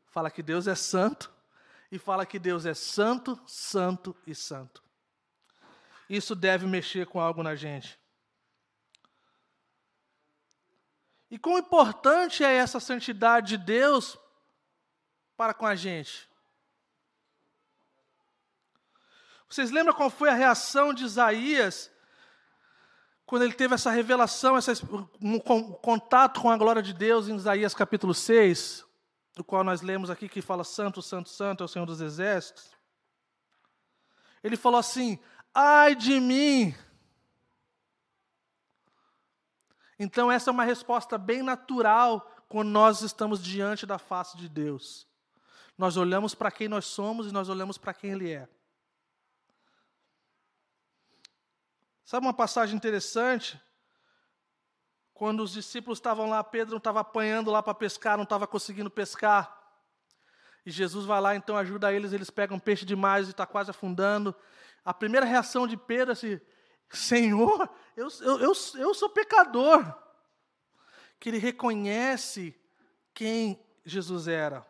Fala 0.07 0.31
que 0.31 0.41
Deus 0.41 0.65
é 0.65 0.75
santo 0.75 1.31
e 1.91 1.99
fala 1.99 2.25
que 2.25 2.39
Deus 2.39 2.65
é 2.65 2.73
santo, 2.73 3.39
santo 3.45 4.15
e 4.25 4.33
santo 4.33 4.86
isso 6.09 6.35
deve 6.35 6.65
mexer 6.65 7.05
com 7.05 7.19
algo 7.19 7.43
na 7.43 7.55
gente. 7.55 7.99
E 11.29 11.37
quão 11.37 11.57
importante 11.57 12.43
é 12.43 12.53
essa 12.53 12.79
santidade 12.79 13.49
de 13.49 13.57
Deus 13.57 14.17
para 15.35 15.53
com 15.53 15.65
a 15.65 15.75
gente? 15.75 16.29
Vocês 19.49 19.71
lembram 19.71 19.93
qual 19.93 20.09
foi 20.09 20.29
a 20.29 20.33
reação 20.33 20.93
de 20.93 21.03
Isaías 21.03 21.91
quando 23.27 23.41
ele 23.41 23.53
teve 23.53 23.75
essa 23.75 23.91
revelação, 23.91 24.57
esse 24.57 24.71
um 25.21 25.37
contato 25.37 26.39
com 26.39 26.49
a 26.49 26.55
glória 26.55 26.81
de 26.81 26.93
Deus 26.93 27.27
em 27.27 27.35
Isaías 27.35 27.73
capítulo 27.73 28.13
6, 28.13 28.85
do 29.35 29.43
qual 29.43 29.65
nós 29.65 29.81
lemos 29.81 30.09
aqui 30.09 30.29
que 30.29 30.41
fala 30.41 30.63
Santo, 30.63 31.01
Santo, 31.01 31.27
Santo 31.27 31.61
é 31.61 31.65
o 31.65 31.67
Senhor 31.67 31.85
dos 31.85 31.99
Exércitos? 31.99 32.71
Ele 34.41 34.55
falou 34.55 34.79
assim: 34.79 35.19
ai 35.57 35.95
de 35.95 36.19
mim. 36.19 36.75
Então, 39.97 40.31
essa 40.31 40.51
é 40.51 40.53
uma 40.53 40.63
resposta 40.63 41.17
bem 41.17 41.41
natural 41.41 42.31
quando 42.47 42.69
nós 42.69 43.01
estamos 43.01 43.43
diante 43.43 43.83
da 43.83 43.97
face 43.97 44.37
de 44.37 44.47
Deus. 44.47 45.07
Nós 45.75 45.97
olhamos 45.97 46.35
para 46.35 46.51
quem 46.51 46.67
nós 46.67 46.85
somos 46.85 47.27
e 47.27 47.31
nós 47.31 47.49
olhamos 47.49 47.79
para 47.79 47.91
quem 47.91 48.11
Ele 48.11 48.31
é. 48.31 48.47
Sabe 52.05 52.27
uma 52.27 52.33
passagem 52.33 52.75
interessante? 52.75 53.59
Quando 55.11 55.41
os 55.41 55.51
discípulos 55.51 55.97
estavam 55.97 56.29
lá, 56.29 56.43
Pedro 56.43 56.77
estava 56.77 56.99
apanhando 56.99 57.49
lá 57.49 57.63
para 57.63 57.73
pescar, 57.73 58.15
não 58.15 58.23
estava 58.23 58.45
conseguindo 58.45 58.91
pescar. 58.91 59.57
E 60.63 60.69
Jesus 60.69 61.05
vai 61.05 61.19
lá, 61.19 61.35
então 61.35 61.57
ajuda 61.57 61.91
eles, 61.91 62.13
eles 62.13 62.29
pegam 62.29 62.59
peixe 62.59 62.85
demais 62.85 63.27
e 63.27 63.31
está 63.31 63.47
quase 63.47 63.71
afundando 63.71 64.35
a 64.87 64.93
primeira 64.93 65.25
reação 65.25 65.67
de 65.67 65.75
Pedro 65.75 66.11
é 66.11 66.13
assim: 66.13 66.39
Senhor, 66.89 67.69
eu, 67.93 68.07
eu, 68.21 68.39
eu, 68.39 68.53
eu 68.75 68.93
sou 68.93 69.09
pecador. 69.09 69.85
Que 71.19 71.27
ele 71.27 71.39
reconhece 71.39 72.55
quem 73.13 73.61
Jesus 73.83 74.29
era. 74.29 74.65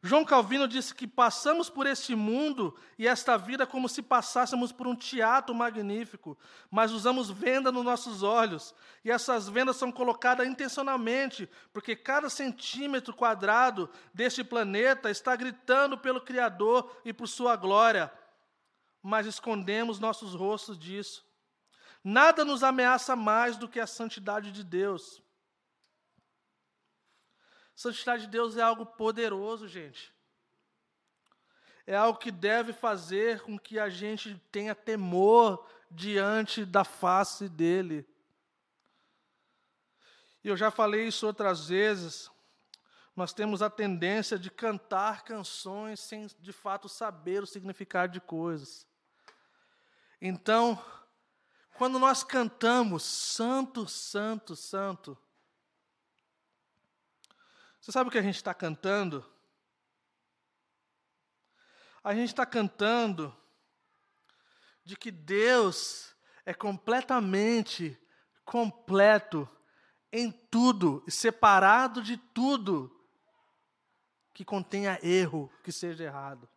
João 0.00 0.24
Calvino 0.24 0.68
disse 0.68 0.94
que 0.94 1.06
passamos 1.08 1.70
por 1.70 1.86
este 1.86 2.14
mundo 2.14 2.76
e 2.98 3.06
esta 3.06 3.36
vida 3.36 3.66
como 3.66 3.88
se 3.88 4.02
passássemos 4.02 4.70
por 4.70 4.86
um 4.86 4.96
teatro 4.96 5.54
magnífico, 5.54 6.36
mas 6.70 6.92
usamos 6.92 7.30
venda 7.30 7.70
nos 7.72 7.84
nossos 7.84 8.22
olhos, 8.22 8.74
e 9.04 9.12
essas 9.12 9.48
vendas 9.48 9.76
são 9.76 9.92
colocadas 9.92 10.46
intencionalmente, 10.46 11.48
porque 11.72 11.94
cada 11.94 12.28
centímetro 12.28 13.14
quadrado 13.14 13.88
deste 14.12 14.42
planeta 14.42 15.08
está 15.08 15.36
gritando 15.36 15.96
pelo 15.96 16.20
Criador 16.20 17.00
e 17.04 17.12
por 17.12 17.28
sua 17.28 17.54
glória, 17.54 18.12
mas 19.02 19.26
escondemos 19.26 19.98
nossos 19.98 20.34
rostos 20.34 20.78
disso. 20.78 21.26
Nada 22.04 22.44
nos 22.44 22.62
ameaça 22.62 23.16
mais 23.16 23.56
do 23.56 23.68
que 23.68 23.80
a 23.80 23.86
santidade 23.86 24.52
de 24.52 24.62
Deus. 24.62 25.22
Santidade 27.74 28.22
de 28.22 28.28
Deus 28.28 28.56
é 28.56 28.62
algo 28.62 28.86
poderoso, 28.86 29.66
gente. 29.66 30.12
É 31.86 31.96
algo 31.96 32.18
que 32.18 32.30
deve 32.30 32.72
fazer 32.72 33.40
com 33.40 33.58
que 33.58 33.78
a 33.78 33.88
gente 33.88 34.40
tenha 34.52 34.74
temor 34.74 35.66
diante 35.90 36.64
da 36.64 36.84
face 36.84 37.48
dele. 37.48 38.06
E 40.44 40.48
eu 40.48 40.56
já 40.56 40.70
falei 40.70 41.06
isso 41.08 41.26
outras 41.26 41.68
vezes. 41.68 42.30
Nós 43.14 43.32
temos 43.32 43.62
a 43.62 43.70
tendência 43.70 44.38
de 44.38 44.50
cantar 44.50 45.24
canções 45.24 46.00
sem 46.00 46.26
de 46.40 46.52
fato 46.52 46.88
saber 46.88 47.42
o 47.42 47.46
significado 47.46 48.12
de 48.12 48.20
coisas. 48.20 48.86
Então, 50.24 50.80
quando 51.74 51.98
nós 51.98 52.22
cantamos 52.22 53.02
Santo, 53.02 53.88
Santo, 53.88 54.54
Santo, 54.54 55.18
você 57.80 57.90
sabe 57.90 58.06
o 58.06 58.12
que 58.12 58.18
a 58.18 58.22
gente 58.22 58.36
está 58.36 58.54
cantando? 58.54 59.28
A 62.04 62.14
gente 62.14 62.28
está 62.28 62.46
cantando 62.46 63.36
de 64.84 64.96
que 64.96 65.10
Deus 65.10 66.14
é 66.46 66.54
completamente 66.54 68.00
completo 68.44 69.48
em 70.12 70.30
tudo 70.30 71.02
e 71.04 71.10
separado 71.10 72.00
de 72.00 72.16
tudo 72.16 72.96
que 74.32 74.44
contenha 74.44 75.00
erro, 75.02 75.50
que 75.64 75.72
seja 75.72 76.04
errado. 76.04 76.48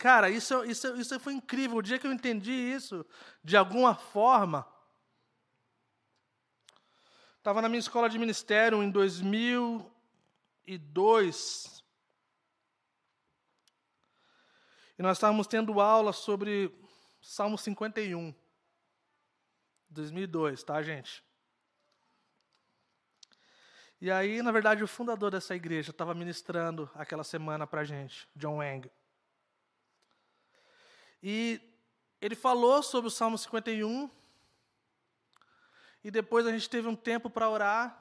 Cara, 0.00 0.30
isso, 0.30 0.64
isso, 0.64 0.96
isso 0.96 1.20
foi 1.20 1.34
incrível. 1.34 1.76
O 1.76 1.82
dia 1.82 1.98
que 1.98 2.06
eu 2.06 2.12
entendi 2.12 2.50
isso, 2.50 3.04
de 3.44 3.54
alguma 3.54 3.94
forma, 3.94 4.66
estava 7.36 7.60
na 7.60 7.68
minha 7.68 7.80
escola 7.80 8.08
de 8.08 8.18
ministério 8.18 8.82
em 8.82 8.90
2000 8.90 9.94
e 10.66 10.78
2. 10.78 11.84
Nós 14.96 15.18
estávamos 15.18 15.46
tendo 15.46 15.82
aula 15.82 16.14
sobre 16.14 16.74
Salmo 17.20 17.58
51. 17.58 18.34
2002, 19.90 20.62
tá, 20.62 20.82
gente? 20.82 21.22
E 24.00 24.10
aí, 24.10 24.40
na 24.40 24.50
verdade, 24.50 24.82
o 24.82 24.88
fundador 24.88 25.30
dessa 25.30 25.54
igreja 25.54 25.90
estava 25.90 26.14
ministrando 26.14 26.90
aquela 26.94 27.22
semana 27.22 27.66
para 27.66 27.84
gente, 27.84 28.26
John 28.34 28.60
Wang. 28.60 28.90
E 31.22 31.60
ele 32.20 32.34
falou 32.34 32.82
sobre 32.82 33.08
o 33.08 33.10
Salmo 33.10 33.36
51. 33.36 34.10
E 36.02 36.10
depois 36.10 36.46
a 36.46 36.52
gente 36.52 36.68
teve 36.68 36.88
um 36.88 36.96
tempo 36.96 37.28
para 37.28 37.48
orar. 37.48 38.00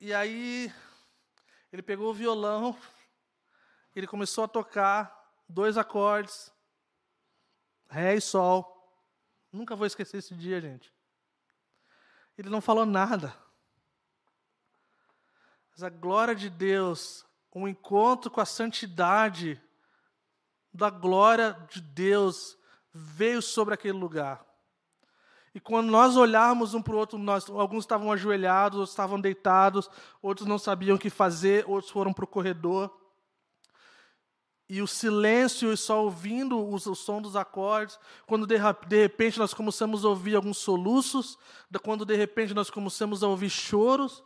E 0.00 0.12
aí 0.14 0.72
ele 1.72 1.82
pegou 1.82 2.10
o 2.10 2.14
violão, 2.14 2.76
ele 3.94 4.06
começou 4.06 4.44
a 4.44 4.48
tocar 4.48 5.44
dois 5.48 5.76
acordes, 5.76 6.52
ré 7.88 8.14
e 8.16 8.20
sol. 8.20 8.76
Nunca 9.52 9.76
vou 9.76 9.86
esquecer 9.86 10.18
esse 10.18 10.34
dia, 10.34 10.60
gente. 10.60 10.92
Ele 12.38 12.48
não 12.48 12.60
falou 12.60 12.86
nada. 12.86 13.36
Mas 15.70 15.82
a 15.82 15.90
glória 15.90 16.34
de 16.34 16.48
Deus, 16.48 17.26
um 17.54 17.68
encontro 17.68 18.30
com 18.30 18.40
a 18.40 18.46
santidade 18.46 19.60
da 20.72 20.90
glória 20.90 21.56
de 21.70 21.80
Deus 21.80 22.56
veio 22.92 23.42
sobre 23.42 23.74
aquele 23.74 23.98
lugar. 23.98 24.44
E 25.54 25.58
quando 25.58 25.90
nós 25.90 26.16
olharmos 26.16 26.74
um 26.74 26.82
para 26.82 26.94
o 26.94 26.98
outro, 26.98 27.18
nós, 27.18 27.48
alguns 27.50 27.84
estavam 27.84 28.12
ajoelhados, 28.12 28.78
outros 28.78 28.92
estavam 28.92 29.20
deitados, 29.20 29.90
outros 30.22 30.46
não 30.46 30.58
sabiam 30.58 30.96
o 30.96 30.98
que 30.98 31.10
fazer, 31.10 31.64
outros 31.68 31.90
foram 31.90 32.12
para 32.12 32.24
o 32.24 32.28
corredor. 32.28 32.96
E 34.68 34.80
o 34.80 34.86
silêncio 34.86 35.72
e 35.72 35.76
só 35.76 36.04
ouvindo 36.04 36.56
o, 36.56 36.78
som 36.94 37.20
dos 37.20 37.34
acordes, 37.34 37.98
quando 38.24 38.46
de, 38.46 38.56
de, 38.86 39.02
repente 39.02 39.36
nós 39.40 39.52
começamos 39.52 40.04
a 40.04 40.08
ouvir 40.08 40.36
alguns 40.36 40.58
soluços, 40.58 41.36
quando 41.82 42.06
de 42.06 42.14
repente 42.14 42.54
nós 42.54 42.70
começamos 42.70 43.24
a 43.24 43.26
ouvir 43.26 43.50
choros. 43.50 44.22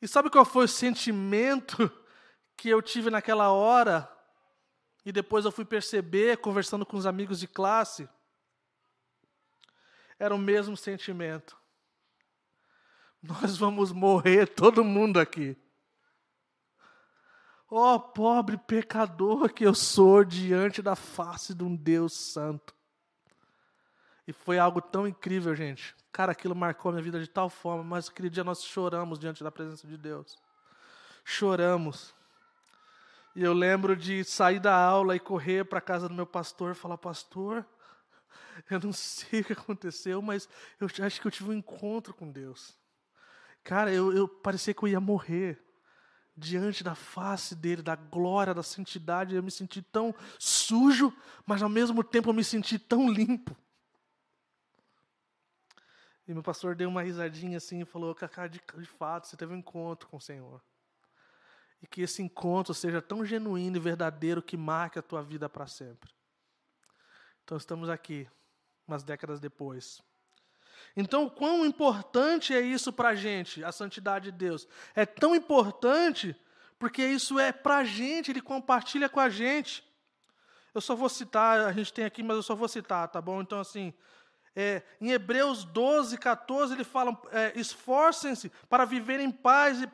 E 0.00 0.08
sabe 0.08 0.30
qual 0.30 0.46
foi 0.46 0.64
o 0.64 0.68
sentimento 0.68 1.92
que 2.56 2.70
eu 2.70 2.80
tive 2.80 3.10
naquela 3.10 3.52
hora? 3.52 4.10
E 5.04 5.12
depois 5.12 5.44
eu 5.44 5.52
fui 5.52 5.64
perceber, 5.64 6.38
conversando 6.38 6.84
com 6.84 6.96
os 6.96 7.06
amigos 7.06 7.40
de 7.40 7.48
classe 7.48 8.08
era 10.20 10.34
o 10.34 10.38
mesmo 10.38 10.76
sentimento. 10.76 11.56
Nós 13.22 13.56
vamos 13.56 13.90
morrer, 13.90 14.46
todo 14.46 14.84
mundo 14.84 15.18
aqui. 15.18 15.56
Ó 17.70 17.94
oh, 17.94 18.00
pobre 18.00 18.58
pecador 18.58 19.52
que 19.52 19.64
eu 19.64 19.74
sou 19.74 20.22
diante 20.22 20.82
da 20.82 20.94
face 20.94 21.54
de 21.54 21.64
um 21.64 21.74
Deus 21.74 22.12
santo. 22.12 22.74
E 24.26 24.32
foi 24.32 24.58
algo 24.58 24.82
tão 24.82 25.08
incrível, 25.08 25.54
gente. 25.54 25.96
Cara, 26.12 26.32
aquilo 26.32 26.54
marcou 26.54 26.92
minha 26.92 27.02
vida 27.02 27.18
de 27.18 27.28
tal 27.28 27.48
forma, 27.48 27.82
mas 27.82 28.08
aquele 28.08 28.28
dia 28.28 28.44
nós 28.44 28.62
choramos 28.62 29.18
diante 29.18 29.42
da 29.42 29.50
presença 29.50 29.86
de 29.86 29.96
Deus. 29.96 30.36
Choramos. 31.24 32.14
E 33.34 33.42
eu 33.42 33.52
lembro 33.52 33.96
de 33.96 34.24
sair 34.24 34.58
da 34.58 34.74
aula 34.74 35.14
e 35.14 35.20
correr 35.20 35.64
para 35.64 35.78
a 35.78 35.82
casa 35.82 36.08
do 36.08 36.14
meu 36.14 36.26
pastor 36.26 36.72
e 36.72 36.74
falar: 36.74 36.98
Pastor, 36.98 37.64
eu 38.68 38.80
não 38.80 38.92
sei 38.92 39.40
o 39.40 39.44
que 39.44 39.52
aconteceu, 39.52 40.20
mas 40.20 40.48
eu 40.80 40.88
acho 41.04 41.20
que 41.20 41.26
eu 41.26 41.30
tive 41.30 41.50
um 41.50 41.54
encontro 41.54 42.12
com 42.12 42.30
Deus. 42.30 42.76
Cara, 43.62 43.92
eu, 43.92 44.12
eu 44.12 44.26
parecia 44.26 44.74
que 44.74 44.82
eu 44.82 44.88
ia 44.88 45.00
morrer 45.00 45.62
diante 46.36 46.82
da 46.82 46.94
face 46.94 47.54
dele, 47.54 47.82
da 47.82 47.94
glória, 47.94 48.54
da 48.54 48.62
santidade. 48.62 49.34
Eu 49.34 49.42
me 49.42 49.50
senti 49.50 49.82
tão 49.82 50.14
sujo, 50.38 51.14
mas 51.46 51.62
ao 51.62 51.68
mesmo 51.68 52.02
tempo 52.02 52.30
eu 52.30 52.34
me 52.34 52.42
senti 52.42 52.78
tão 52.78 53.08
limpo. 53.08 53.56
E 56.26 56.32
meu 56.32 56.42
pastor 56.42 56.74
deu 56.74 56.88
uma 56.88 57.02
risadinha 57.02 57.58
assim 57.58 57.82
e 57.82 57.84
falou: 57.84 58.14
Cacá, 58.14 58.46
de, 58.46 58.60
de 58.78 58.86
fato, 58.86 59.26
você 59.26 59.36
teve 59.36 59.52
um 59.52 59.58
encontro 59.58 60.08
com 60.08 60.16
o 60.16 60.20
Senhor. 60.20 60.62
E 61.82 61.86
que 61.86 62.02
esse 62.02 62.22
encontro 62.22 62.74
seja 62.74 63.00
tão 63.00 63.24
genuíno 63.24 63.76
e 63.76 63.80
verdadeiro 63.80 64.42
que 64.42 64.56
marque 64.56 64.98
a 64.98 65.02
tua 65.02 65.22
vida 65.22 65.48
para 65.48 65.66
sempre. 65.66 66.10
Então 67.44 67.56
estamos 67.56 67.88
aqui, 67.88 68.28
umas 68.86 69.02
décadas 69.02 69.40
depois. 69.40 70.02
Então, 70.96 71.28
quão 71.28 71.64
importante 71.64 72.54
é 72.54 72.60
isso 72.60 72.92
para 72.92 73.10
a 73.10 73.14
gente, 73.14 73.62
a 73.62 73.72
santidade 73.72 74.30
de 74.30 74.32
Deus? 74.32 74.66
É 74.94 75.06
tão 75.06 75.34
importante 75.34 76.36
porque 76.78 77.04
isso 77.04 77.38
é 77.38 77.52
para 77.52 77.78
a 77.78 77.84
gente, 77.84 78.30
Ele 78.30 78.40
compartilha 78.40 79.08
com 79.08 79.20
a 79.20 79.28
gente. 79.28 79.84
Eu 80.74 80.80
só 80.80 80.94
vou 80.94 81.08
citar, 81.08 81.60
a 81.60 81.72
gente 81.72 81.92
tem 81.92 82.04
aqui, 82.04 82.22
mas 82.22 82.36
eu 82.36 82.42
só 82.42 82.54
vou 82.54 82.68
citar, 82.68 83.06
tá 83.08 83.20
bom? 83.20 83.42
Então, 83.42 83.60
assim, 83.60 83.92
é, 84.54 84.82
em 85.00 85.10
Hebreus 85.10 85.64
12, 85.64 86.16
14, 86.16 86.74
ele 86.74 86.84
fala: 86.84 87.20
é, 87.32 87.52
esforcem-se 87.54 88.50
para 88.68 88.84
viver 88.84 89.20
em 89.20 89.30
paz 89.30 89.82
e, 89.82 89.86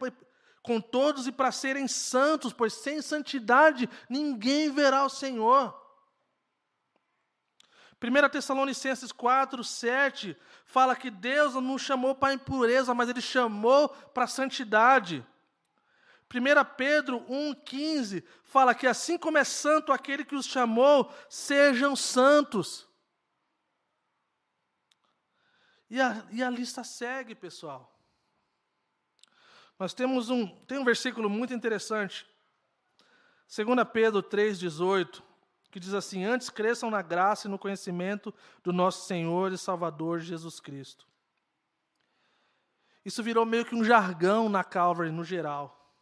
com 0.67 0.81
todos 0.81 1.29
e 1.29 1.33
para 1.33 1.53
serem 1.53 1.87
santos, 1.87 2.53
pois 2.53 2.73
sem 2.73 3.01
santidade 3.01 3.89
ninguém 4.11 4.69
verá 4.69 5.05
o 5.05 5.09
Senhor. 5.09 5.73
1 8.03 8.29
Tessalonicenses 8.29 9.13
4, 9.13 9.63
7 9.63 10.37
fala 10.67 10.97
que 10.97 11.09
Deus 11.09 11.55
não 11.55 11.79
chamou 11.79 12.17
para 12.17 12.31
a 12.31 12.35
impureza, 12.35 12.93
mas 12.93 13.09
Ele 13.09 13.21
chamou 13.21 13.89
para 13.89 14.27
santidade. 14.27 15.25
1 16.35 16.75
Pedro 16.77 17.21
1,15 17.21 18.25
fala 18.43 18.75
que 18.75 18.89
assim 18.89 19.17
como 19.17 19.39
é 19.39 19.45
santo 19.45 19.93
aquele 19.93 20.25
que 20.25 20.35
os 20.35 20.47
chamou, 20.47 21.15
sejam 21.31 21.95
santos. 21.95 22.89
E 25.89 26.01
a, 26.01 26.27
e 26.33 26.43
a 26.43 26.51
lista 26.51 26.83
segue, 26.83 27.37
pessoal. 27.37 27.96
Nós 29.79 29.93
temos 29.93 30.31
um, 30.31 30.47
tem 30.47 30.79
um 30.79 30.85
versículo 30.85 31.29
muito 31.29 31.53
interessante. 31.53 32.27
2 33.49 33.89
Pedro 33.93 34.23
3,18 34.23 35.23
que 35.77 35.81
diz 35.81 35.93
assim: 35.93 36.25
Antes 36.25 36.49
cresçam 36.49 36.91
na 36.91 37.03
graça 37.03 37.47
e 37.47 37.51
no 37.51 37.59
conhecimento 37.59 38.33
do 38.65 38.73
nosso 38.73 39.07
Senhor 39.07 39.53
e 39.53 39.59
Salvador 39.59 40.21
Jesus 40.21 40.59
Cristo. 40.59 41.07
Isso 43.05 43.23
virou 43.23 43.45
meio 43.45 43.65
que 43.65 43.75
um 43.75 43.85
jargão 43.85 44.49
na 44.49 44.65
Calvary 44.65 45.11
no 45.11 45.23
geral. 45.23 45.95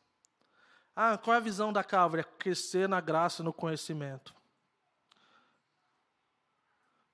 Ah, 0.94 1.18
qual 1.18 1.34
é 1.34 1.38
a 1.38 1.40
visão 1.40 1.72
da 1.72 1.82
Calvary? 1.82 2.20
É 2.20 2.38
crescer 2.38 2.88
na 2.88 3.01
graça 3.01 3.42
e 3.42 3.44
no 3.44 3.52
conhecimento. 3.52 4.32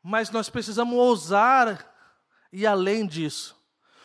Mas 0.02 0.30
nós 0.30 0.50
precisamos 0.50 0.94
ousar 0.94 1.90
ir 2.52 2.66
além 2.66 3.06
disso. 3.06 3.58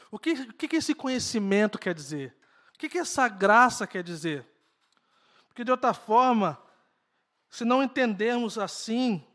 O 0.09 0.17
que, 0.17 0.31
o 0.31 0.53
que 0.53 0.77
esse 0.77 0.95
conhecimento 0.95 1.77
quer 1.77 1.93
dizer? 1.93 2.33
O 2.75 2.77
que, 2.77 2.89
que 2.89 2.97
essa 2.97 3.27
graça 3.29 3.87
quer 3.87 4.03
dizer? 4.03 4.45
Porque 5.47 5.63
de 5.63 5.71
outra 5.71 5.93
forma, 5.93 6.61
se 7.49 7.63
não 7.63 7.81
entendermos 7.81 8.57
assim, 8.57 9.25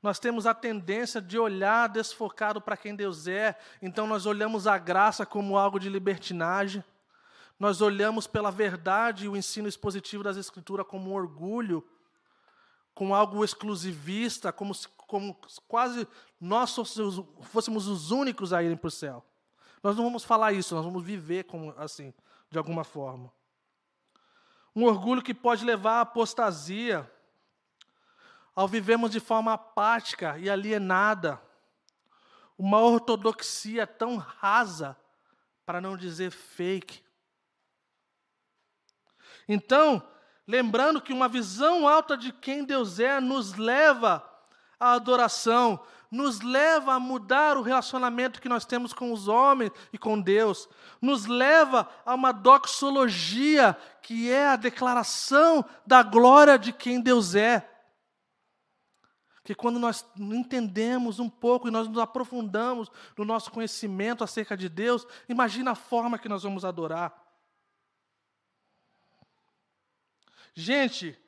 nós 0.00 0.20
temos 0.20 0.46
a 0.46 0.54
tendência 0.54 1.20
de 1.20 1.36
olhar 1.36 1.88
desfocado 1.88 2.60
para 2.60 2.76
quem 2.76 2.94
Deus 2.94 3.26
é, 3.26 3.58
então 3.82 4.06
nós 4.06 4.26
olhamos 4.26 4.68
a 4.68 4.78
graça 4.78 5.26
como 5.26 5.58
algo 5.58 5.80
de 5.80 5.88
libertinagem, 5.88 6.84
nós 7.58 7.80
olhamos 7.80 8.28
pela 8.28 8.50
verdade 8.50 9.24
e 9.24 9.28
o 9.28 9.36
ensino 9.36 9.66
expositivo 9.66 10.22
das 10.22 10.36
Escrituras 10.36 10.86
como 10.86 11.10
um 11.10 11.14
orgulho, 11.14 11.84
com 12.94 13.12
algo 13.12 13.44
exclusivista, 13.44 14.52
como, 14.52 14.72
como 14.98 15.36
quase 15.66 16.06
nós 16.40 16.76
fôssemos 17.50 17.88
os 17.88 18.12
únicos 18.12 18.52
a 18.52 18.62
irem 18.62 18.76
para 18.76 18.88
o 18.88 18.90
céu. 18.92 19.24
Nós 19.84 19.94
não 19.96 20.04
vamos 20.04 20.24
falar 20.24 20.54
isso, 20.54 20.74
nós 20.74 20.82
vamos 20.82 21.04
viver 21.04 21.44
como 21.44 21.74
assim, 21.76 22.14
de 22.50 22.56
alguma 22.56 22.84
forma. 22.84 23.30
Um 24.74 24.84
orgulho 24.84 25.20
que 25.20 25.34
pode 25.34 25.62
levar 25.62 25.98
à 25.98 26.00
apostasia, 26.00 27.08
ao 28.56 28.66
vivermos 28.66 29.10
de 29.10 29.20
forma 29.20 29.52
apática 29.52 30.38
e 30.38 30.48
alienada, 30.48 31.38
uma 32.56 32.78
ortodoxia 32.78 33.86
tão 33.86 34.16
rasa, 34.16 34.96
para 35.66 35.82
não 35.82 35.98
dizer 35.98 36.30
fake. 36.30 37.04
Então, 39.46 40.02
lembrando 40.46 40.98
que 40.98 41.12
uma 41.12 41.28
visão 41.28 41.86
alta 41.86 42.16
de 42.16 42.32
quem 42.32 42.64
Deus 42.64 42.98
é 42.98 43.20
nos 43.20 43.52
leva 43.52 44.26
à 44.78 44.92
adoração, 44.92 45.80
nos 46.10 46.40
leva 46.40 46.94
a 46.94 47.00
mudar 47.00 47.56
o 47.56 47.62
relacionamento 47.62 48.40
que 48.40 48.48
nós 48.48 48.64
temos 48.64 48.92
com 48.92 49.12
os 49.12 49.26
homens 49.26 49.72
e 49.92 49.98
com 49.98 50.20
Deus, 50.20 50.68
nos 51.00 51.26
leva 51.26 51.88
a 52.06 52.14
uma 52.14 52.32
doxologia, 52.32 53.76
que 54.00 54.30
é 54.30 54.48
a 54.48 54.56
declaração 54.56 55.64
da 55.86 56.02
glória 56.02 56.58
de 56.58 56.72
quem 56.72 57.00
Deus 57.00 57.34
é 57.34 57.68
que 59.44 59.54
quando 59.54 59.78
nós 59.78 60.06
entendemos 60.18 61.20
um 61.20 61.28
pouco 61.28 61.68
e 61.68 61.70
nós 61.70 61.86
nos 61.86 61.98
aprofundamos 61.98 62.90
no 63.16 63.26
nosso 63.26 63.52
conhecimento 63.52 64.24
acerca 64.24 64.56
de 64.56 64.70
Deus, 64.70 65.06
imagina 65.28 65.72
a 65.72 65.74
forma 65.74 66.18
que 66.18 66.30
nós 66.30 66.42
vamos 66.42 66.64
adorar. 66.64 67.14
Gente, 70.54 71.18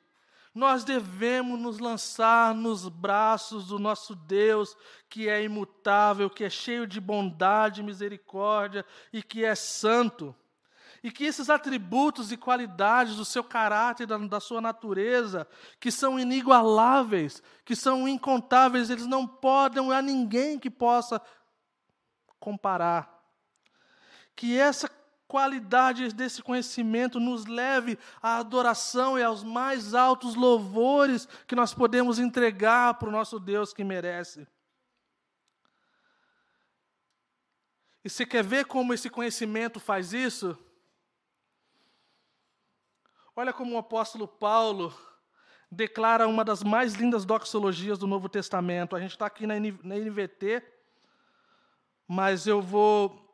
nós 0.57 0.83
devemos 0.83 1.59
nos 1.59 1.79
lançar 1.79 2.53
nos 2.55 2.89
braços 2.89 3.67
do 3.67 3.77
nosso 3.77 4.15
Deus, 4.15 4.75
que 5.07 5.29
é 5.29 5.43
imutável, 5.43 6.29
que 6.29 6.43
é 6.43 6.49
cheio 6.49 6.87
de 6.87 6.99
bondade 6.99 7.83
misericórdia 7.83 8.83
e 9.13 9.21
que 9.21 9.45
é 9.45 9.53
santo 9.53 10.35
e 11.03 11.11
que 11.11 11.23
esses 11.23 11.49
atributos 11.49 12.31
e 12.31 12.37
qualidades 12.37 13.15
do 13.15 13.23
seu 13.23 13.43
caráter, 13.43 14.07
da, 14.07 14.17
da 14.17 14.39
sua 14.39 14.59
natureza, 14.59 15.47
que 15.79 15.91
são 15.91 16.19
inigualáveis, 16.19 17.41
que 17.63 17.75
são 17.75 18.07
incontáveis, 18.07 18.89
eles 18.89 19.05
não 19.05 19.27
podem, 19.27 19.93
há 19.93 20.01
ninguém 20.01 20.57
que 20.57 20.69
possa 20.69 21.21
comparar. 22.39 23.23
Que 24.35 24.57
essa 24.57 24.89
qualidade 25.27 26.13
desse 26.13 26.41
conhecimento 26.41 27.19
nos 27.19 27.45
leve 27.45 27.99
à 28.21 28.37
adoração 28.37 29.19
e 29.19 29.23
aos 29.23 29.43
mais 29.43 29.93
altos 29.93 30.35
louvores 30.35 31.27
que 31.45 31.55
nós 31.55 31.73
podemos 31.73 32.17
entregar 32.17 32.93
para 32.95 33.09
o 33.09 33.11
nosso 33.11 33.39
Deus 33.39 33.73
que 33.73 33.83
merece. 33.83 34.47
E 38.03 38.09
você 38.09 38.25
quer 38.25 38.43
ver 38.43 38.65
como 38.65 38.93
esse 38.93 39.09
conhecimento 39.09 39.79
faz 39.79 40.13
isso? 40.13 40.57
Olha 43.35 43.51
como 43.51 43.75
o 43.75 43.77
apóstolo 43.77 44.27
Paulo 44.27 44.97
declara 45.69 46.25
uma 46.25 46.45
das 46.45 46.63
mais 46.63 46.93
lindas 46.93 47.25
doxologias 47.25 47.99
do 47.99 48.07
Novo 48.07 48.29
Testamento. 48.29 48.95
A 48.95 48.99
gente 49.01 49.11
está 49.11 49.25
aqui 49.25 49.45
na 49.45 49.55
NVT, 49.59 50.63
mas 52.07 52.47
eu 52.47 52.61
vou 52.61 53.26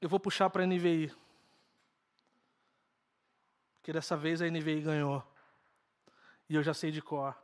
eu 0.00 0.08
vou 0.08 0.20
puxar 0.20 0.50
para 0.50 0.62
a 0.62 0.66
NVI. 0.66 1.14
Porque 3.76 3.92
dessa 3.92 4.16
vez 4.16 4.40
a 4.40 4.46
NVI 4.46 4.82
ganhou. 4.82 5.24
E 6.48 6.54
eu 6.54 6.62
já 6.62 6.74
sei 6.74 6.90
de 6.90 7.02
cor. 7.02 7.36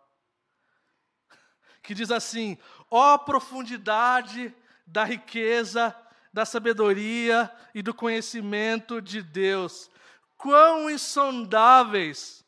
Que 1.82 1.94
diz 1.94 2.10
assim: 2.10 2.58
ó 2.90 3.14
oh, 3.14 3.18
profundidade 3.20 4.54
da 4.84 5.04
riqueza, 5.04 5.94
da 6.32 6.44
sabedoria 6.44 7.50
e 7.72 7.80
do 7.80 7.94
conhecimento 7.94 9.00
de 9.00 9.22
Deus 9.22 9.88
quão 10.36 10.90
insondáveis 10.90 12.44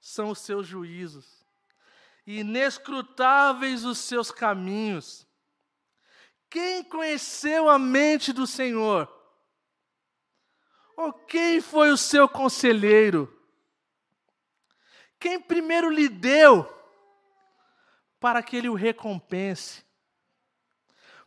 são 0.00 0.30
os 0.30 0.38
seus 0.38 0.66
juízos, 0.66 1.44
e 2.26 2.40
inescrutáveis 2.40 3.84
os 3.84 3.98
seus 3.98 4.30
caminhos. 4.30 5.26
Quem 6.48 6.82
conheceu 6.82 7.68
a 7.68 7.78
mente 7.78 8.32
do 8.32 8.46
Senhor? 8.46 9.17
Ou 10.98 11.12
quem 11.12 11.60
foi 11.60 11.92
o 11.92 11.96
seu 11.96 12.28
conselheiro? 12.28 13.32
Quem 15.20 15.40
primeiro 15.40 15.88
lhe 15.90 16.08
deu 16.08 16.68
para 18.18 18.42
que 18.42 18.56
ele 18.56 18.68
o 18.68 18.74
recompense? 18.74 19.84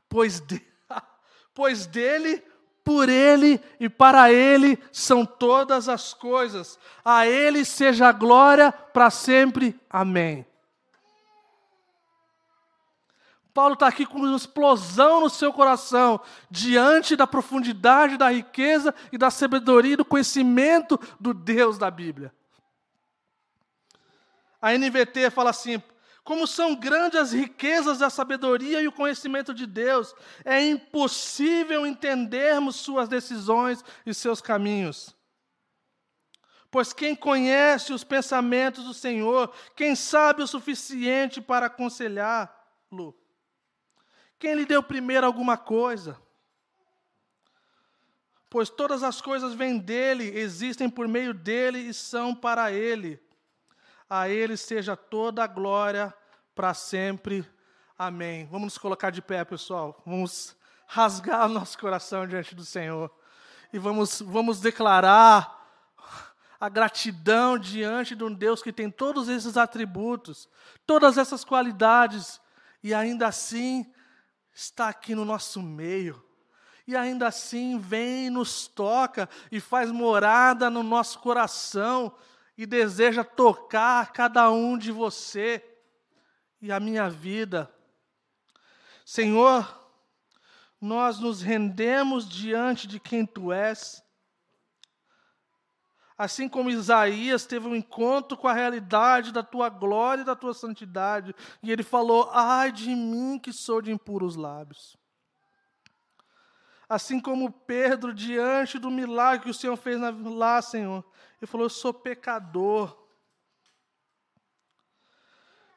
Pois, 0.10 0.42
de, 0.42 0.62
pois 1.56 1.88
dele 1.88 2.44
por 2.84 3.08
Ele 3.08 3.64
e 3.80 3.88
para 3.88 4.30
Ele 4.34 4.78
são 4.92 5.26
todas 5.26 5.88
as 5.88 6.14
coisas. 6.14 6.78
A 7.06 7.26
Ele 7.26 7.64
seja 7.64 8.10
a 8.10 8.12
glória 8.12 8.74
para 8.74 9.10
sempre. 9.10 9.80
Amém. 9.90 10.46
Paulo 13.54 13.74
está 13.74 13.88
aqui 13.88 14.06
com 14.06 14.20
uma 14.20 14.36
explosão 14.36 15.22
no 15.22 15.30
seu 15.30 15.52
coração, 15.52 16.22
diante 16.50 17.16
da 17.16 17.28
profundidade 17.28 18.18
da 18.18 18.32
riqueza 18.32 18.94
e 19.12 19.18
da 19.18 19.30
sabedoria 19.30 19.94
e 19.94 19.98
do 19.98 20.06
conhecimento 20.06 21.00
do 21.20 21.34
Deus 21.34 21.78
da 21.78 21.92
Bíblia. 21.92 22.34
A 24.62 24.72
NVT 24.78 25.30
fala 25.32 25.50
assim: 25.50 25.82
como 26.24 26.46
são 26.46 26.76
grandes 26.76 27.20
as 27.20 27.32
riquezas 27.34 27.98
da 27.98 28.10
sabedoria 28.10 28.82
e 28.82 28.88
o 28.88 28.92
conhecimento 28.92 29.54
de 29.54 29.66
Deus, 29.66 30.14
é 30.46 30.64
impossível 30.64 31.86
entendermos 31.86 32.76
suas 32.78 33.10
decisões 33.10 33.84
e 34.06 34.14
seus 34.14 34.40
caminhos. 34.40 35.16
Pois 36.70 36.94
quem 36.94 37.16
conhece 37.16 37.92
os 37.92 38.04
pensamentos 38.06 38.86
do 38.86 38.94
Senhor, 38.94 39.54
quem 39.76 39.94
sabe 39.94 40.42
o 40.42 40.48
suficiente 40.48 41.42
para 41.42 41.66
aconselhá-lo? 41.66 43.21
Quem 44.42 44.56
lhe 44.56 44.66
deu 44.66 44.84
primeiro 44.84 45.26
alguma 45.26 45.56
coisa? 45.56 46.22
Pois 48.50 48.70
todas 48.70 49.04
as 49.04 49.22
coisas 49.22 49.54
vêm 49.54 49.78
dele, 49.78 50.38
existem 50.38 50.90
por 50.90 51.08
meio 51.08 51.34
dele 51.34 51.80
e 51.80 51.94
são 51.94 52.36
para 52.36 52.74
ele 52.74 53.18
a 54.12 54.28
Ele 54.28 54.58
seja 54.58 54.98
toda 54.98 55.42
a 55.42 55.48
glória 55.48 56.14
para 56.54 56.74
sempre. 56.74 57.50
Amém. 57.98 58.46
Vamos 58.48 58.66
nos 58.66 58.78
colocar 58.78 59.10
de 59.10 59.22
pé, 59.22 59.46
pessoal. 59.46 60.04
Vamos 60.06 60.54
rasgar 60.86 61.46
o 61.46 61.54
nosso 61.54 61.80
coração 61.80 62.28
diante 62.28 62.54
do 62.54 62.66
Senhor. 62.66 63.10
E 63.72 63.80
vamos, 63.80 64.22
vamos 64.22 64.60
declarar 64.60 65.58
a 66.60 66.68
gratidão 66.68 67.58
diante 67.58 68.14
de 68.14 68.22
um 68.22 68.34
Deus 68.34 68.62
que 68.62 68.74
tem 68.74 68.92
todos 68.92 69.30
esses 69.30 69.56
atributos, 69.56 70.50
todas 70.86 71.18
essas 71.18 71.46
qualidades, 71.46 72.42
e 72.84 72.94
ainda 72.94 73.28
assim 73.28 73.91
está 74.54 74.90
aqui 74.90 75.16
no 75.16 75.26
nosso 75.26 75.62
meio. 75.62 76.24
E 76.88 76.96
ainda 76.96 77.28
assim 77.28 77.78
vem, 77.78 78.30
nos 78.30 78.68
toca 78.68 79.30
e 79.52 79.60
faz 79.60 79.92
morada 79.92 80.70
no 80.70 80.84
nosso 80.84 81.20
coração 81.20 82.14
e 82.58 82.66
deseja 82.66 83.24
tocar 83.24 84.12
cada 84.12 84.52
um 84.52 84.78
de 84.78 84.92
você 84.92 85.64
e 86.62 86.72
a 86.72 86.80
minha 86.80 87.10
vida. 87.10 87.74
Senhor, 89.06 89.80
nós 90.80 91.20
nos 91.20 91.42
rendemos 91.42 92.28
diante 92.28 92.88
de 92.88 93.00
quem 93.00 93.26
tu 93.26 93.52
és. 93.52 94.04
Assim 96.22 96.48
como 96.48 96.70
Isaías 96.70 97.48
teve 97.48 97.68
um 97.68 97.76
encontro 97.76 98.38
com 98.38 98.48
a 98.48 98.54
realidade 98.54 99.32
da 99.32 99.42
tua 99.42 99.70
glória 99.70 100.22
e 100.22 100.24
da 100.24 100.36
tua 100.36 100.54
santidade, 100.54 101.34
e 101.64 101.72
ele 101.72 101.82
falou: 101.82 102.30
Ai 102.32 102.72
de 102.72 102.94
mim 102.94 103.40
que 103.40 103.52
sou 103.52 103.82
de 103.82 103.92
impuros 103.92 104.36
lábios. 104.36 104.96
Assim 106.88 107.20
como 107.20 107.52
Pedro, 107.52 108.14
diante 108.14 108.78
do 108.78 108.92
milagre 108.92 109.46
que 109.46 109.50
o 109.50 109.54
Senhor 109.54 109.76
fez 109.76 110.00
lá, 110.00 110.62
Senhor, 110.62 111.04
ele 111.42 111.50
falou: 111.50 111.66
Eu 111.66 111.72
sou 111.72 111.92
pecador. 111.92 112.96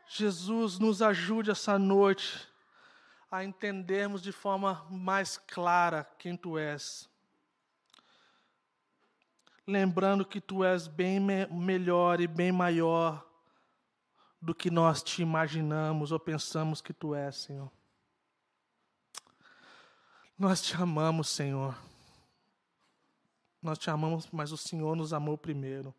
Jesus, 0.06 0.78
nos 0.78 1.00
ajude 1.00 1.52
essa 1.52 1.78
noite 1.78 2.46
a 3.30 3.42
entendermos 3.42 4.20
de 4.20 4.30
forma 4.30 4.86
mais 4.90 5.38
clara 5.38 6.04
quem 6.18 6.36
Tu 6.36 6.58
és. 6.58 7.13
Lembrando 9.66 10.26
que 10.26 10.40
Tu 10.40 10.62
és 10.62 10.86
bem 10.86 11.18
me 11.18 11.46
melhor 11.46 12.20
e 12.20 12.26
bem 12.26 12.52
maior 12.52 13.26
do 14.40 14.54
que 14.54 14.70
nós 14.70 15.02
te 15.02 15.22
imaginamos 15.22 16.12
ou 16.12 16.20
pensamos 16.20 16.82
que 16.82 16.92
Tu 16.92 17.14
és, 17.14 17.34
Senhor. 17.36 17.70
Nós 20.38 20.60
te 20.60 20.74
amamos, 20.76 21.30
Senhor. 21.30 21.74
Nós 23.62 23.78
te 23.78 23.88
amamos, 23.88 24.28
mas 24.30 24.52
o 24.52 24.58
Senhor 24.58 24.94
nos 24.94 25.14
amou 25.14 25.38
primeiro. 25.38 25.94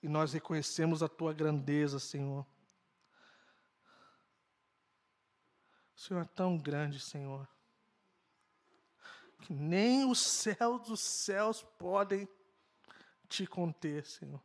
E 0.00 0.08
nós 0.08 0.32
reconhecemos 0.32 1.02
a 1.02 1.08
tua 1.08 1.32
grandeza, 1.32 1.98
Senhor. 1.98 2.46
O 5.96 6.00
Senhor 6.00 6.20
é 6.20 6.26
tão 6.26 6.56
grande, 6.56 7.00
Senhor, 7.00 7.48
que 9.40 9.52
nem 9.52 10.08
os 10.08 10.20
céus 10.20 10.86
dos 10.86 11.00
céus 11.00 11.62
podem 11.78 12.28
te 13.28 13.46
conter, 13.46 14.04
Senhor. 14.04 14.42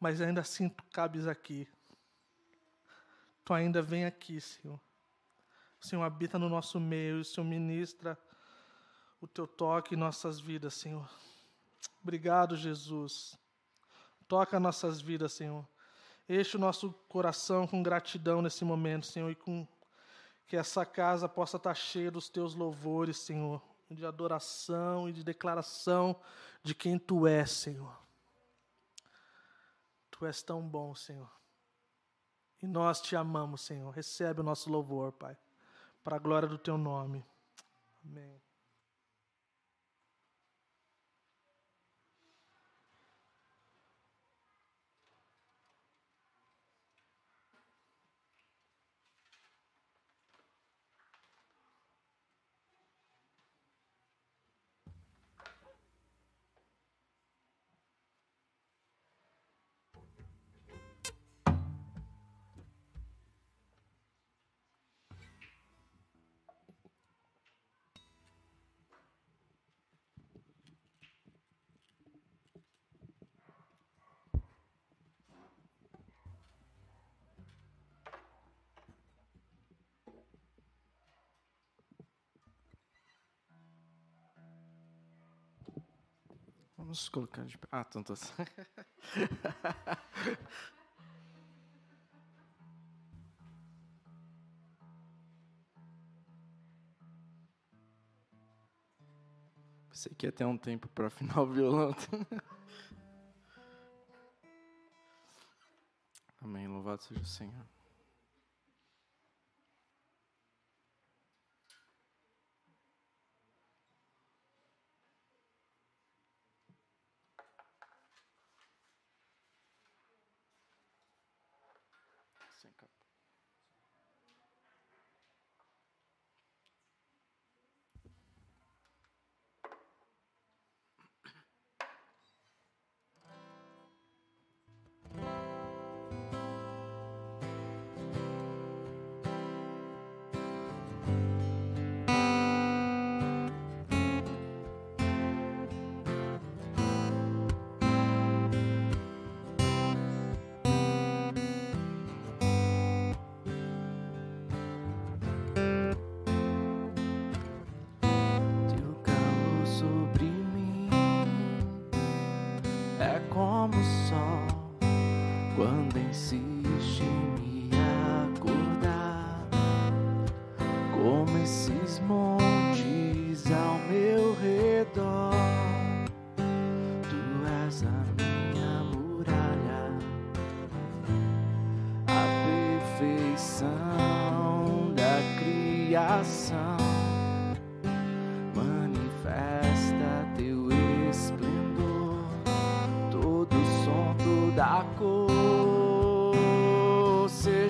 Mas 0.00 0.20
ainda 0.20 0.40
assim 0.40 0.68
tu 0.68 0.82
cabes 0.92 1.26
aqui. 1.26 1.68
Tu 3.44 3.54
ainda 3.54 3.82
vem 3.82 4.04
aqui, 4.04 4.40
Senhor. 4.40 4.80
O 5.80 5.86
Senhor 5.86 6.02
habita 6.02 6.38
no 6.38 6.48
nosso 6.48 6.80
meio, 6.80 7.20
o 7.20 7.24
Senhor 7.24 7.46
ministra 7.46 8.18
o 9.22 9.28
teu 9.28 9.46
toque 9.46 9.94
em 9.94 9.98
nossas 9.98 10.40
vidas, 10.40 10.74
Senhor. 10.74 11.08
Obrigado, 12.02 12.56
Jesus. 12.56 13.38
Toca 14.26 14.58
nossas 14.58 15.00
vidas, 15.00 15.32
Senhor. 15.32 15.64
Enche 16.28 16.56
o 16.56 16.60
nosso 16.60 16.92
coração 17.08 17.64
com 17.64 17.84
gratidão 17.84 18.42
nesse 18.42 18.64
momento, 18.64 19.06
Senhor, 19.06 19.30
e 19.30 19.36
com 19.36 19.66
que 20.48 20.56
essa 20.56 20.84
casa 20.84 21.28
possa 21.28 21.56
estar 21.56 21.74
cheia 21.74 22.10
dos 22.10 22.28
teus 22.28 22.52
louvores, 22.56 23.16
Senhor, 23.18 23.62
de 23.94 24.06
adoração 24.06 25.08
e 25.08 25.12
de 25.12 25.24
declaração 25.24 26.20
de 26.62 26.74
quem 26.74 26.98
tu 26.98 27.26
és, 27.26 27.50
Senhor. 27.50 27.96
Tu 30.10 30.26
és 30.26 30.42
tão 30.42 30.62
bom, 30.62 30.94
Senhor. 30.94 31.30
E 32.62 32.66
nós 32.66 33.00
te 33.00 33.16
amamos, 33.16 33.62
Senhor. 33.62 33.90
Recebe 33.90 34.40
o 34.40 34.44
nosso 34.44 34.70
louvor, 34.70 35.12
Pai 35.12 35.36
para 36.02 36.16
a 36.16 36.18
glória 36.18 36.48
do 36.48 36.58
teu 36.58 36.76
nome. 36.76 37.24
Amém. 38.04 38.40
Vamos 86.92 87.08
colocar 87.08 87.42
de. 87.46 87.58
Ah, 87.70 87.84
tanto 87.84 88.12
assim. 88.12 88.30
Pensei 99.88 100.12
que 100.14 100.26
ia 100.26 100.32
ter 100.32 100.44
um 100.44 100.58
tempo 100.58 100.86
para 100.88 101.06
afinar 101.06 101.40
o 101.40 101.46
violão. 101.46 101.96
Amém. 106.42 106.68
Louvado 106.68 107.02
seja 107.02 107.22
o 107.22 107.24
Senhor. 107.24 107.64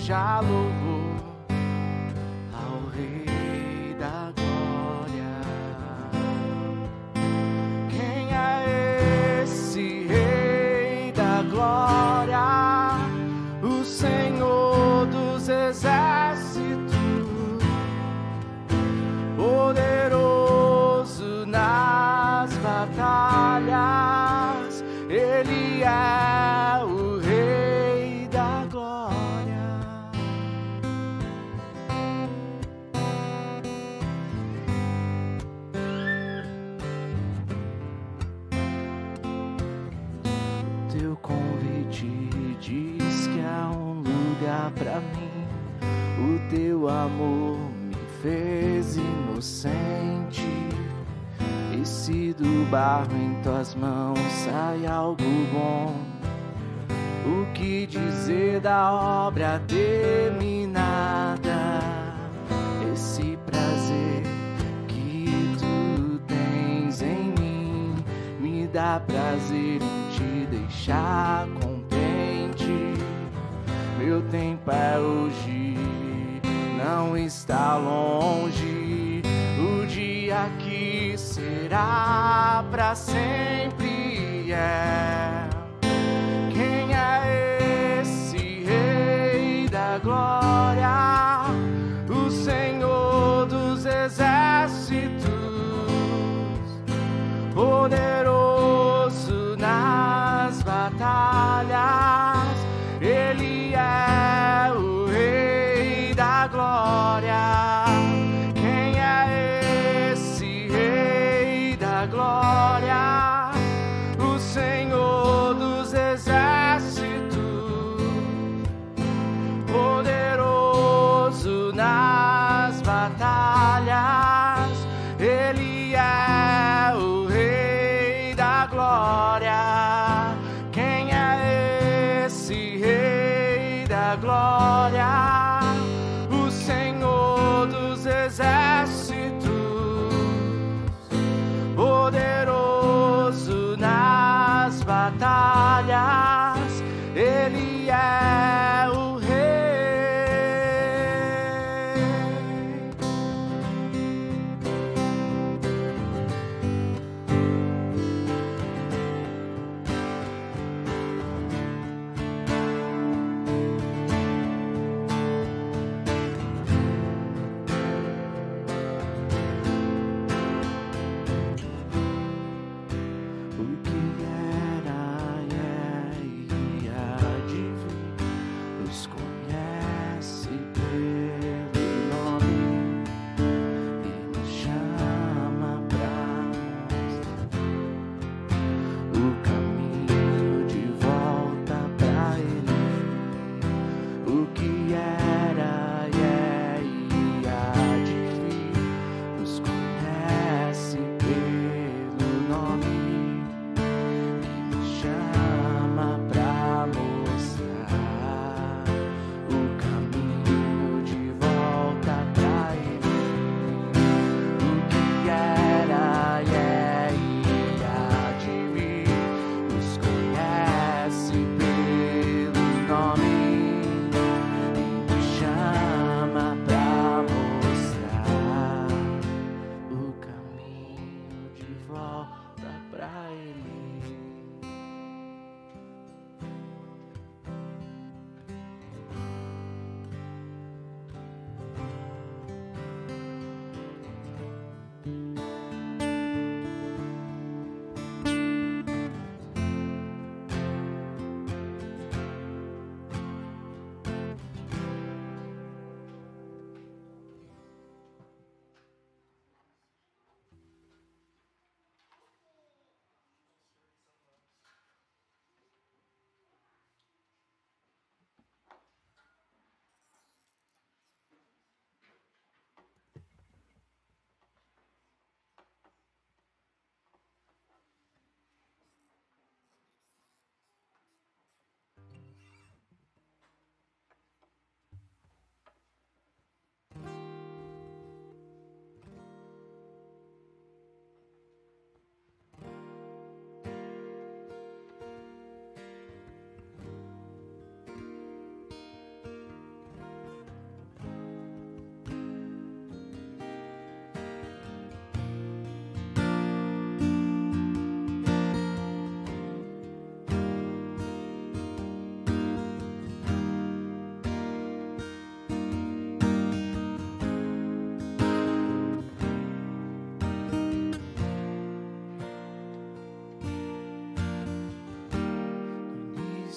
desejá-lo. 0.02 0.81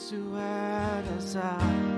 Início 0.06 0.38
era 0.38 1.15
essa 1.18 1.57
palavra, 1.57 1.95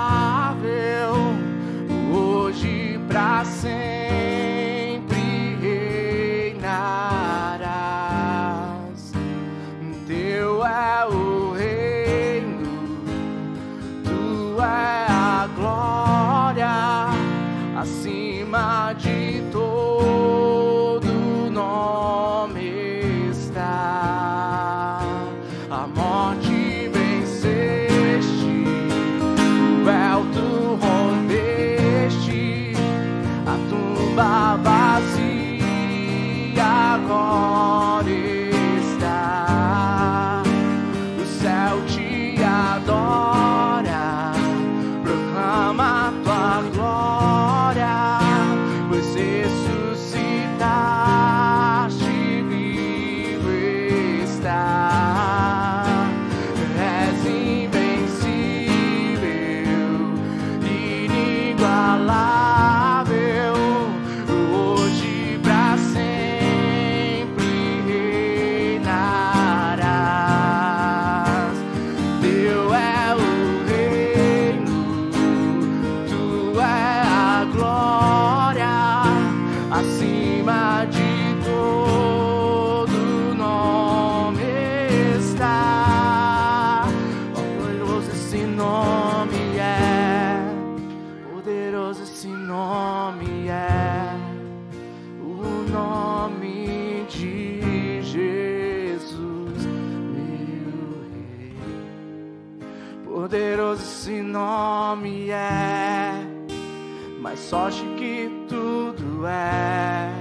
sorte 107.49 107.83
que 107.97 108.31
tudo 108.47 109.27
é. 109.27 110.13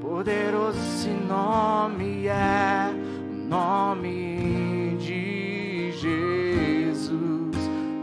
Poderoso 0.00 0.78
esse 0.78 1.08
nome 1.08 2.28
é, 2.28 2.92
o 3.28 3.48
nome 3.48 4.96
de 5.00 5.90
Jesus. 5.98 7.56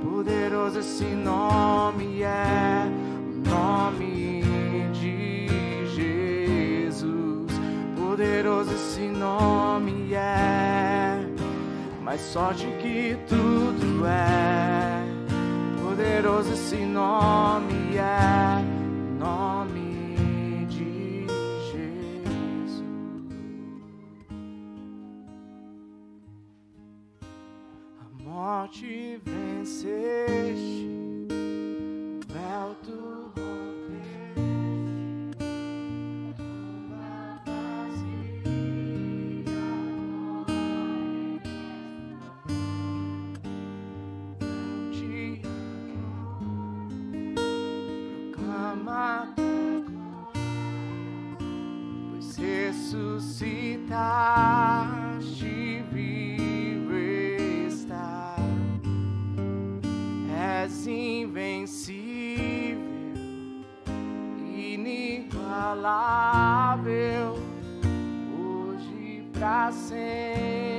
Poderoso 0.04 0.80
esse 0.80 1.06
nome 1.06 2.24
é, 2.24 2.92
o 3.26 3.50
nome 3.50 4.44
de 4.92 5.48
Jesus. 5.96 7.54
Poderoso 7.96 8.74
esse 8.74 9.08
nome 9.08 10.14
é 10.14 11.26
mais 12.02 12.20
sorte 12.20 12.68
que 12.82 13.18
tudo 13.30 14.06
é. 14.06 15.06
Poderoso 15.82 16.52
esse 16.52 16.86
nome 16.86 17.81
é, 17.98 18.64
nome 19.20 20.66
de 20.68 21.26
Jesus. 21.72 22.84
A 28.00 28.24
morte 28.24 29.20
venceste, 29.26 30.90
ressuscitaste 52.92 53.86
vivo 55.92 56.94
está. 57.68 58.36
És 60.64 60.86
invencível 60.88 62.82
inigualável 64.54 65.40
hoje 68.38 69.24
pra 69.32 69.72
sempre 69.72 70.71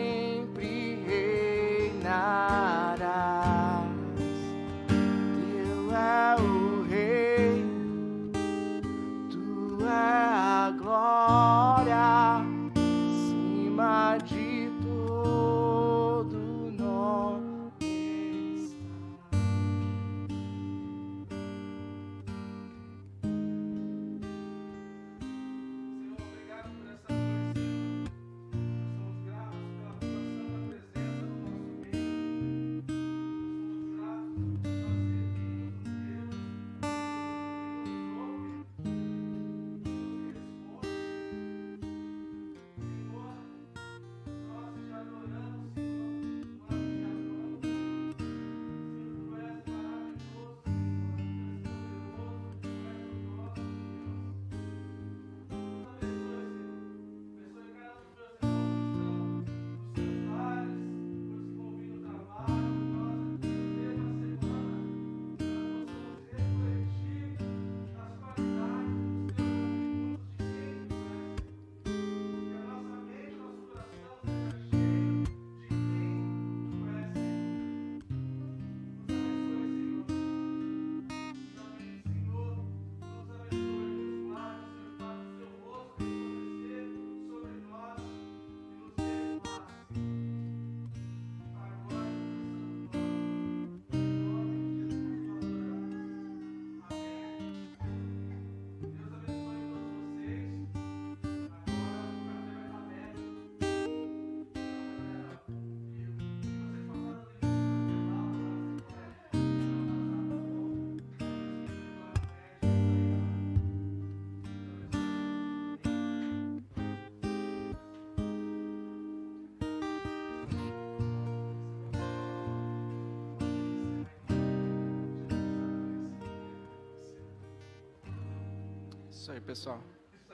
pessoal. 129.52 129.78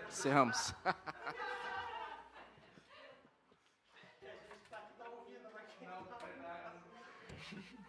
Encerramos. 0.09 0.73
Não, 0.85 0.93
não, 5.91 6.11
não. 6.13 7.88